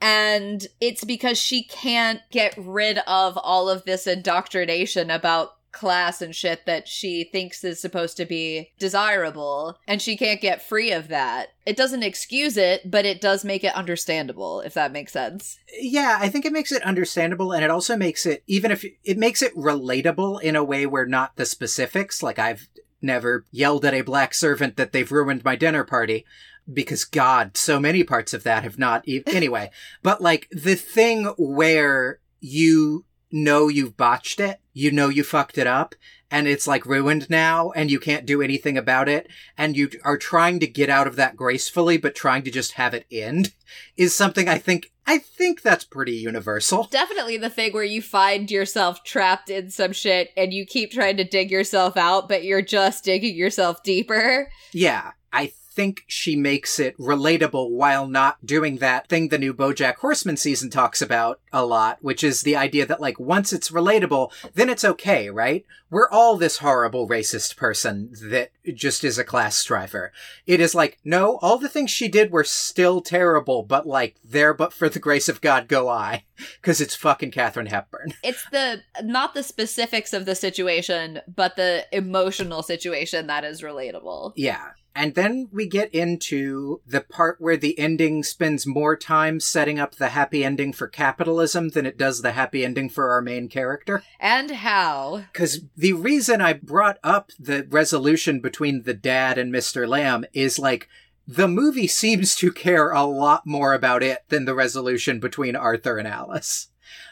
And 0.00 0.66
it's 0.80 1.04
because 1.04 1.38
she 1.38 1.64
can't 1.64 2.20
get 2.30 2.54
rid 2.58 2.98
of 3.06 3.38
all 3.38 3.70
of 3.70 3.84
this 3.84 4.06
indoctrination 4.06 5.10
about 5.10 5.52
class 5.74 6.22
and 6.22 6.34
shit 6.34 6.64
that 6.66 6.88
she 6.88 7.24
thinks 7.24 7.62
is 7.64 7.80
supposed 7.80 8.16
to 8.16 8.24
be 8.24 8.70
desirable 8.78 9.78
and 9.86 10.00
she 10.00 10.16
can't 10.16 10.40
get 10.40 10.62
free 10.62 10.92
of 10.92 11.08
that. 11.08 11.48
It 11.66 11.76
doesn't 11.76 12.02
excuse 12.02 12.56
it, 12.56 12.90
but 12.90 13.04
it 13.04 13.20
does 13.20 13.44
make 13.44 13.64
it 13.64 13.74
understandable 13.74 14.60
if 14.60 14.74
that 14.74 14.92
makes 14.92 15.12
sense. 15.12 15.58
Yeah, 15.78 16.18
I 16.20 16.28
think 16.28 16.44
it 16.44 16.52
makes 16.52 16.72
it 16.72 16.82
understandable 16.82 17.52
and 17.52 17.64
it 17.64 17.70
also 17.70 17.96
makes 17.96 18.24
it 18.24 18.42
even 18.46 18.70
if 18.70 18.84
it 19.04 19.18
makes 19.18 19.42
it 19.42 19.54
relatable 19.56 20.40
in 20.42 20.56
a 20.56 20.64
way 20.64 20.86
where 20.86 21.06
not 21.06 21.36
the 21.36 21.46
specifics 21.46 22.22
like 22.22 22.38
I've 22.38 22.68
never 23.02 23.44
yelled 23.50 23.84
at 23.84 23.94
a 23.94 24.02
black 24.02 24.32
servant 24.34 24.76
that 24.76 24.92
they've 24.92 25.12
ruined 25.12 25.44
my 25.44 25.56
dinner 25.56 25.84
party 25.84 26.24
because 26.72 27.04
God, 27.04 27.56
so 27.56 27.78
many 27.78 28.02
parts 28.04 28.32
of 28.32 28.42
that 28.44 28.62
have 28.62 28.78
not. 28.78 29.06
E- 29.06 29.22
anyway, 29.26 29.70
but 30.02 30.20
like 30.20 30.48
the 30.50 30.74
thing 30.74 31.26
where 31.36 32.20
you 32.40 33.04
know 33.34 33.68
you've 33.68 33.96
botched 33.96 34.38
it, 34.38 34.60
you 34.72 34.92
know 34.92 35.08
you 35.08 35.24
fucked 35.24 35.58
it 35.58 35.66
up, 35.66 35.94
and 36.30 36.46
it's 36.46 36.66
like 36.66 36.86
ruined 36.86 37.28
now, 37.28 37.70
and 37.72 37.90
you 37.90 37.98
can't 38.00 38.26
do 38.26 38.40
anything 38.40 38.78
about 38.78 39.08
it, 39.08 39.28
and 39.58 39.76
you 39.76 39.90
are 40.04 40.16
trying 40.16 40.60
to 40.60 40.66
get 40.66 40.88
out 40.88 41.06
of 41.06 41.16
that 41.16 41.36
gracefully, 41.36 41.96
but 41.96 42.14
trying 42.14 42.42
to 42.44 42.50
just 42.50 42.72
have 42.72 42.94
it 42.94 43.06
end, 43.10 43.52
is 43.96 44.14
something 44.14 44.48
I 44.48 44.58
think. 44.58 44.92
I 45.06 45.18
think 45.18 45.60
that's 45.60 45.84
pretty 45.84 46.12
universal. 46.12 46.84
Definitely 46.90 47.36
the 47.36 47.50
thing 47.50 47.72
where 47.72 47.84
you 47.84 48.00
find 48.00 48.50
yourself 48.50 49.04
trapped 49.04 49.50
in 49.50 49.68
some 49.68 49.92
shit 49.92 50.30
and 50.34 50.52
you 50.52 50.64
keep 50.64 50.92
trying 50.92 51.18
to 51.18 51.24
dig 51.24 51.50
yourself 51.50 51.96
out, 51.98 52.26
but 52.26 52.42
you're 52.42 52.62
just 52.62 53.04
digging 53.04 53.36
yourself 53.36 53.82
deeper. 53.82 54.50
Yeah, 54.72 55.10
I 55.30 55.52
think 55.74 56.04
she 56.06 56.36
makes 56.36 56.78
it 56.78 56.96
relatable 56.98 57.70
while 57.70 58.06
not 58.06 58.46
doing 58.46 58.78
that 58.78 59.08
thing 59.08 59.28
the 59.28 59.38
new 59.38 59.52
Bojack 59.52 59.96
Horseman 59.96 60.36
season 60.36 60.70
talks 60.70 61.02
about 61.02 61.40
a 61.52 61.66
lot, 61.66 61.98
which 62.00 62.22
is 62.22 62.42
the 62.42 62.56
idea 62.56 62.86
that 62.86 63.00
like 63.00 63.18
once 63.18 63.52
it's 63.52 63.70
relatable, 63.70 64.30
then 64.54 64.68
it's 64.68 64.84
okay, 64.84 65.30
right? 65.30 65.64
We're 65.90 66.08
all 66.10 66.36
this 66.36 66.58
horrible 66.58 67.08
racist 67.08 67.56
person 67.56 68.10
that 68.30 68.50
just 68.74 69.04
is 69.04 69.18
a 69.18 69.24
class 69.24 69.56
striver. 69.56 70.12
It 70.46 70.60
is 70.60 70.74
like, 70.74 70.98
no, 71.04 71.38
all 71.38 71.58
the 71.58 71.68
things 71.68 71.90
she 71.90 72.08
did 72.08 72.30
were 72.30 72.44
still 72.44 73.00
terrible, 73.00 73.62
but 73.62 73.86
like, 73.86 74.16
there 74.24 74.54
but 74.54 74.72
for 74.72 74.88
the 74.88 74.98
grace 74.98 75.28
of 75.28 75.40
God 75.40 75.68
go 75.68 75.88
I. 75.88 76.24
Cause 76.62 76.80
it's 76.80 76.96
fucking 76.96 77.30
Katharine 77.30 77.66
Hepburn. 77.66 78.14
It's 78.24 78.44
the 78.50 78.82
not 79.02 79.34
the 79.34 79.42
specifics 79.42 80.12
of 80.12 80.24
the 80.24 80.34
situation, 80.34 81.20
but 81.32 81.56
the 81.56 81.84
emotional 81.92 82.62
situation 82.62 83.26
that 83.26 83.44
is 83.44 83.60
relatable. 83.60 84.32
Yeah. 84.34 84.70
And 84.94 85.14
then 85.14 85.48
we 85.52 85.66
get 85.66 85.92
into 85.92 86.80
the 86.86 87.00
part 87.00 87.40
where 87.40 87.56
the 87.56 87.76
ending 87.78 88.22
spends 88.22 88.64
more 88.66 88.96
time 88.96 89.40
setting 89.40 89.78
up 89.78 89.96
the 89.96 90.10
happy 90.10 90.44
ending 90.44 90.72
for 90.72 90.86
capitalism 90.86 91.70
than 91.70 91.84
it 91.84 91.98
does 91.98 92.22
the 92.22 92.32
happy 92.32 92.64
ending 92.64 92.88
for 92.88 93.10
our 93.10 93.20
main 93.20 93.48
character. 93.48 94.04
And 94.20 94.52
how? 94.52 95.24
Because 95.32 95.62
the 95.76 95.94
reason 95.94 96.40
I 96.40 96.52
brought 96.52 96.98
up 97.02 97.32
the 97.38 97.66
resolution 97.68 98.40
between 98.40 98.82
the 98.82 98.94
dad 98.94 99.36
and 99.36 99.52
Mr. 99.52 99.88
Lamb 99.88 100.24
is 100.32 100.58
like, 100.60 100.88
the 101.26 101.48
movie 101.48 101.86
seems 101.86 102.36
to 102.36 102.52
care 102.52 102.90
a 102.90 103.02
lot 103.02 103.46
more 103.46 103.74
about 103.74 104.02
it 104.02 104.24
than 104.28 104.44
the 104.44 104.54
resolution 104.54 105.18
between 105.18 105.56
Arthur 105.56 105.98
and 105.98 106.06
Alice. 106.06 106.68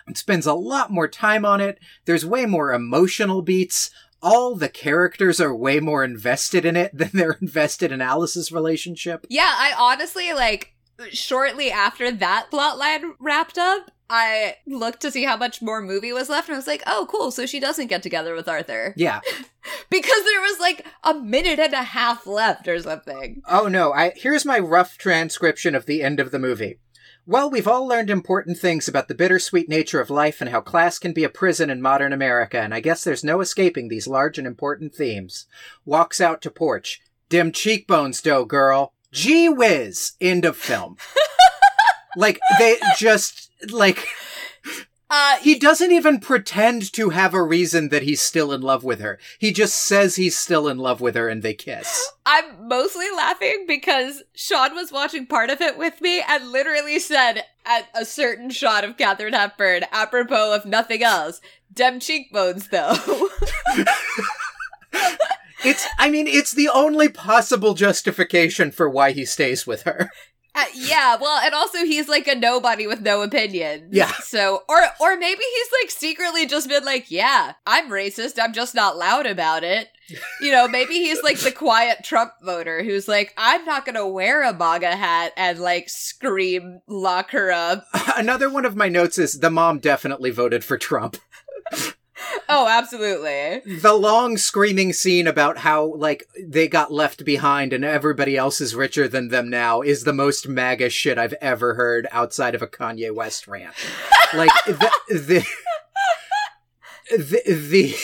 It 0.07 0.19
spends 0.19 0.47
a 0.47 0.55
lot 0.55 0.91
more 0.91 1.09
time 1.09 1.45
on 1.45 1.61
it. 1.61 1.79
There's 2.05 2.27
way 2.27 2.47
more 2.47 2.73
emotional 2.73 3.43
beats 3.43 3.91
all 4.23 4.55
the 4.55 4.69
characters 4.69 5.41
are 5.41 5.55
way 5.55 5.81
more 5.81 6.05
invested 6.05 6.65
in 6.65 6.77
it 6.77 6.91
than 6.97 7.11
they're 7.13 7.39
invested 7.41 7.91
in 7.93 8.01
Alice's 8.01 8.53
relationship. 8.53 9.27
Yeah, 9.29 9.53
I 9.57 9.75
honestly 9.77 10.33
like 10.33 10.75
shortly 11.11 11.71
after 11.71 12.11
that 12.13 12.49
plotline 12.53 13.13
wrapped 13.19 13.59
up, 13.59 13.91
I 14.09 14.57
looked 14.67 15.01
to 15.01 15.11
see 15.11 15.25
how 15.25 15.37
much 15.39 15.63
more 15.63 15.81
movie 15.81 16.13
was 16.13 16.29
left 16.29 16.49
and 16.49 16.55
I 16.55 16.59
was 16.59 16.67
like, 16.67 16.83
"Oh, 16.87 17.07
cool. 17.11 17.31
So 17.31 17.47
she 17.47 17.59
doesn't 17.59 17.87
get 17.87 18.03
together 18.03 18.35
with 18.35 18.47
Arthur." 18.49 18.95
Yeah. 18.97 19.21
because 19.91 20.25
there 20.25 20.41
was 20.43 20.61
like 20.61 20.87
a 21.03 21.15
minute 21.15 21.59
and 21.59 21.73
a 21.73 21.83
half 21.83 22.27
left 22.27 22.69
or 22.69 22.79
something. 22.81 23.43
Oh 23.49 23.69
no, 23.69 23.93
I 23.93 24.13
here's 24.15 24.45
my 24.45 24.59
rough 24.59 24.99
transcription 24.99 25.75
of 25.75 25.87
the 25.87 26.03
end 26.03 26.21
of 26.21 26.31
the 26.31 26.39
movie. 26.39 26.79
Well, 27.25 27.49
we've 27.49 27.69
all 27.69 27.87
learned 27.87 28.11
important 28.11 28.59
things 28.59 28.89
about 28.89 29.07
the 29.07 29.15
bittersweet 29.15 29.69
nature 29.69 30.01
of 30.01 30.11
life 30.11 30.41
and 30.41 30.51
how 30.51 30.61
class 30.61 30.99
can 30.99 31.13
be 31.13 31.23
a 31.23 31.29
prison 31.29 31.71
in 31.71 31.81
modern 31.81 32.13
America, 32.13 32.59
and 32.59 32.75
I 32.75 32.81
guess 32.81 33.05
there's 33.05 33.23
no 33.23 33.41
escaping 33.41 33.87
these 33.87 34.09
large 34.09 34.39
and 34.39 34.47
important 34.47 34.93
themes. 34.93 35.47
Walks 35.85 36.21
out 36.21 36.43
to 36.43 36.51
porch. 36.51 37.01
Dim 37.29 37.53
cheekbones, 37.53 38.21
dough 38.21 38.45
girl. 38.45 38.93
Gee 39.13 39.49
whiz! 39.49 40.15
End 40.21 40.45
of 40.45 40.57
film. 40.57 40.97
like, 42.17 42.41
they 42.59 42.79
just, 42.99 43.53
like, 43.71 44.05
Uh, 45.15 45.37
he 45.43 45.59
doesn't 45.59 45.93
even 45.93 46.19
pretend 46.19 46.91
to 46.91 47.11
have 47.11 47.35
a 47.35 47.43
reason 47.43 47.91
that 47.91 48.03
he's 48.03 48.23
still 48.23 48.51
in 48.51 48.63
love 48.63 48.83
with 48.83 48.99
her. 48.99 49.19
He 49.39 49.53
just 49.53 49.75
says 49.75 50.17
he's 50.17 50.39
still 50.39 50.67
in 50.69 50.79
love 50.79 51.03
with 51.03 51.17
her 51.17 51.29
and 51.29 51.43
they 51.43 51.53
kiss. 51.53 52.11
I'm 52.25 52.67
mostly 52.67 53.11
laughing 53.15 53.67
because 53.69 54.23
Sean 54.35 54.75
was 54.75 54.91
watching 54.91 55.27
part 55.27 55.51
of 55.51 55.61
it 55.61 55.77
with 55.77 56.01
me 56.01 56.23
and 56.27 56.51
literally 56.51 56.99
said 56.99 57.45
at 57.67 57.89
a 57.95 58.07
certain 58.07 58.49
shot 58.49 58.85
of 58.85 58.97
Katharine 58.97 59.35
Hepburn, 59.35 59.85
apropos 59.93 60.55
of 60.55 60.65
nothing 60.65 61.03
else, 61.03 61.43
dem 61.71 62.01
cheekbones 62.01 62.69
though. 62.69 63.29
It's, 65.65 65.87
I 65.99 66.11
mean, 66.11 66.27
it's 66.27 66.51
the 66.51 66.69
only 66.69 67.09
possible 67.09 67.75
justification 67.75 68.73
for 68.73 68.89
why 68.89 69.13
he 69.13 69.25
stays 69.25 69.67
with 69.67 69.83
her. 69.83 70.11
Uh, 70.55 70.65
yeah, 70.75 71.17
well, 71.19 71.41
and 71.43 71.55
also 71.55 71.79
he's 71.79 72.09
like 72.09 72.29
a 72.29 72.35
nobody 72.35 72.87
with 72.87 73.01
no 73.01 73.23
opinion. 73.23 73.89
Yeah. 73.91 74.13
So, 74.23 74.63
or 74.69 74.79
or 75.01 75.17
maybe 75.17 75.43
he's 75.43 75.69
like 75.81 75.91
secretly 75.91 76.47
just 76.47 76.69
been 76.69 76.85
like, 76.85 77.11
yeah, 77.11 77.55
I'm 77.67 77.89
racist. 77.89 78.39
I'm 78.41 78.53
just 78.53 78.75
not 78.75 78.99
loud 78.99 79.27
about 79.27 79.65
it. 79.65 79.89
You 80.43 80.53
know, 80.53 80.69
maybe 80.69 80.95
he's 80.95 81.23
like 81.23 81.39
the 81.39 81.53
quiet 81.53 82.05
Trump 82.05 82.33
voter 82.43 82.83
who's 82.85 83.09
like, 83.09 83.33
I'm 83.39 83.65
not 83.65 83.87
gonna 83.87 84.07
wear 84.07 84.43
a 84.43 84.53
MAGA 84.53 84.95
hat 84.95 85.33
and 85.39 85.59
like 85.59 85.89
scream, 85.89 86.81
lock 86.87 87.31
her 87.31 87.51
up. 87.51 87.87
Another 88.17 88.51
one 88.51 88.67
of 88.67 88.77
my 88.77 88.91
notes 88.91 89.17
is 89.17 89.41
the 89.41 89.51
mom 89.51 89.79
definitely 89.79 90.31
voted 90.31 90.65
for 90.65 90.77
Trump. 90.77 91.17
Oh, 92.49 92.69
absolutely. 92.69 93.63
The 93.81 93.95
long 93.95 94.37
screaming 94.37 94.93
scene 94.93 95.27
about 95.27 95.59
how, 95.59 95.95
like, 95.95 96.29
they 96.39 96.69
got 96.69 96.93
left 96.93 97.25
behind 97.25 97.73
and 97.73 97.85
everybody 97.85 98.37
else 98.37 98.61
is 98.61 98.75
richer 98.75 99.09
than 99.09 99.29
them 99.29 99.49
now 99.49 99.81
is 99.81 100.05
the 100.05 100.13
most 100.13 100.49
MAGA 100.49 100.91
shit 100.91 101.19
I've 101.19 101.35
ever 101.41 101.75
heard 101.75 102.07
outside 102.11 102.55
of 102.55 102.61
a 102.61 102.67
Kanye 102.67 103.15
West 103.15 103.49
rant. 103.49 103.75
like, 104.35 104.51
the, 104.67 104.91
the, 105.09 105.47
the, 107.17 107.43
the, 107.47 107.95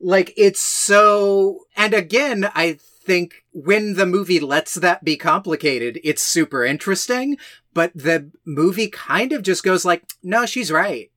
like, 0.00 0.32
it's 0.36 0.60
so, 0.60 1.60
and 1.76 1.94
again, 1.94 2.48
I 2.54 2.78
think 2.80 3.44
when 3.52 3.94
the 3.94 4.06
movie 4.06 4.40
lets 4.40 4.74
that 4.74 5.02
be 5.02 5.16
complicated, 5.16 5.98
it's 6.04 6.22
super 6.22 6.64
interesting, 6.64 7.36
but 7.72 7.90
the 7.94 8.30
movie 8.44 8.88
kind 8.88 9.32
of 9.32 9.42
just 9.42 9.64
goes 9.64 9.84
like, 9.84 10.04
no, 10.22 10.46
she's 10.46 10.70
right 10.70 11.10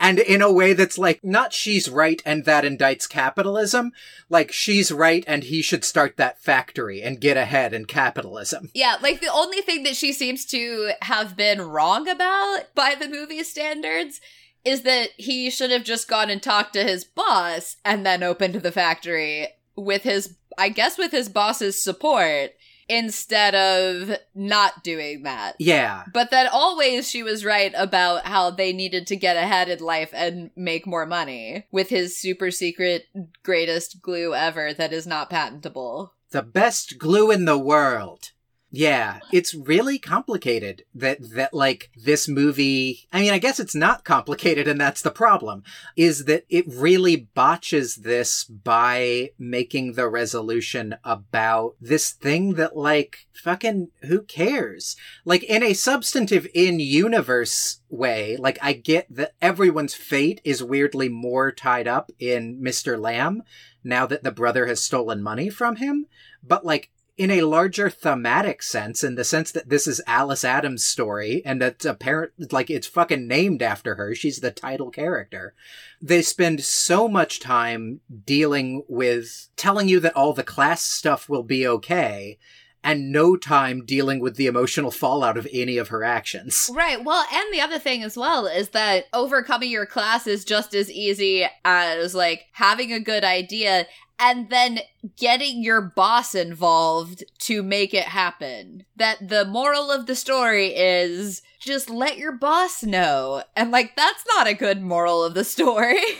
and 0.00 0.18
in 0.18 0.42
a 0.42 0.52
way 0.52 0.72
that's 0.72 0.98
like 0.98 1.22
not 1.22 1.52
she's 1.52 1.88
right 1.88 2.22
and 2.26 2.44
that 2.44 2.64
indicts 2.64 3.08
capitalism 3.08 3.92
like 4.28 4.52
she's 4.52 4.90
right 4.90 5.24
and 5.26 5.44
he 5.44 5.62
should 5.62 5.84
start 5.84 6.16
that 6.16 6.40
factory 6.40 7.02
and 7.02 7.20
get 7.20 7.36
ahead 7.36 7.72
in 7.72 7.84
capitalism. 7.84 8.70
Yeah, 8.74 8.96
like 9.00 9.20
the 9.20 9.32
only 9.32 9.60
thing 9.60 9.82
that 9.84 9.96
she 9.96 10.12
seems 10.12 10.44
to 10.46 10.92
have 11.02 11.36
been 11.36 11.60
wrong 11.60 12.08
about 12.08 12.74
by 12.74 12.94
the 12.98 13.08
movie 13.08 13.44
standards 13.44 14.20
is 14.64 14.82
that 14.82 15.10
he 15.16 15.50
should 15.50 15.70
have 15.70 15.84
just 15.84 16.08
gone 16.08 16.30
and 16.30 16.42
talked 16.42 16.72
to 16.72 16.82
his 16.82 17.04
boss 17.04 17.76
and 17.84 18.04
then 18.04 18.22
opened 18.22 18.54
the 18.54 18.72
factory 18.72 19.48
with 19.76 20.02
his, 20.02 20.36
I 20.56 20.70
guess, 20.70 20.96
with 20.96 21.12
his 21.12 21.28
boss's 21.28 21.82
support 21.82 22.52
instead 22.88 23.54
of 23.54 24.16
not 24.34 24.82
doing 24.84 25.22
that. 25.22 25.56
yeah 25.58 26.04
But 26.12 26.30
that 26.30 26.52
always 26.52 27.08
she 27.08 27.22
was 27.22 27.44
right 27.44 27.72
about 27.76 28.26
how 28.26 28.50
they 28.50 28.72
needed 28.72 29.06
to 29.08 29.16
get 29.16 29.36
ahead 29.36 29.68
in 29.68 29.78
life 29.80 30.10
and 30.12 30.50
make 30.56 30.86
more 30.86 31.06
money 31.06 31.66
with 31.70 31.88
his 31.88 32.16
super 32.16 32.50
secret 32.50 33.06
greatest 33.42 34.02
glue 34.02 34.34
ever 34.34 34.72
that 34.74 34.92
is 34.92 35.06
not 35.06 35.30
patentable. 35.30 36.12
the 36.30 36.42
best 36.42 36.98
glue 36.98 37.30
in 37.30 37.44
the 37.44 37.58
world 37.58 38.30
yeah 38.76 39.20
it's 39.32 39.54
really 39.54 39.98
complicated 39.98 40.84
that 40.94 41.18
that 41.34 41.54
like 41.54 41.90
this 41.96 42.26
movie 42.28 43.06
i 43.12 43.20
mean 43.20 43.32
i 43.32 43.38
guess 43.38 43.60
it's 43.60 43.74
not 43.74 44.04
complicated 44.04 44.66
and 44.66 44.80
that's 44.80 45.02
the 45.02 45.10
problem 45.10 45.62
is 45.96 46.24
that 46.24 46.44
it 46.48 46.64
really 46.66 47.16
botches 47.34 47.96
this 47.96 48.44
by 48.44 49.30
making 49.38 49.92
the 49.92 50.08
resolution 50.08 50.96
about 51.04 51.74
this 51.80 52.10
thing 52.10 52.54
that 52.54 52.76
like 52.76 53.26
fucking 53.34 53.88
who 54.02 54.22
cares? 54.22 54.96
Like 55.24 55.42
in 55.44 55.62
a 55.62 55.74
substantive 55.74 56.46
in 56.54 56.80
universe 56.80 57.80
way 57.90 58.36
like 58.36 58.58
i 58.60 58.72
get 58.72 59.06
that 59.14 59.34
everyone's 59.40 59.94
fate 59.94 60.40
is 60.42 60.62
weirdly 60.62 61.08
more 61.08 61.52
tied 61.52 61.86
up 61.86 62.10
in 62.18 62.60
mr 62.60 63.00
lamb 63.00 63.42
now 63.84 64.04
that 64.04 64.24
the 64.24 64.32
brother 64.32 64.66
has 64.66 64.82
stolen 64.82 65.22
money 65.22 65.48
from 65.48 65.76
him 65.76 66.06
but 66.42 66.66
like 66.66 66.90
in 67.16 67.30
a 67.30 67.42
larger 67.42 67.88
thematic 67.88 68.62
sense, 68.62 69.04
in 69.04 69.14
the 69.14 69.24
sense 69.24 69.52
that 69.52 69.68
this 69.68 69.86
is 69.86 70.00
Alice 70.06 70.44
Adams' 70.44 70.84
story 70.84 71.42
and 71.44 71.62
that 71.62 71.84
apparent 71.84 72.52
like 72.52 72.70
it's 72.70 72.86
fucking 72.86 73.28
named 73.28 73.62
after 73.62 73.94
her. 73.94 74.14
She's 74.14 74.40
the 74.40 74.50
title 74.50 74.90
character. 74.90 75.54
They 76.02 76.22
spend 76.22 76.62
so 76.64 77.08
much 77.08 77.40
time 77.40 78.00
dealing 78.24 78.82
with 78.88 79.48
telling 79.56 79.88
you 79.88 80.00
that 80.00 80.16
all 80.16 80.32
the 80.32 80.42
class 80.42 80.82
stuff 80.82 81.28
will 81.28 81.44
be 81.44 81.66
okay 81.66 82.38
and 82.84 83.10
no 83.10 83.34
time 83.34 83.84
dealing 83.84 84.20
with 84.20 84.36
the 84.36 84.46
emotional 84.46 84.90
fallout 84.90 85.38
of 85.38 85.48
any 85.52 85.78
of 85.78 85.88
her 85.88 86.04
actions. 86.04 86.70
Right. 86.72 87.02
Well, 87.02 87.24
and 87.32 87.52
the 87.52 87.62
other 87.62 87.78
thing 87.78 88.02
as 88.02 88.16
well 88.16 88.46
is 88.46 88.68
that 88.70 89.06
overcoming 89.14 89.70
your 89.70 89.86
class 89.86 90.26
is 90.26 90.44
just 90.44 90.74
as 90.74 90.90
easy 90.90 91.46
as 91.64 92.14
like 92.14 92.44
having 92.52 92.92
a 92.92 93.00
good 93.00 93.24
idea 93.24 93.86
and 94.18 94.48
then 94.48 94.80
getting 95.16 95.62
your 95.62 95.80
boss 95.80 96.34
involved 96.34 97.24
to 97.38 97.62
make 97.62 97.92
it 97.92 98.04
happen. 98.04 98.84
That 98.96 99.28
the 99.28 99.44
moral 99.44 99.90
of 99.90 100.06
the 100.06 100.14
story 100.14 100.68
is 100.68 101.42
just 101.58 101.90
let 101.90 102.18
your 102.18 102.32
boss 102.32 102.82
know. 102.82 103.42
And 103.56 103.70
like, 103.70 103.96
that's 103.96 104.24
not 104.36 104.46
a 104.46 104.54
good 104.54 104.82
moral 104.82 105.22
of 105.24 105.34
the 105.34 105.44
story. 105.44 106.00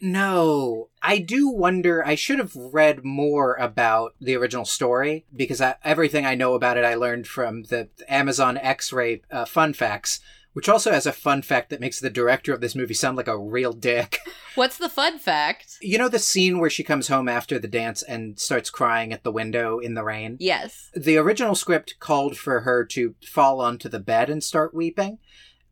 No, 0.00 0.90
I 1.02 1.16
do 1.16 1.48
wonder. 1.48 2.06
I 2.06 2.14
should 2.14 2.38
have 2.38 2.54
read 2.54 3.06
more 3.06 3.54
about 3.54 4.14
the 4.20 4.36
original 4.36 4.66
story 4.66 5.24
because 5.34 5.62
I, 5.62 5.76
everything 5.82 6.26
I 6.26 6.34
know 6.34 6.52
about 6.52 6.76
it 6.76 6.84
I 6.84 6.94
learned 6.94 7.26
from 7.26 7.62
the 7.62 7.88
Amazon 8.06 8.58
X 8.58 8.92
Ray 8.92 9.22
uh, 9.30 9.46
Fun 9.46 9.72
Facts, 9.72 10.20
which 10.54 10.68
also 10.68 10.90
has 10.90 11.04
a 11.04 11.12
fun 11.12 11.42
fact 11.42 11.68
that 11.68 11.80
makes 11.80 12.00
the 12.00 12.08
director 12.08 12.54
of 12.54 12.60
this 12.60 12.74
movie 12.74 12.94
sound 12.94 13.16
like 13.16 13.28
a 13.28 13.38
real 13.38 13.72
dick. 13.72 14.20
What's 14.54 14.78
the 14.78 14.88
fun 14.88 15.18
fact? 15.18 15.76
You 15.82 15.98
know 15.98 16.08
the 16.08 16.18
scene 16.18 16.58
where 16.58 16.70
she 16.70 16.82
comes 16.82 17.08
home 17.08 17.28
after 17.28 17.58
the 17.58 17.68
dance 17.68 18.02
and 18.02 18.38
starts 18.38 18.70
crying 18.70 19.12
at 19.12 19.24
the 19.24 19.32
window 19.32 19.78
in 19.80 19.94
the 19.94 20.04
rain? 20.04 20.36
Yes. 20.40 20.90
The 20.94 21.18
original 21.18 21.54
script 21.54 21.96
called 21.98 22.38
for 22.38 22.60
her 22.60 22.84
to 22.86 23.14
fall 23.26 23.60
onto 23.60 23.88
the 23.88 24.00
bed 24.00 24.30
and 24.30 24.42
start 24.42 24.72
weeping. 24.72 25.18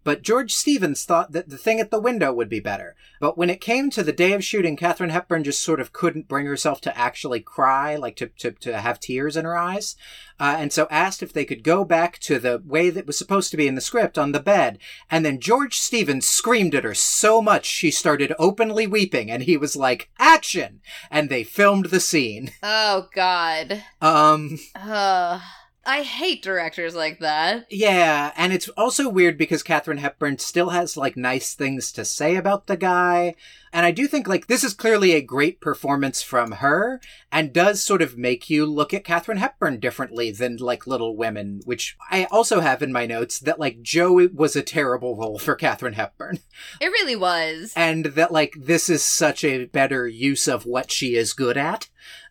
But 0.05 0.23
George 0.23 0.53
Stevens 0.53 1.05
thought 1.05 1.33
that 1.33 1.49
the 1.49 1.59
thing 1.59 1.81
at 1.81 1.91
the 1.91 2.01
window 2.01 2.33
would 2.33 2.49
be 2.49 2.61
better. 2.61 2.97
But 3.21 3.39
when 3.39 3.51
it 3.51 3.61
came 3.61 3.89
to 3.91 4.03
the 4.03 4.13
day 4.13 4.33
of 4.33 4.45
shooting, 4.45 4.77
Katharine 4.77 5.11
Hepburn 5.11 5.45
just 5.45 5.63
sort 5.63 5.81
of 5.81 5.93
couldn't 5.93 6.29
bring 6.29 6.47
herself 6.47 6.81
to 6.83 6.99
actually 6.99 7.41
cry, 7.41 7.95
like 7.95 8.17
to, 8.17 8.27
to, 8.39 8.51
to 8.53 8.81
have 8.81 8.99
tears 8.99 9.37
in 9.37 9.45
her 9.45 9.57
eyes. 9.57 9.97
Uh, 10.41 10.57
and 10.59 10.73
so 10.73 10.89
asked 10.91 11.23
if 11.23 11.33
they 11.33 11.45
could 11.45 11.63
go 11.63 11.85
back 11.85 12.19
to 12.19 12.39
the 12.39 12.61
way 12.65 12.91
that 12.91 13.07
was 13.07 13.17
supposed 13.17 13.53
to 13.53 13.57
be 13.57 13.69
in 13.69 13.77
the 13.77 13.81
script 13.81 14.19
on 14.19 14.33
the 14.33 14.41
bed. 14.41 14.79
And 15.09 15.25
then 15.25 15.39
George 15.39 15.79
Stevens 15.79 16.27
screamed 16.27 16.75
at 16.75 16.85
her 16.85 16.95
so 16.95 17.41
much 17.41 17.65
she 17.65 17.93
started 17.93 18.35
openly 18.39 18.89
weeping. 18.89 19.31
And 19.31 19.45
he 19.45 19.57
was 19.57 19.77
like, 19.77 20.11
action! 20.19 20.81
And 21.11 21.29
they 21.29 21.45
filmed 21.45 21.87
the 21.87 22.01
scene. 22.01 22.51
Oh, 22.63 23.09
God. 23.15 23.85
Um, 24.01 24.59
Uh, 24.75 25.41
I 25.85 26.03
hate 26.03 26.43
directors 26.43 26.95
like 26.95 27.19
that. 27.19 27.67
Yeah, 27.69 28.33
and 28.37 28.53
it's 28.53 28.69
also 28.71 29.09
weird 29.09 29.37
because 29.37 29.65
Katharine 29.65 29.99
Hepburn 29.99 30.39
still 30.39 30.71
has 30.71 30.97
like 30.97 31.17
nice 31.17 31.55
things 31.55 31.91
to 31.93 32.05
say 32.05 32.37
about 32.37 32.67
the 32.67 32.77
guy. 32.77 33.35
And 33.73 33.87
I 33.87 33.91
do 33.91 34.07
think 34.07 34.29
like 34.29 34.47
this 34.47 34.63
is 34.63 34.75
clearly 34.75 35.13
a 35.13 35.23
great 35.23 35.61
performance 35.61 36.23
from 36.23 36.53
her 36.53 37.01
and 37.33 37.53
does 37.53 37.83
sort 37.83 38.03
of 38.03 38.19
make 38.19 38.51
you 38.51 38.67
look 38.67 38.93
at 38.93 39.03
Katharine 39.03 39.39
Hepburn 39.39 39.81
differently 39.81 40.31
than 40.31 40.59
like 40.59 40.87
Little 40.87 41.17
Women, 41.17 41.63
which 41.65 41.97
I 42.11 42.25
also 42.31 42.61
have 42.61 42.83
in 42.83 42.93
my 42.93 43.07
notes 43.07 43.41
that 43.41 43.59
like 43.59 43.83
Jo 43.83 44.29
was 44.33 44.55
a 44.55 44.63
terrible 44.63 45.17
role 45.17 45.39
for 45.39 45.55
Katharine 45.55 45.95
Hepburn. 45.95 46.39
It 46.81 46.89
really 46.89 47.17
was. 47.17 47.73
And 47.75 48.07
that 48.07 48.31
like 48.31 48.55
this 48.57 48.91
is 48.91 49.03
such 49.03 49.43
a 49.43 49.65
better 49.65 50.07
use 50.07 50.47
of 50.47 50.67
what 50.67 50.93
she 50.93 51.17
is 51.17 51.33
good 51.33 51.57
at. 51.57 51.89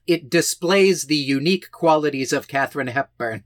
It 0.07 0.29
displays 0.29 1.03
the 1.03 1.15
unique 1.15 1.71
qualities 1.71 2.33
of 2.33 2.47
Katharine 2.47 2.87
Hepburn 2.87 3.43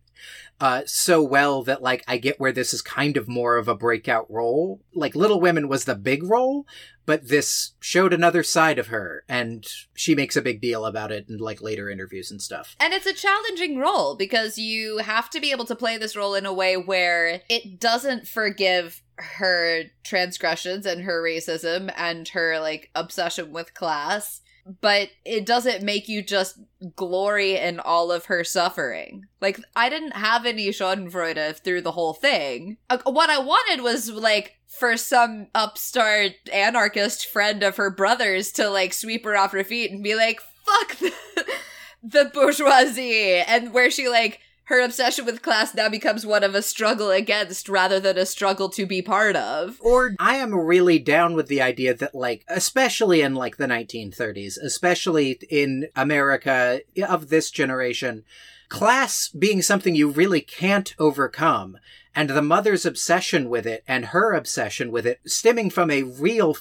uh, 0.60 0.84
so 0.86 1.22
well 1.22 1.64
that 1.64 1.82
like 1.82 2.04
I 2.08 2.18
get 2.18 2.40
where 2.40 2.52
this 2.52 2.74
is 2.74 2.82
kind 2.82 3.18
of 3.18 3.28
more 3.28 3.58
of 3.58 3.68
a 3.68 3.76
breakout 3.76 4.30
role. 4.32 4.82
Like 4.94 5.16
Little 5.16 5.42
Women 5.42 5.68
was 5.68 5.86
the 5.86 5.96
big 5.96 6.24
role, 6.24 6.66
but 7.06 7.28
this 7.28 7.74
showed 7.80 8.14
another 8.14 8.42
side 8.42 8.80
of 8.80 8.88
her, 8.88 9.24
and 9.28 9.66
she 9.94 10.16
makes 10.16 10.36
a 10.36 10.42
big 10.42 10.62
deal 10.62 10.86
about 10.86 11.12
it 11.12 11.28
in 11.28 11.38
like 11.38 11.62
later 11.62 11.90
interviews 11.90 12.32
and 12.32 12.42
stuff. 12.42 12.76
And 12.80 12.94
it's 12.94 13.06
a 13.06 13.14
challenging 13.14 13.78
role 13.78 14.16
because 14.16 14.58
you 14.58 15.00
have 15.00 15.30
to 15.32 15.42
be 15.42 15.52
able 15.52 15.66
to 15.66 15.76
play 15.76 15.98
this 15.98 16.16
role 16.16 16.36
in 16.36 16.46
a 16.46 16.54
way 16.54 16.78
where 16.78 17.42
it 17.50 17.80
doesn't 17.80 18.28
forgive 18.28 19.02
her 19.18 19.84
transgressions 20.04 20.86
and 20.86 21.02
her 21.02 21.22
racism 21.22 21.92
and 21.98 22.30
her 22.30 22.60
like 22.60 22.92
obsession 22.96 23.52
with 23.52 23.74
class 23.74 24.42
but 24.82 25.10
it 25.24 25.46
doesn't 25.46 25.84
make 25.84 26.08
you 26.08 26.24
just 26.24 26.60
glory 26.96 27.58
in 27.58 27.80
all 27.80 28.12
of 28.12 28.26
her 28.26 28.44
suffering. 28.44 29.26
Like, 29.40 29.60
I 29.76 29.90
didn't 29.90 30.16
have 30.16 30.46
any 30.46 30.70
Schadenfreude 30.70 31.60
through 31.60 31.82
the 31.82 31.92
whole 31.92 32.14
thing. 32.14 32.78
Uh, 32.90 32.98
what 33.06 33.30
I 33.30 33.40
wanted 33.40 33.84
was, 33.84 34.12
like, 34.12 34.58
for 34.68 34.98
some 34.98 35.48
upstart 35.54 36.34
anarchist 36.52 37.28
friend 37.28 37.64
of 37.64 37.78
her 37.78 37.92
brother's 37.92 38.52
to, 38.54 38.70
like, 38.70 38.94
sweep 38.94 39.24
her 39.26 39.38
off 39.38 39.52
her 39.52 39.64
feet 39.64 39.92
and 39.92 40.04
be 40.04 40.16
like, 40.16 40.42
fuck 40.66 40.98
the, 40.98 41.14
the 42.04 42.32
bourgeoisie. 42.34 43.36
And 43.36 43.72
where 43.72 43.92
she, 43.92 44.10
like, 44.10 44.40
her 44.66 44.82
obsession 44.82 45.26
with 45.26 45.42
class 45.42 45.76
now 45.76 45.90
becomes 45.90 46.26
one 46.26 46.44
of 46.44 46.56
a 46.56 46.62
struggle 46.62 47.12
against 47.12 47.70
rather 47.70 48.00
than 48.00 48.18
a 48.18 48.26
struggle 48.26 48.70
to 48.70 48.86
be 48.86 49.02
part 49.02 49.36
of. 49.36 49.78
Or 49.80 50.16
I 50.20 50.38
am 50.38 50.56
really 50.56 51.00
down 51.00 51.36
with 51.36 51.48
the 51.48 51.62
idea 51.62 51.94
that, 51.94 52.16
like, 52.16 52.44
especially 52.48 53.22
in 53.22 53.36
like 53.36 53.58
the 53.58 53.68
1930s, 53.68 54.58
especially 54.62 55.40
in 55.50 55.88
America 55.96 56.82
of 57.08 57.30
this 57.30 57.52
generation, 57.52 58.24
class 58.70 59.30
being 59.30 59.62
something 59.62 59.96
you 59.96 60.10
really 60.10 60.42
can't 60.42 60.96
overcome. 60.98 61.78
And 62.16 62.30
the 62.30 62.42
mother's 62.42 62.86
obsession 62.86 63.50
with 63.50 63.68
it 63.68 63.84
and 63.88 64.06
her 64.06 64.34
obsession 64.34 64.90
with 64.90 65.06
it 65.06 65.20
stemming 65.26 65.70
from 65.70 65.92
a 65.92 66.04
real 66.04 66.58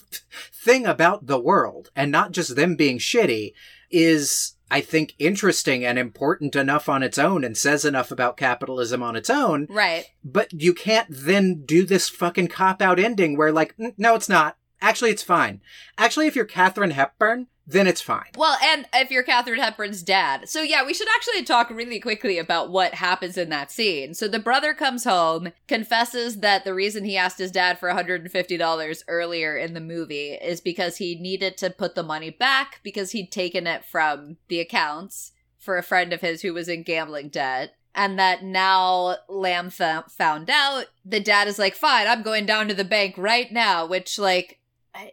thing 0.52 0.84
about 0.84 1.26
the 1.26 1.38
world 1.38 1.90
and 1.94 2.10
not 2.10 2.32
just 2.32 2.56
them 2.56 2.74
being 2.74 2.98
shitty 2.98 3.52
is 3.90 4.53
I 4.74 4.80
think, 4.80 5.14
interesting 5.20 5.84
and 5.84 6.00
important 6.00 6.56
enough 6.56 6.88
on 6.88 7.04
its 7.04 7.16
own 7.16 7.44
and 7.44 7.56
says 7.56 7.84
enough 7.84 8.10
about 8.10 8.36
capitalism 8.36 9.04
on 9.04 9.14
its 9.14 9.30
own. 9.30 9.68
Right. 9.70 10.06
But 10.24 10.52
you 10.52 10.74
can't 10.74 11.06
then 11.08 11.62
do 11.64 11.86
this 11.86 12.08
fucking 12.08 12.48
cop 12.48 12.82
out 12.82 12.98
ending 12.98 13.36
where, 13.36 13.52
like, 13.52 13.76
mm, 13.76 13.94
no, 13.96 14.16
it's 14.16 14.28
not. 14.28 14.56
Actually, 14.80 15.12
it's 15.12 15.22
fine. 15.22 15.60
Actually, 15.96 16.26
if 16.26 16.34
you're 16.34 16.44
Katharine 16.44 16.90
Hepburn, 16.90 17.46
then 17.66 17.86
it's 17.86 18.00
fine. 18.00 18.28
Well, 18.36 18.56
and 18.62 18.86
if 18.92 19.10
you're 19.10 19.22
Katharine 19.22 19.60
Hepburn's 19.60 20.02
dad. 20.02 20.48
So, 20.48 20.62
yeah, 20.62 20.84
we 20.84 20.92
should 20.92 21.08
actually 21.14 21.44
talk 21.44 21.70
really 21.70 21.98
quickly 21.98 22.38
about 22.38 22.70
what 22.70 22.94
happens 22.94 23.38
in 23.38 23.48
that 23.50 23.70
scene. 23.70 24.14
So, 24.14 24.28
the 24.28 24.38
brother 24.38 24.74
comes 24.74 25.04
home, 25.04 25.50
confesses 25.66 26.40
that 26.40 26.64
the 26.64 26.74
reason 26.74 27.04
he 27.04 27.16
asked 27.16 27.38
his 27.38 27.50
dad 27.50 27.78
for 27.78 27.90
$150 27.90 29.02
earlier 29.08 29.56
in 29.56 29.74
the 29.74 29.80
movie 29.80 30.32
is 30.32 30.60
because 30.60 30.98
he 30.98 31.14
needed 31.14 31.56
to 31.58 31.70
put 31.70 31.94
the 31.94 32.02
money 32.02 32.30
back 32.30 32.80
because 32.82 33.12
he'd 33.12 33.32
taken 33.32 33.66
it 33.66 33.84
from 33.84 34.36
the 34.48 34.60
accounts 34.60 35.32
for 35.58 35.78
a 35.78 35.82
friend 35.82 36.12
of 36.12 36.20
his 36.20 36.42
who 36.42 36.52
was 36.52 36.68
in 36.68 36.82
gambling 36.82 37.30
debt. 37.30 37.74
And 37.94 38.18
that 38.18 38.42
now 38.42 39.16
Lamb 39.28 39.70
found 39.70 40.50
out, 40.50 40.86
the 41.04 41.20
dad 41.20 41.46
is 41.46 41.60
like, 41.60 41.76
fine, 41.76 42.08
I'm 42.08 42.22
going 42.22 42.44
down 42.44 42.66
to 42.68 42.74
the 42.74 42.84
bank 42.84 43.16
right 43.16 43.50
now, 43.52 43.86
which, 43.86 44.18
like, 44.18 44.58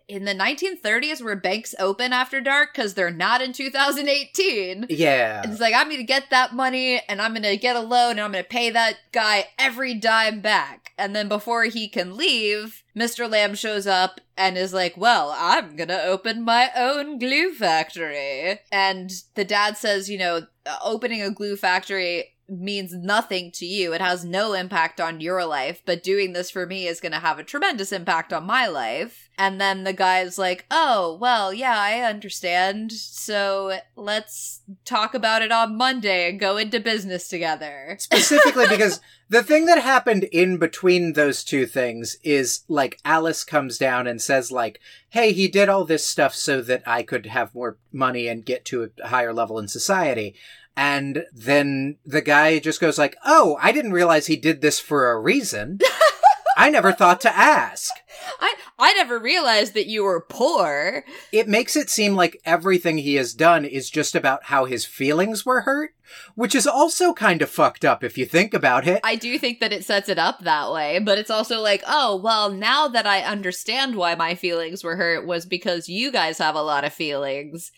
in 0.07 0.25
the 0.25 0.33
1930s 0.35 1.21
were 1.21 1.35
banks 1.35 1.73
open 1.79 2.13
after 2.13 2.39
dark 2.41 2.69
because 2.73 2.93
they're 2.93 3.09
not 3.09 3.41
in 3.41 3.51
2018 3.53 4.85
Yeah. 4.89 5.41
it's 5.45 5.59
like 5.59 5.73
i'm 5.73 5.89
gonna 5.89 6.03
get 6.03 6.29
that 6.29 6.53
money 6.53 7.01
and 7.09 7.21
i'm 7.21 7.33
gonna 7.33 7.55
get 7.55 7.75
a 7.75 7.79
loan 7.81 8.11
and 8.11 8.21
i'm 8.21 8.31
gonna 8.31 8.43
pay 8.43 8.69
that 8.69 8.97
guy 9.11 9.45
every 9.57 9.93
dime 9.93 10.39
back. 10.41 10.91
And 10.97 11.15
then 11.15 11.27
before 11.27 11.63
he 11.65 11.87
can 11.87 12.15
leave 12.15 12.83
mr 12.95 13.29
lamb 13.29 13.55
shows 13.55 13.87
up 13.87 14.19
and 14.37 14.57
is 14.57 14.73
like 14.73 14.95
well 14.97 15.33
i'm 15.37 15.75
gonna 15.75 16.01
open 16.05 16.43
my 16.43 16.69
own 16.75 17.17
glue 17.17 17.53
factory. 17.53 18.59
And 18.71 19.11
the 19.35 19.45
dad 19.45 19.77
says 19.77 20.09
you 20.09 20.17
know 20.17 20.41
uh, 20.65 20.77
opening 20.83 21.21
a 21.23 21.31
glue 21.31 21.55
factory 21.55 22.30
means 22.51 22.93
nothing 22.93 23.51
to 23.53 23.65
you. 23.65 23.93
It 23.93 24.01
has 24.01 24.25
no 24.25 24.53
impact 24.53 24.99
on 24.99 25.21
your 25.21 25.45
life, 25.45 25.81
but 25.85 26.03
doing 26.03 26.33
this 26.33 26.51
for 26.51 26.65
me 26.65 26.87
is 26.87 26.99
going 26.99 27.13
to 27.13 27.19
have 27.19 27.39
a 27.39 27.43
tremendous 27.43 27.91
impact 27.91 28.33
on 28.33 28.45
my 28.45 28.67
life. 28.67 29.29
And 29.37 29.59
then 29.59 29.85
the 29.85 29.93
guy's 29.93 30.37
like, 30.37 30.65
oh, 30.69 31.17
well, 31.19 31.53
yeah, 31.53 31.77
I 31.77 32.01
understand. 32.01 32.91
So 32.91 33.79
let's 33.95 34.61
talk 34.85 35.13
about 35.13 35.41
it 35.41 35.51
on 35.51 35.77
Monday 35.77 36.29
and 36.29 36.39
go 36.39 36.57
into 36.57 36.79
business 36.79 37.27
together. 37.27 37.95
Specifically 37.99 38.67
because 38.67 38.99
the 39.29 39.41
thing 39.41 39.65
that 39.67 39.81
happened 39.81 40.25
in 40.25 40.57
between 40.57 41.13
those 41.13 41.45
two 41.45 41.65
things 41.65 42.17
is 42.21 42.61
like 42.67 42.99
Alice 43.05 43.45
comes 43.45 43.77
down 43.77 44.05
and 44.05 44.21
says 44.21 44.51
like, 44.51 44.81
"Hey, 45.09 45.31
he 45.31 45.47
did 45.47 45.69
all 45.69 45.85
this 45.85 46.05
stuff 46.05 46.35
so 46.35 46.61
that 46.63 46.83
I 46.85 47.01
could 47.01 47.27
have 47.27 47.55
more 47.55 47.77
money 47.93 48.27
and 48.27 48.45
get 48.45 48.65
to 48.65 48.83
a 48.83 49.07
higher 49.07 49.33
level 49.33 49.57
in 49.57 49.69
society." 49.69 50.35
And 50.75 51.25
then 51.33 51.97
the 52.05 52.21
guy 52.21 52.59
just 52.59 52.79
goes 52.79 52.97
like, 52.97 53.17
"Oh, 53.25 53.57
I 53.61 53.71
didn't 53.71 53.93
realize 53.93 54.27
he 54.27 54.37
did 54.37 54.61
this 54.61 54.79
for 54.79 55.11
a 55.11 55.19
reason. 55.19 55.79
I 56.57 56.69
never 56.69 56.91
thought 56.91 57.21
to 57.21 57.35
ask." 57.35 57.91
I 58.39 58.55
I 58.79 58.93
never 58.93 59.19
realized 59.19 59.73
that 59.73 59.87
you 59.87 60.03
were 60.03 60.25
poor. 60.27 61.03
It 61.31 61.47
makes 61.47 61.75
it 61.75 61.89
seem 61.89 62.15
like 62.15 62.41
everything 62.45 62.97
he 62.97 63.15
has 63.15 63.33
done 63.33 63.65
is 63.65 63.89
just 63.89 64.15
about 64.15 64.45
how 64.45 64.65
his 64.65 64.85
feelings 64.85 65.45
were 65.45 65.61
hurt, 65.61 65.91
which 66.35 66.55
is 66.55 66.67
also 66.67 67.13
kind 67.13 67.41
of 67.41 67.49
fucked 67.49 67.85
up 67.85 68.03
if 68.03 68.17
you 68.17 68.25
think 68.25 68.53
about 68.53 68.87
it. 68.87 69.01
I 69.03 69.15
do 69.15 69.37
think 69.37 69.59
that 69.59 69.73
it 69.73 69.85
sets 69.85 70.09
it 70.09 70.17
up 70.17 70.39
that 70.39 70.71
way, 70.71 70.99
but 70.99 71.17
it's 71.17 71.29
also 71.29 71.61
like, 71.61 71.83
oh, 71.87 72.15
well, 72.15 72.49
now 72.51 72.87
that 72.87 73.05
I 73.05 73.21
understand 73.21 73.95
why 73.95 74.15
my 74.15 74.35
feelings 74.35 74.83
were 74.83 74.95
hurt 74.95 75.25
was 75.27 75.45
because 75.45 75.89
you 75.89 76.11
guys 76.11 76.37
have 76.37 76.55
a 76.55 76.63
lot 76.63 76.83
of 76.83 76.93
feelings, 76.93 77.71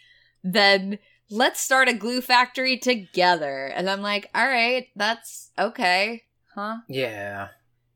then 0.43 0.99
let's 1.33 1.59
start 1.59 1.89
a 1.89 1.93
glue 1.93 2.21
factory 2.21 2.77
together. 2.77 3.65
And 3.65 3.89
I'm 3.89 4.01
like, 4.01 4.29
all 4.35 4.47
right, 4.47 4.87
that's 4.95 5.51
okay. 5.57 6.23
Huh? 6.53 6.77
yeah. 6.87 7.49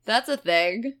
That's 0.04 0.28
a 0.28 0.36
thing. 0.36 0.94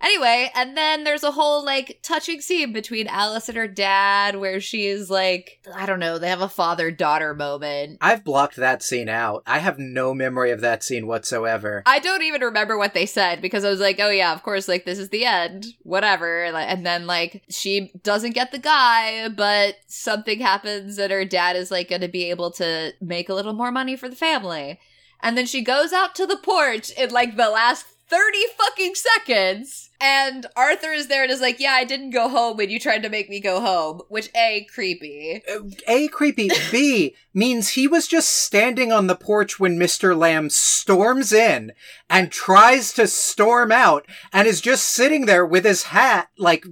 Anyway, 0.00 0.50
and 0.54 0.76
then 0.76 1.04
there's 1.04 1.22
a 1.22 1.30
whole 1.30 1.64
like 1.64 1.98
touching 2.02 2.40
scene 2.40 2.72
between 2.72 3.06
Alice 3.06 3.48
and 3.48 3.56
her 3.56 3.68
dad 3.68 4.36
where 4.36 4.60
she's 4.60 5.08
like, 5.10 5.60
I 5.74 5.86
don't 5.86 6.00
know, 6.00 6.18
they 6.18 6.28
have 6.28 6.40
a 6.40 6.48
father 6.48 6.90
daughter 6.90 7.34
moment. 7.34 7.98
I've 8.00 8.24
blocked 8.24 8.56
that 8.56 8.82
scene 8.82 9.08
out. 9.08 9.42
I 9.46 9.58
have 9.58 9.78
no 9.78 10.14
memory 10.14 10.50
of 10.50 10.60
that 10.60 10.82
scene 10.82 11.06
whatsoever. 11.06 11.82
I 11.86 11.98
don't 11.98 12.22
even 12.22 12.42
remember 12.42 12.76
what 12.76 12.94
they 12.94 13.06
said 13.06 13.40
because 13.40 13.64
I 13.64 13.70
was 13.70 13.80
like, 13.80 13.98
oh 13.98 14.10
yeah, 14.10 14.32
of 14.32 14.42
course, 14.42 14.68
like 14.68 14.84
this 14.84 14.98
is 14.98 15.08
the 15.08 15.24
end, 15.24 15.66
whatever. 15.82 16.44
And 16.44 16.84
then 16.84 17.06
like 17.06 17.42
she 17.48 17.92
doesn't 18.02 18.34
get 18.34 18.52
the 18.52 18.58
guy, 18.58 19.28
but 19.28 19.76
something 19.86 20.40
happens 20.40 20.98
and 20.98 21.10
her 21.10 21.24
dad 21.24 21.56
is 21.56 21.70
like 21.70 21.88
going 21.88 22.02
to 22.02 22.08
be 22.08 22.30
able 22.30 22.50
to 22.52 22.92
make 23.00 23.28
a 23.28 23.34
little 23.34 23.54
more 23.54 23.72
money 23.72 23.96
for 23.96 24.08
the 24.08 24.16
family. 24.16 24.78
And 25.20 25.36
then 25.36 25.46
she 25.46 25.62
goes 25.62 25.92
out 25.94 26.14
to 26.16 26.26
the 26.26 26.36
porch 26.36 26.90
in 26.90 27.10
like 27.10 27.36
the 27.36 27.48
last 27.48 27.86
30 28.08 28.38
fucking 28.56 28.94
seconds. 28.94 29.90
And 29.98 30.44
Arthur 30.54 30.92
is 30.92 31.08
there 31.08 31.22
and 31.22 31.32
is 31.32 31.40
like, 31.40 31.58
Yeah, 31.58 31.72
I 31.72 31.84
didn't 31.84 32.10
go 32.10 32.28
home 32.28 32.58
when 32.58 32.68
you 32.68 32.78
tried 32.78 33.02
to 33.02 33.08
make 33.08 33.30
me 33.30 33.40
go 33.40 33.60
home. 33.60 34.02
Which, 34.08 34.28
A, 34.36 34.66
creepy. 34.72 35.42
Uh, 35.50 35.60
A, 35.88 36.08
creepy. 36.08 36.50
B, 36.70 37.14
means 37.32 37.70
he 37.70 37.88
was 37.88 38.06
just 38.06 38.30
standing 38.30 38.92
on 38.92 39.06
the 39.06 39.16
porch 39.16 39.58
when 39.58 39.78
Mr. 39.78 40.16
Lamb 40.16 40.50
storms 40.50 41.32
in 41.32 41.72
and 42.10 42.30
tries 42.30 42.92
to 42.92 43.06
storm 43.06 43.72
out 43.72 44.06
and 44.32 44.46
is 44.46 44.60
just 44.60 44.86
sitting 44.86 45.24
there 45.24 45.46
with 45.46 45.64
his 45.64 45.84
hat, 45.84 46.28
like, 46.38 46.66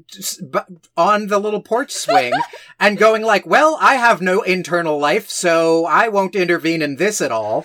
on 0.97 1.29
the 1.29 1.39
little 1.39 1.63
porch 1.63 1.93
swing 1.93 2.35
and 2.79 2.99
going 2.99 3.23
like, 3.23 3.47
Well, 3.47 3.79
I 3.81 3.95
have 3.95 4.21
no 4.21 4.43
internal 4.43 4.99
life, 4.99 5.31
so 5.31 5.87
I 5.87 6.09
won't 6.09 6.37
intervene 6.37 6.83
in 6.83 6.97
this 6.97 7.23
at 7.23 7.33
all. 7.33 7.65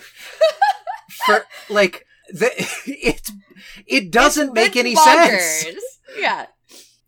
For, 1.26 1.44
like, 1.68 2.06
the, 2.32 2.50
it 2.86 3.30
it 3.86 4.10
doesn't 4.10 4.48
it's, 4.48 4.54
make 4.54 4.76
any 4.76 4.94
bonkers. 4.94 5.40
sense. 5.40 5.84
Yeah. 6.18 6.46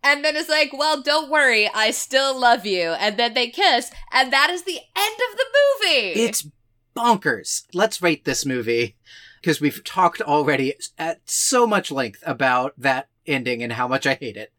And 0.05 0.25
then 0.25 0.35
it's 0.35 0.49
like, 0.49 0.73
well, 0.73 1.01
don't 1.01 1.31
worry, 1.31 1.71
I 1.73 1.93
still 1.93 2.39
love 2.39 2.67
you. 2.67 2.91
And 2.91 3.17
then 3.17 3.35
they 3.35 3.49
kiss, 3.49 3.91
and 4.13 4.33
that 4.33 4.51
is 4.51 4.65
the 4.65 4.79
end 4.97 5.21
of 5.31 5.39
the 5.39 5.45
movie. 5.55 6.21
It's 6.21 6.49
bonkers. 6.97 7.65
Let's 7.73 8.03
rate 8.03 8.25
this 8.25 8.45
movie 8.45 8.97
because 9.41 9.61
we've 9.61 9.83
talked 9.85 10.21
already 10.21 10.75
at 10.99 11.21
so 11.29 11.67
much 11.67 11.93
length 11.93 12.23
about 12.27 12.75
that 12.79 13.09
ending 13.27 13.63
and 13.63 13.75
how 13.75 13.87
much 13.87 14.07
I 14.07 14.15
hate 14.15 14.37
it. 14.37 14.53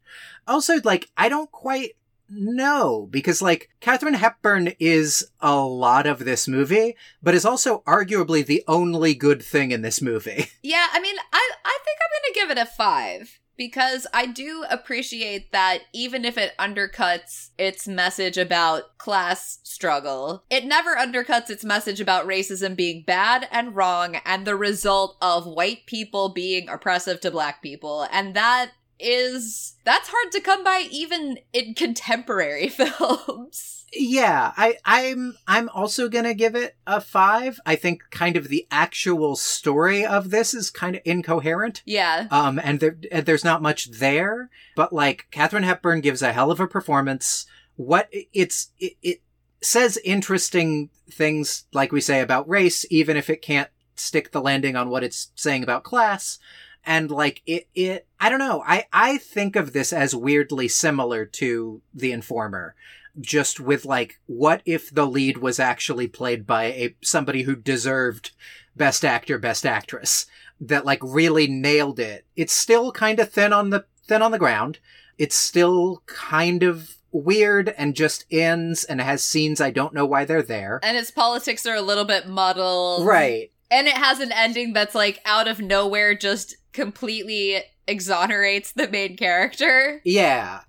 Also, 0.46 0.74
like, 0.82 1.10
I 1.16 1.28
don't 1.28 1.50
quite 1.50 1.92
no, 2.28 3.08
because 3.10 3.42
like 3.42 3.70
Katharine 3.80 4.14
Hepburn 4.14 4.72
is 4.78 5.30
a 5.40 5.56
lot 5.56 6.06
of 6.06 6.24
this 6.24 6.48
movie, 6.48 6.96
but 7.22 7.34
is 7.34 7.44
also 7.44 7.82
arguably 7.86 8.44
the 8.44 8.64
only 8.66 9.14
good 9.14 9.42
thing 9.42 9.70
in 9.70 9.82
this 9.82 10.00
movie. 10.02 10.46
Yeah, 10.62 10.86
I 10.92 11.00
mean, 11.00 11.16
I 11.32 11.50
I 11.64 11.78
think 11.84 11.98
I'm 12.00 12.10
going 12.10 12.32
to 12.32 12.40
give 12.40 12.50
it 12.50 12.58
a 12.58 12.64
5 12.64 13.40
because 13.56 14.06
I 14.12 14.26
do 14.26 14.64
appreciate 14.68 15.52
that 15.52 15.82
even 15.92 16.24
if 16.24 16.38
it 16.38 16.56
undercuts 16.58 17.50
its 17.58 17.86
message 17.86 18.38
about 18.38 18.98
class 18.98 19.58
struggle, 19.62 20.44
it 20.50 20.64
never 20.64 20.96
undercuts 20.96 21.50
its 21.50 21.64
message 21.64 22.00
about 22.00 22.26
racism 22.26 22.74
being 22.76 23.04
bad 23.06 23.46
and 23.50 23.76
wrong 23.76 24.16
and 24.24 24.46
the 24.46 24.56
result 24.56 25.16
of 25.20 25.46
white 25.46 25.86
people 25.86 26.30
being 26.30 26.68
oppressive 26.68 27.20
to 27.20 27.30
black 27.30 27.62
people. 27.62 28.06
And 28.10 28.34
that 28.34 28.72
is 28.98 29.74
that's 29.84 30.08
hard 30.08 30.32
to 30.32 30.40
come 30.40 30.64
by 30.64 30.86
even 30.90 31.38
in 31.52 31.74
contemporary 31.74 32.68
films. 32.70 33.84
Yeah, 33.92 34.52
I 34.56 34.76
I'm 34.84 35.36
I'm 35.46 35.68
also 35.68 36.08
going 36.08 36.24
to 36.24 36.34
give 36.34 36.54
it 36.54 36.76
a 36.86 37.00
5. 37.00 37.60
I 37.64 37.76
think 37.76 38.02
kind 38.10 38.36
of 38.36 38.48
the 38.48 38.66
actual 38.70 39.36
story 39.36 40.04
of 40.04 40.30
this 40.30 40.52
is 40.54 40.70
kind 40.70 40.96
of 40.96 41.02
incoherent. 41.04 41.82
Yeah. 41.84 42.26
Um 42.30 42.60
and 42.62 42.80
there 42.80 42.96
there's 43.22 43.44
not 43.44 43.62
much 43.62 43.90
there, 43.90 44.50
but 44.74 44.92
like 44.92 45.26
Katharine 45.30 45.62
Hepburn 45.62 46.00
gives 46.00 46.22
a 46.22 46.32
hell 46.32 46.50
of 46.50 46.60
a 46.60 46.66
performance. 46.66 47.46
What 47.76 48.08
it's 48.12 48.70
it, 48.78 48.94
it 49.02 49.20
says 49.60 49.98
interesting 50.04 50.90
things 51.10 51.64
like 51.72 51.92
we 51.92 52.00
say 52.00 52.20
about 52.20 52.48
race 52.48 52.84
even 52.90 53.16
if 53.16 53.30
it 53.30 53.42
can't 53.42 53.68
stick 53.96 54.32
the 54.32 54.40
landing 54.40 54.76
on 54.76 54.88
what 54.88 55.04
it's 55.04 55.30
saying 55.34 55.62
about 55.62 55.84
class 55.84 56.38
and 56.86 57.10
like 57.10 57.42
it 57.46 57.68
it 57.74 58.06
i 58.20 58.28
don't 58.28 58.38
know 58.38 58.62
i 58.66 58.86
i 58.92 59.18
think 59.18 59.56
of 59.56 59.72
this 59.72 59.92
as 59.92 60.14
weirdly 60.14 60.68
similar 60.68 61.24
to 61.24 61.80
the 61.92 62.12
informer 62.12 62.74
just 63.20 63.60
with 63.60 63.84
like 63.84 64.20
what 64.26 64.62
if 64.64 64.92
the 64.92 65.06
lead 65.06 65.38
was 65.38 65.60
actually 65.60 66.08
played 66.08 66.46
by 66.46 66.64
a 66.64 66.94
somebody 67.02 67.42
who 67.42 67.54
deserved 67.54 68.32
best 68.76 69.04
actor 69.04 69.38
best 69.38 69.64
actress 69.64 70.26
that 70.60 70.84
like 70.84 71.00
really 71.02 71.46
nailed 71.46 71.98
it 71.98 72.24
it's 72.36 72.52
still 72.52 72.92
kind 72.92 73.18
of 73.20 73.30
thin 73.30 73.52
on 73.52 73.70
the 73.70 73.84
thin 74.06 74.22
on 74.22 74.32
the 74.32 74.38
ground 74.38 74.78
it's 75.18 75.36
still 75.36 76.02
kind 76.06 76.62
of 76.62 76.96
weird 77.14 77.72
and 77.78 77.94
just 77.94 78.26
ends 78.30 78.84
and 78.84 79.00
has 79.00 79.22
scenes 79.22 79.60
I 79.60 79.70
don't 79.70 79.94
know 79.94 80.04
why 80.04 80.24
they're 80.24 80.42
there. 80.42 80.80
And 80.82 80.96
its 80.96 81.10
politics 81.10 81.64
are 81.64 81.76
a 81.76 81.82
little 81.82 82.04
bit 82.04 82.26
muddled. 82.26 83.06
Right. 83.06 83.52
And 83.70 83.86
it 83.86 83.96
has 83.96 84.20
an 84.20 84.32
ending 84.32 84.72
that's 84.72 84.94
like 84.94 85.20
out 85.24 85.48
of 85.48 85.60
nowhere 85.60 86.14
just 86.14 86.56
completely 86.74 87.62
exonerates 87.86 88.72
the 88.72 88.88
main 88.88 89.16
character. 89.16 90.02
Yeah. 90.04 90.60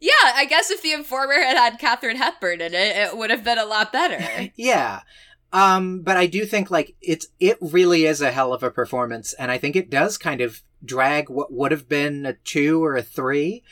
Yeah, 0.00 0.32
I 0.34 0.46
guess 0.46 0.72
if 0.72 0.82
the 0.82 0.92
informer 0.92 1.34
had 1.34 1.56
had 1.56 1.78
Katharine 1.78 2.16
Hepburn 2.16 2.60
in 2.60 2.74
it, 2.74 2.96
it 2.96 3.16
would 3.16 3.30
have 3.30 3.44
been 3.44 3.58
a 3.58 3.64
lot 3.64 3.92
better. 3.92 4.50
yeah. 4.56 5.02
Um, 5.52 6.00
but 6.00 6.16
I 6.16 6.26
do 6.26 6.44
think 6.44 6.70
like 6.70 6.96
it's 7.00 7.28
it 7.38 7.58
really 7.60 8.06
is 8.06 8.20
a 8.20 8.32
hell 8.32 8.52
of 8.52 8.64
a 8.64 8.70
performance, 8.70 9.32
and 9.34 9.50
I 9.50 9.58
think 9.58 9.76
it 9.76 9.90
does 9.90 10.18
kind 10.18 10.40
of 10.40 10.62
drag 10.84 11.28
what 11.28 11.52
would 11.52 11.70
have 11.70 11.88
been 11.88 12.26
a 12.26 12.32
two 12.32 12.82
or 12.82 12.96
a 12.96 13.02
three 13.02 13.62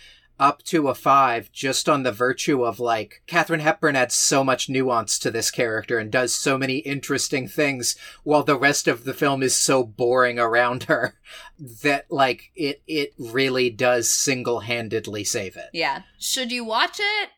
up 0.40 0.62
to 0.62 0.88
a 0.88 0.94
five 0.94 1.52
just 1.52 1.88
on 1.88 2.02
the 2.02 2.10
virtue 2.10 2.64
of 2.64 2.80
like 2.80 3.22
Katharine 3.26 3.60
Hepburn 3.60 3.94
adds 3.94 4.14
so 4.14 4.42
much 4.42 4.70
nuance 4.70 5.18
to 5.18 5.30
this 5.30 5.50
character 5.50 5.98
and 5.98 6.10
does 6.10 6.34
so 6.34 6.56
many 6.56 6.78
interesting 6.78 7.46
things 7.46 7.94
while 8.24 8.42
the 8.42 8.58
rest 8.58 8.88
of 8.88 9.04
the 9.04 9.12
film 9.12 9.42
is 9.42 9.54
so 9.54 9.84
boring 9.84 10.38
around 10.38 10.84
her 10.84 11.14
that 11.82 12.06
like 12.10 12.50
it 12.56 12.82
it 12.86 13.12
really 13.18 13.68
does 13.68 14.10
single-handedly 14.10 15.24
save 15.24 15.56
it. 15.56 15.68
Yeah. 15.74 16.02
Should 16.18 16.50
you 16.50 16.64
watch 16.64 16.98
it? 16.98 17.28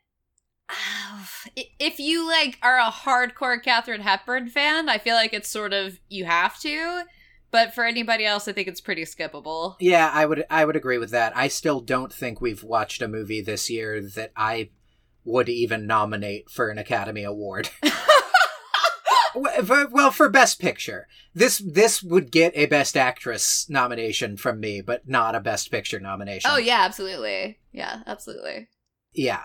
If 1.56 1.98
you 1.98 2.26
like 2.26 2.56
are 2.62 2.78
a 2.78 2.84
hardcore 2.84 3.60
Katharine 3.62 4.00
Hepburn 4.00 4.48
fan, 4.48 4.88
I 4.88 4.98
feel 4.98 5.16
like 5.16 5.34
it's 5.34 5.48
sort 5.48 5.72
of 5.72 5.98
you 6.08 6.24
have 6.24 6.58
to. 6.60 7.02
But 7.52 7.74
for 7.74 7.84
anybody 7.84 8.24
else, 8.24 8.48
I 8.48 8.52
think 8.52 8.66
it's 8.66 8.80
pretty 8.80 9.04
skippable. 9.04 9.76
Yeah, 9.78 10.10
I 10.12 10.24
would 10.24 10.44
I 10.50 10.64
would 10.64 10.74
agree 10.74 10.98
with 10.98 11.10
that. 11.10 11.36
I 11.36 11.48
still 11.48 11.80
don't 11.80 12.12
think 12.12 12.40
we've 12.40 12.64
watched 12.64 13.02
a 13.02 13.08
movie 13.08 13.42
this 13.42 13.68
year 13.68 14.00
that 14.00 14.32
I 14.34 14.70
would 15.24 15.50
even 15.50 15.86
nominate 15.86 16.50
for 16.50 16.70
an 16.70 16.78
Academy 16.78 17.24
Award. 17.24 17.68
well, 19.34 20.10
for 20.10 20.30
Best 20.30 20.60
Picture, 20.60 21.06
this 21.34 21.58
this 21.58 22.02
would 22.02 22.32
get 22.32 22.52
a 22.56 22.66
Best 22.66 22.96
Actress 22.96 23.68
nomination 23.68 24.38
from 24.38 24.58
me, 24.58 24.80
but 24.80 25.06
not 25.06 25.34
a 25.34 25.40
Best 25.40 25.70
Picture 25.70 26.00
nomination. 26.00 26.50
Oh 26.52 26.58
yeah, 26.58 26.80
absolutely. 26.80 27.60
Yeah, 27.70 28.02
absolutely. 28.06 28.68
Yeah, 29.12 29.42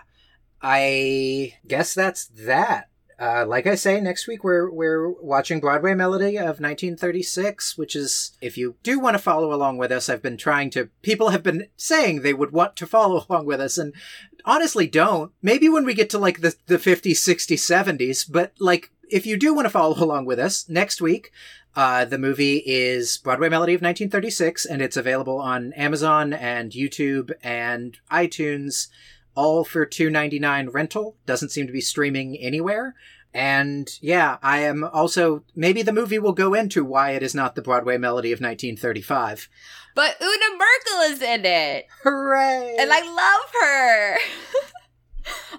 I 0.61 1.55
guess 1.67 1.93
that's 1.93 2.27
that. 2.27 2.89
Uh, 3.20 3.45
like 3.47 3.65
I 3.65 3.74
say, 3.74 3.99
next 3.99 4.28
week 4.28 4.43
we're 4.43 4.70
we're 4.70 5.09
watching 5.09 5.59
Broadway 5.59 5.95
Melody 5.95 6.38
of 6.38 6.59
1936, 6.59 7.76
which 7.76 7.95
is 7.95 8.38
if 8.41 8.57
you 8.57 8.76
do 8.84 8.99
want 8.99 9.15
to 9.15 9.24
follow 9.24 9.51
along 9.51 9.78
with 9.78 9.91
us, 9.91 10.07
I've 10.07 10.22
been 10.22 10.38
trying 10.38 10.70
to. 10.72 10.89
People 11.01 11.30
have 11.30 11.41
been 11.41 11.68
saying 11.78 12.22
they 12.22 12.34
would 12.34 12.51
want 12.51 12.76
to 12.76 12.86
follow 12.86 13.26
along 13.30 13.47
with 13.47 13.59
us, 13.59 13.80
and 13.80 13.93
honestly, 14.45 14.86
don't. 14.86 15.32
Maybe 15.41 15.68
when 15.68 15.84
we 15.84 15.95
get 15.95 16.11
to 16.11 16.20
like 16.20 16.41
the 16.41 16.55
the 16.68 16.78
50s, 16.78 17.13
60s, 17.13 17.57
70s, 17.57 18.32
but 18.32 18.53
like 18.59 18.91
if 19.09 19.26
you 19.26 19.38
do 19.38 19.53
want 19.53 19.65
to 19.65 19.72
follow 19.72 19.95
along 20.03 20.26
with 20.26 20.39
us 20.39 20.68
next 20.70 21.01
week. 21.01 21.32
Uh, 21.76 22.05
the 22.05 22.18
movie 22.18 22.63
is 22.65 23.20
Broadway 23.20 23.49
Melody 23.49 23.76
of 23.76 23.82
1936, 23.84 24.65
and 24.65 24.82
it's 24.82 24.97
available 24.97 25.39
on 25.39 25.74
Amazon 25.74 26.34
and 26.34 26.72
YouTube 26.72 27.32
and 27.43 27.99
iTunes 28.11 28.88
all 29.38 29.63
for 29.63 29.85
2.99 29.85 30.73
rental. 30.73 31.15
Doesn't 31.25 31.49
seem 31.49 31.67
to 31.67 31.73
be 31.73 31.79
streaming 31.79 32.35
anywhere. 32.38 32.95
And 33.33 33.88
yeah 34.01 34.38
i 34.41 34.59
am 34.59 34.83
also 34.83 35.43
maybe 35.55 35.83
the 35.83 35.91
movie 35.91 36.17
will 36.17 36.31
go 36.33 36.53
into 36.53 36.83
why 36.83 37.11
it 37.11 37.21
is 37.21 37.35
not 37.35 37.53
the 37.53 37.61
broadway 37.61 37.97
melody 37.97 38.31
of 38.31 38.39
1935 38.39 39.49
but 39.93 40.15
una 40.21 40.57
merkel 40.57 41.01
is 41.11 41.21
in 41.21 41.45
it. 41.45 41.88
Hooray! 42.03 42.77
And 42.79 42.91
i 42.91 43.01
love 43.01 43.51
her. 43.61 44.17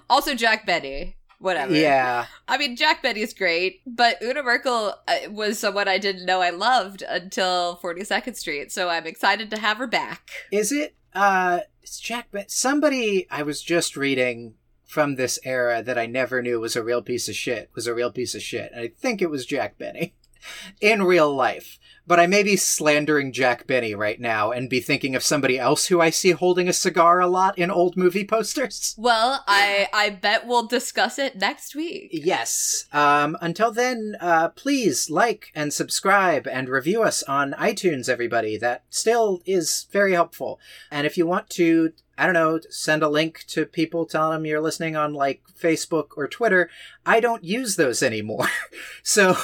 Also 0.09 0.33
jack 0.33 0.65
benny. 0.65 1.15
Whatever. 1.39 1.73
Yeah. 1.73 2.25
I 2.49 2.57
mean, 2.57 2.75
Jack 2.75 3.01
Benny's 3.01 3.33
great, 3.33 3.79
but 3.87 4.21
Una 4.21 4.43
Merkel 4.43 4.93
uh, 5.07 5.17
was 5.29 5.57
someone 5.57 5.87
I 5.87 5.97
didn't 5.97 6.25
know 6.25 6.41
I 6.41 6.49
loved 6.49 7.01
until 7.07 7.79
42nd 7.81 8.35
Street, 8.35 8.73
so 8.73 8.89
I'm 8.89 9.07
excited 9.07 9.49
to 9.51 9.59
have 9.59 9.77
her 9.77 9.87
back. 9.87 10.31
Is 10.51 10.73
it 10.73 10.95
uh, 11.13 11.61
it's 11.89 11.99
Jack. 11.99 12.27
But 12.31 12.51
somebody 12.51 13.27
I 13.31 13.41
was 13.41 13.63
just 13.63 13.97
reading 13.97 14.53
from 14.85 15.15
this 15.15 15.39
era 15.43 15.81
that 15.81 15.97
I 15.97 16.05
never 16.05 16.41
knew 16.41 16.59
was 16.59 16.75
a 16.75 16.83
real 16.83 17.01
piece 17.01 17.27
of 17.27 17.35
shit 17.35 17.69
was 17.75 17.87
a 17.87 17.93
real 17.93 18.11
piece 18.11 18.35
of 18.35 18.41
shit. 18.43 18.71
And 18.71 18.81
I 18.81 18.87
think 18.87 19.21
it 19.21 19.29
was 19.29 19.45
Jack 19.45 19.77
Benny 19.77 20.15
in 20.81 21.03
real 21.03 21.33
life. 21.33 21.79
But 22.09 22.19
I 22.19 22.25
may 22.25 22.41
be 22.41 22.55
slandering 22.55 23.31
Jack 23.31 23.67
Benny 23.67 23.93
right 23.93 24.19
now 24.19 24.49
and 24.51 24.67
be 24.67 24.79
thinking 24.79 25.15
of 25.15 25.21
somebody 25.21 25.59
else 25.59 25.85
who 25.85 26.01
I 26.01 26.09
see 26.09 26.31
holding 26.31 26.67
a 26.67 26.73
cigar 26.73 27.19
a 27.19 27.27
lot 27.27 27.55
in 27.55 27.69
old 27.69 27.95
movie 27.95 28.25
posters. 28.25 28.95
Well, 29.09 29.43
I 29.47 29.87
I 29.93 30.09
bet 30.09 30.47
we'll 30.47 30.65
discuss 30.65 31.19
it 31.19 31.35
next 31.35 31.75
week. 31.75 32.09
Yes. 32.11 32.85
Um, 32.91 33.37
until 33.41 33.71
then, 33.71 34.15
uh, 34.19 34.49
please 34.49 35.09
like 35.09 35.51
and 35.53 35.71
subscribe 35.71 36.47
and 36.47 36.67
review 36.67 37.03
us 37.03 37.21
on 37.23 37.53
iTunes, 37.53 38.09
everybody. 38.09 38.57
That 38.57 38.83
still 38.89 39.41
is 39.45 39.85
very 39.91 40.13
helpful. 40.13 40.59
And 40.89 41.05
if 41.05 41.17
you 41.17 41.27
want 41.27 41.49
to 41.51 41.93
I 42.19 42.25
don't 42.25 42.33
know, 42.33 42.59
send 42.69 43.01
a 43.01 43.07
link 43.07 43.45
to 43.47 43.65
people, 43.65 44.05
telling 44.05 44.33
them 44.33 44.45
you're 44.45 44.59
listening 44.59 44.97
on 44.97 45.13
like 45.13 45.41
Facebook 45.57 46.09
or 46.17 46.27
Twitter. 46.27 46.69
I 47.05 47.21
don't 47.21 47.45
use 47.45 47.77
those 47.77 48.03
anymore. 48.03 48.49
so 49.03 49.37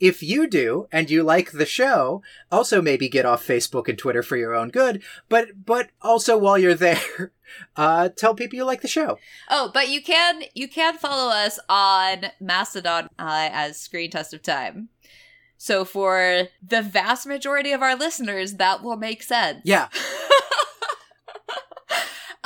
if 0.00 0.24
you 0.24 0.48
do 0.48 0.88
and 0.90 1.08
you 1.08 1.22
like 1.22 1.52
the 1.52 1.64
show, 1.64 2.22
also 2.50 2.82
maybe 2.82 3.08
get 3.08 3.26
off 3.26 3.46
Facebook 3.46 3.88
and 3.88 3.96
Twitter 3.96 4.24
for 4.24 4.36
your 4.36 4.56
own 4.56 4.70
good, 4.70 5.04
but, 5.28 5.64
but 5.64 5.90
also 6.02 6.36
while 6.36 6.58
you're 6.58 6.74
there, 6.86 7.32
uh, 7.76 8.08
tell 8.08 8.34
people 8.34 8.56
you 8.56 8.64
like 8.64 8.80
the 8.82 8.88
show. 8.88 9.20
Oh, 9.48 9.70
but 9.72 9.88
you 9.88 10.02
can, 10.02 10.42
you 10.52 10.66
can 10.66 10.98
follow 10.98 11.30
us 11.30 11.60
on 11.68 12.26
Mastodon, 12.40 13.04
uh, 13.20 13.50
as 13.52 13.78
Screen 13.78 14.10
Test 14.10 14.34
of 14.34 14.42
Time. 14.42 14.88
So 15.58 15.84
for 15.84 16.48
the 16.60 16.82
vast 16.82 17.24
majority 17.24 17.70
of 17.70 17.82
our 17.82 17.94
listeners, 17.94 18.54
that 18.54 18.82
will 18.82 18.96
make 18.96 19.22
sense. 19.22 19.60
Yeah. 19.64 19.88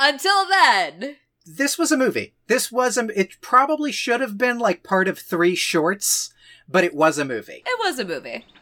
Until 0.03 0.47
then, 0.47 1.17
this 1.45 1.77
was 1.77 1.91
a 1.91 1.97
movie. 1.97 2.33
This 2.47 2.71
was 2.71 2.97
a. 2.97 3.07
It 3.19 3.39
probably 3.39 3.91
should 3.91 4.19
have 4.19 4.35
been 4.35 4.57
like 4.57 4.81
part 4.81 5.07
of 5.07 5.19
three 5.19 5.53
shorts, 5.53 6.33
but 6.67 6.83
it 6.83 6.95
was 6.95 7.19
a 7.19 7.25
movie. 7.25 7.61
it 7.67 7.79
was 7.79 7.99
a 7.99 8.05
movie. 8.05 8.45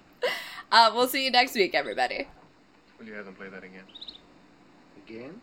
Uh, 0.72 0.92
we'll 0.94 1.08
see 1.08 1.26
you 1.26 1.32
next 1.32 1.56
week, 1.56 1.74
everybody. 1.74 2.28
Will 3.00 3.08
you 3.08 3.14
have 3.16 3.26
them 3.26 3.34
play 3.34 3.50
that 3.50 3.64
again? 3.64 3.86
Again? 5.04 5.42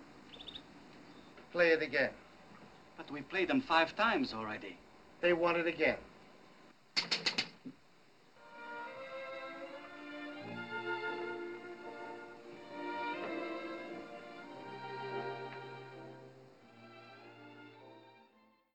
Play 1.50 1.70
it 1.70 1.82
again. 1.82 2.10
But 2.96 3.10
we 3.10 3.22
played 3.22 3.48
them 3.48 3.60
five 3.60 3.96
times 3.96 4.32
already. 4.32 4.78
They 5.20 5.32
want 5.32 5.56
it 5.56 5.66
again. 5.66 5.96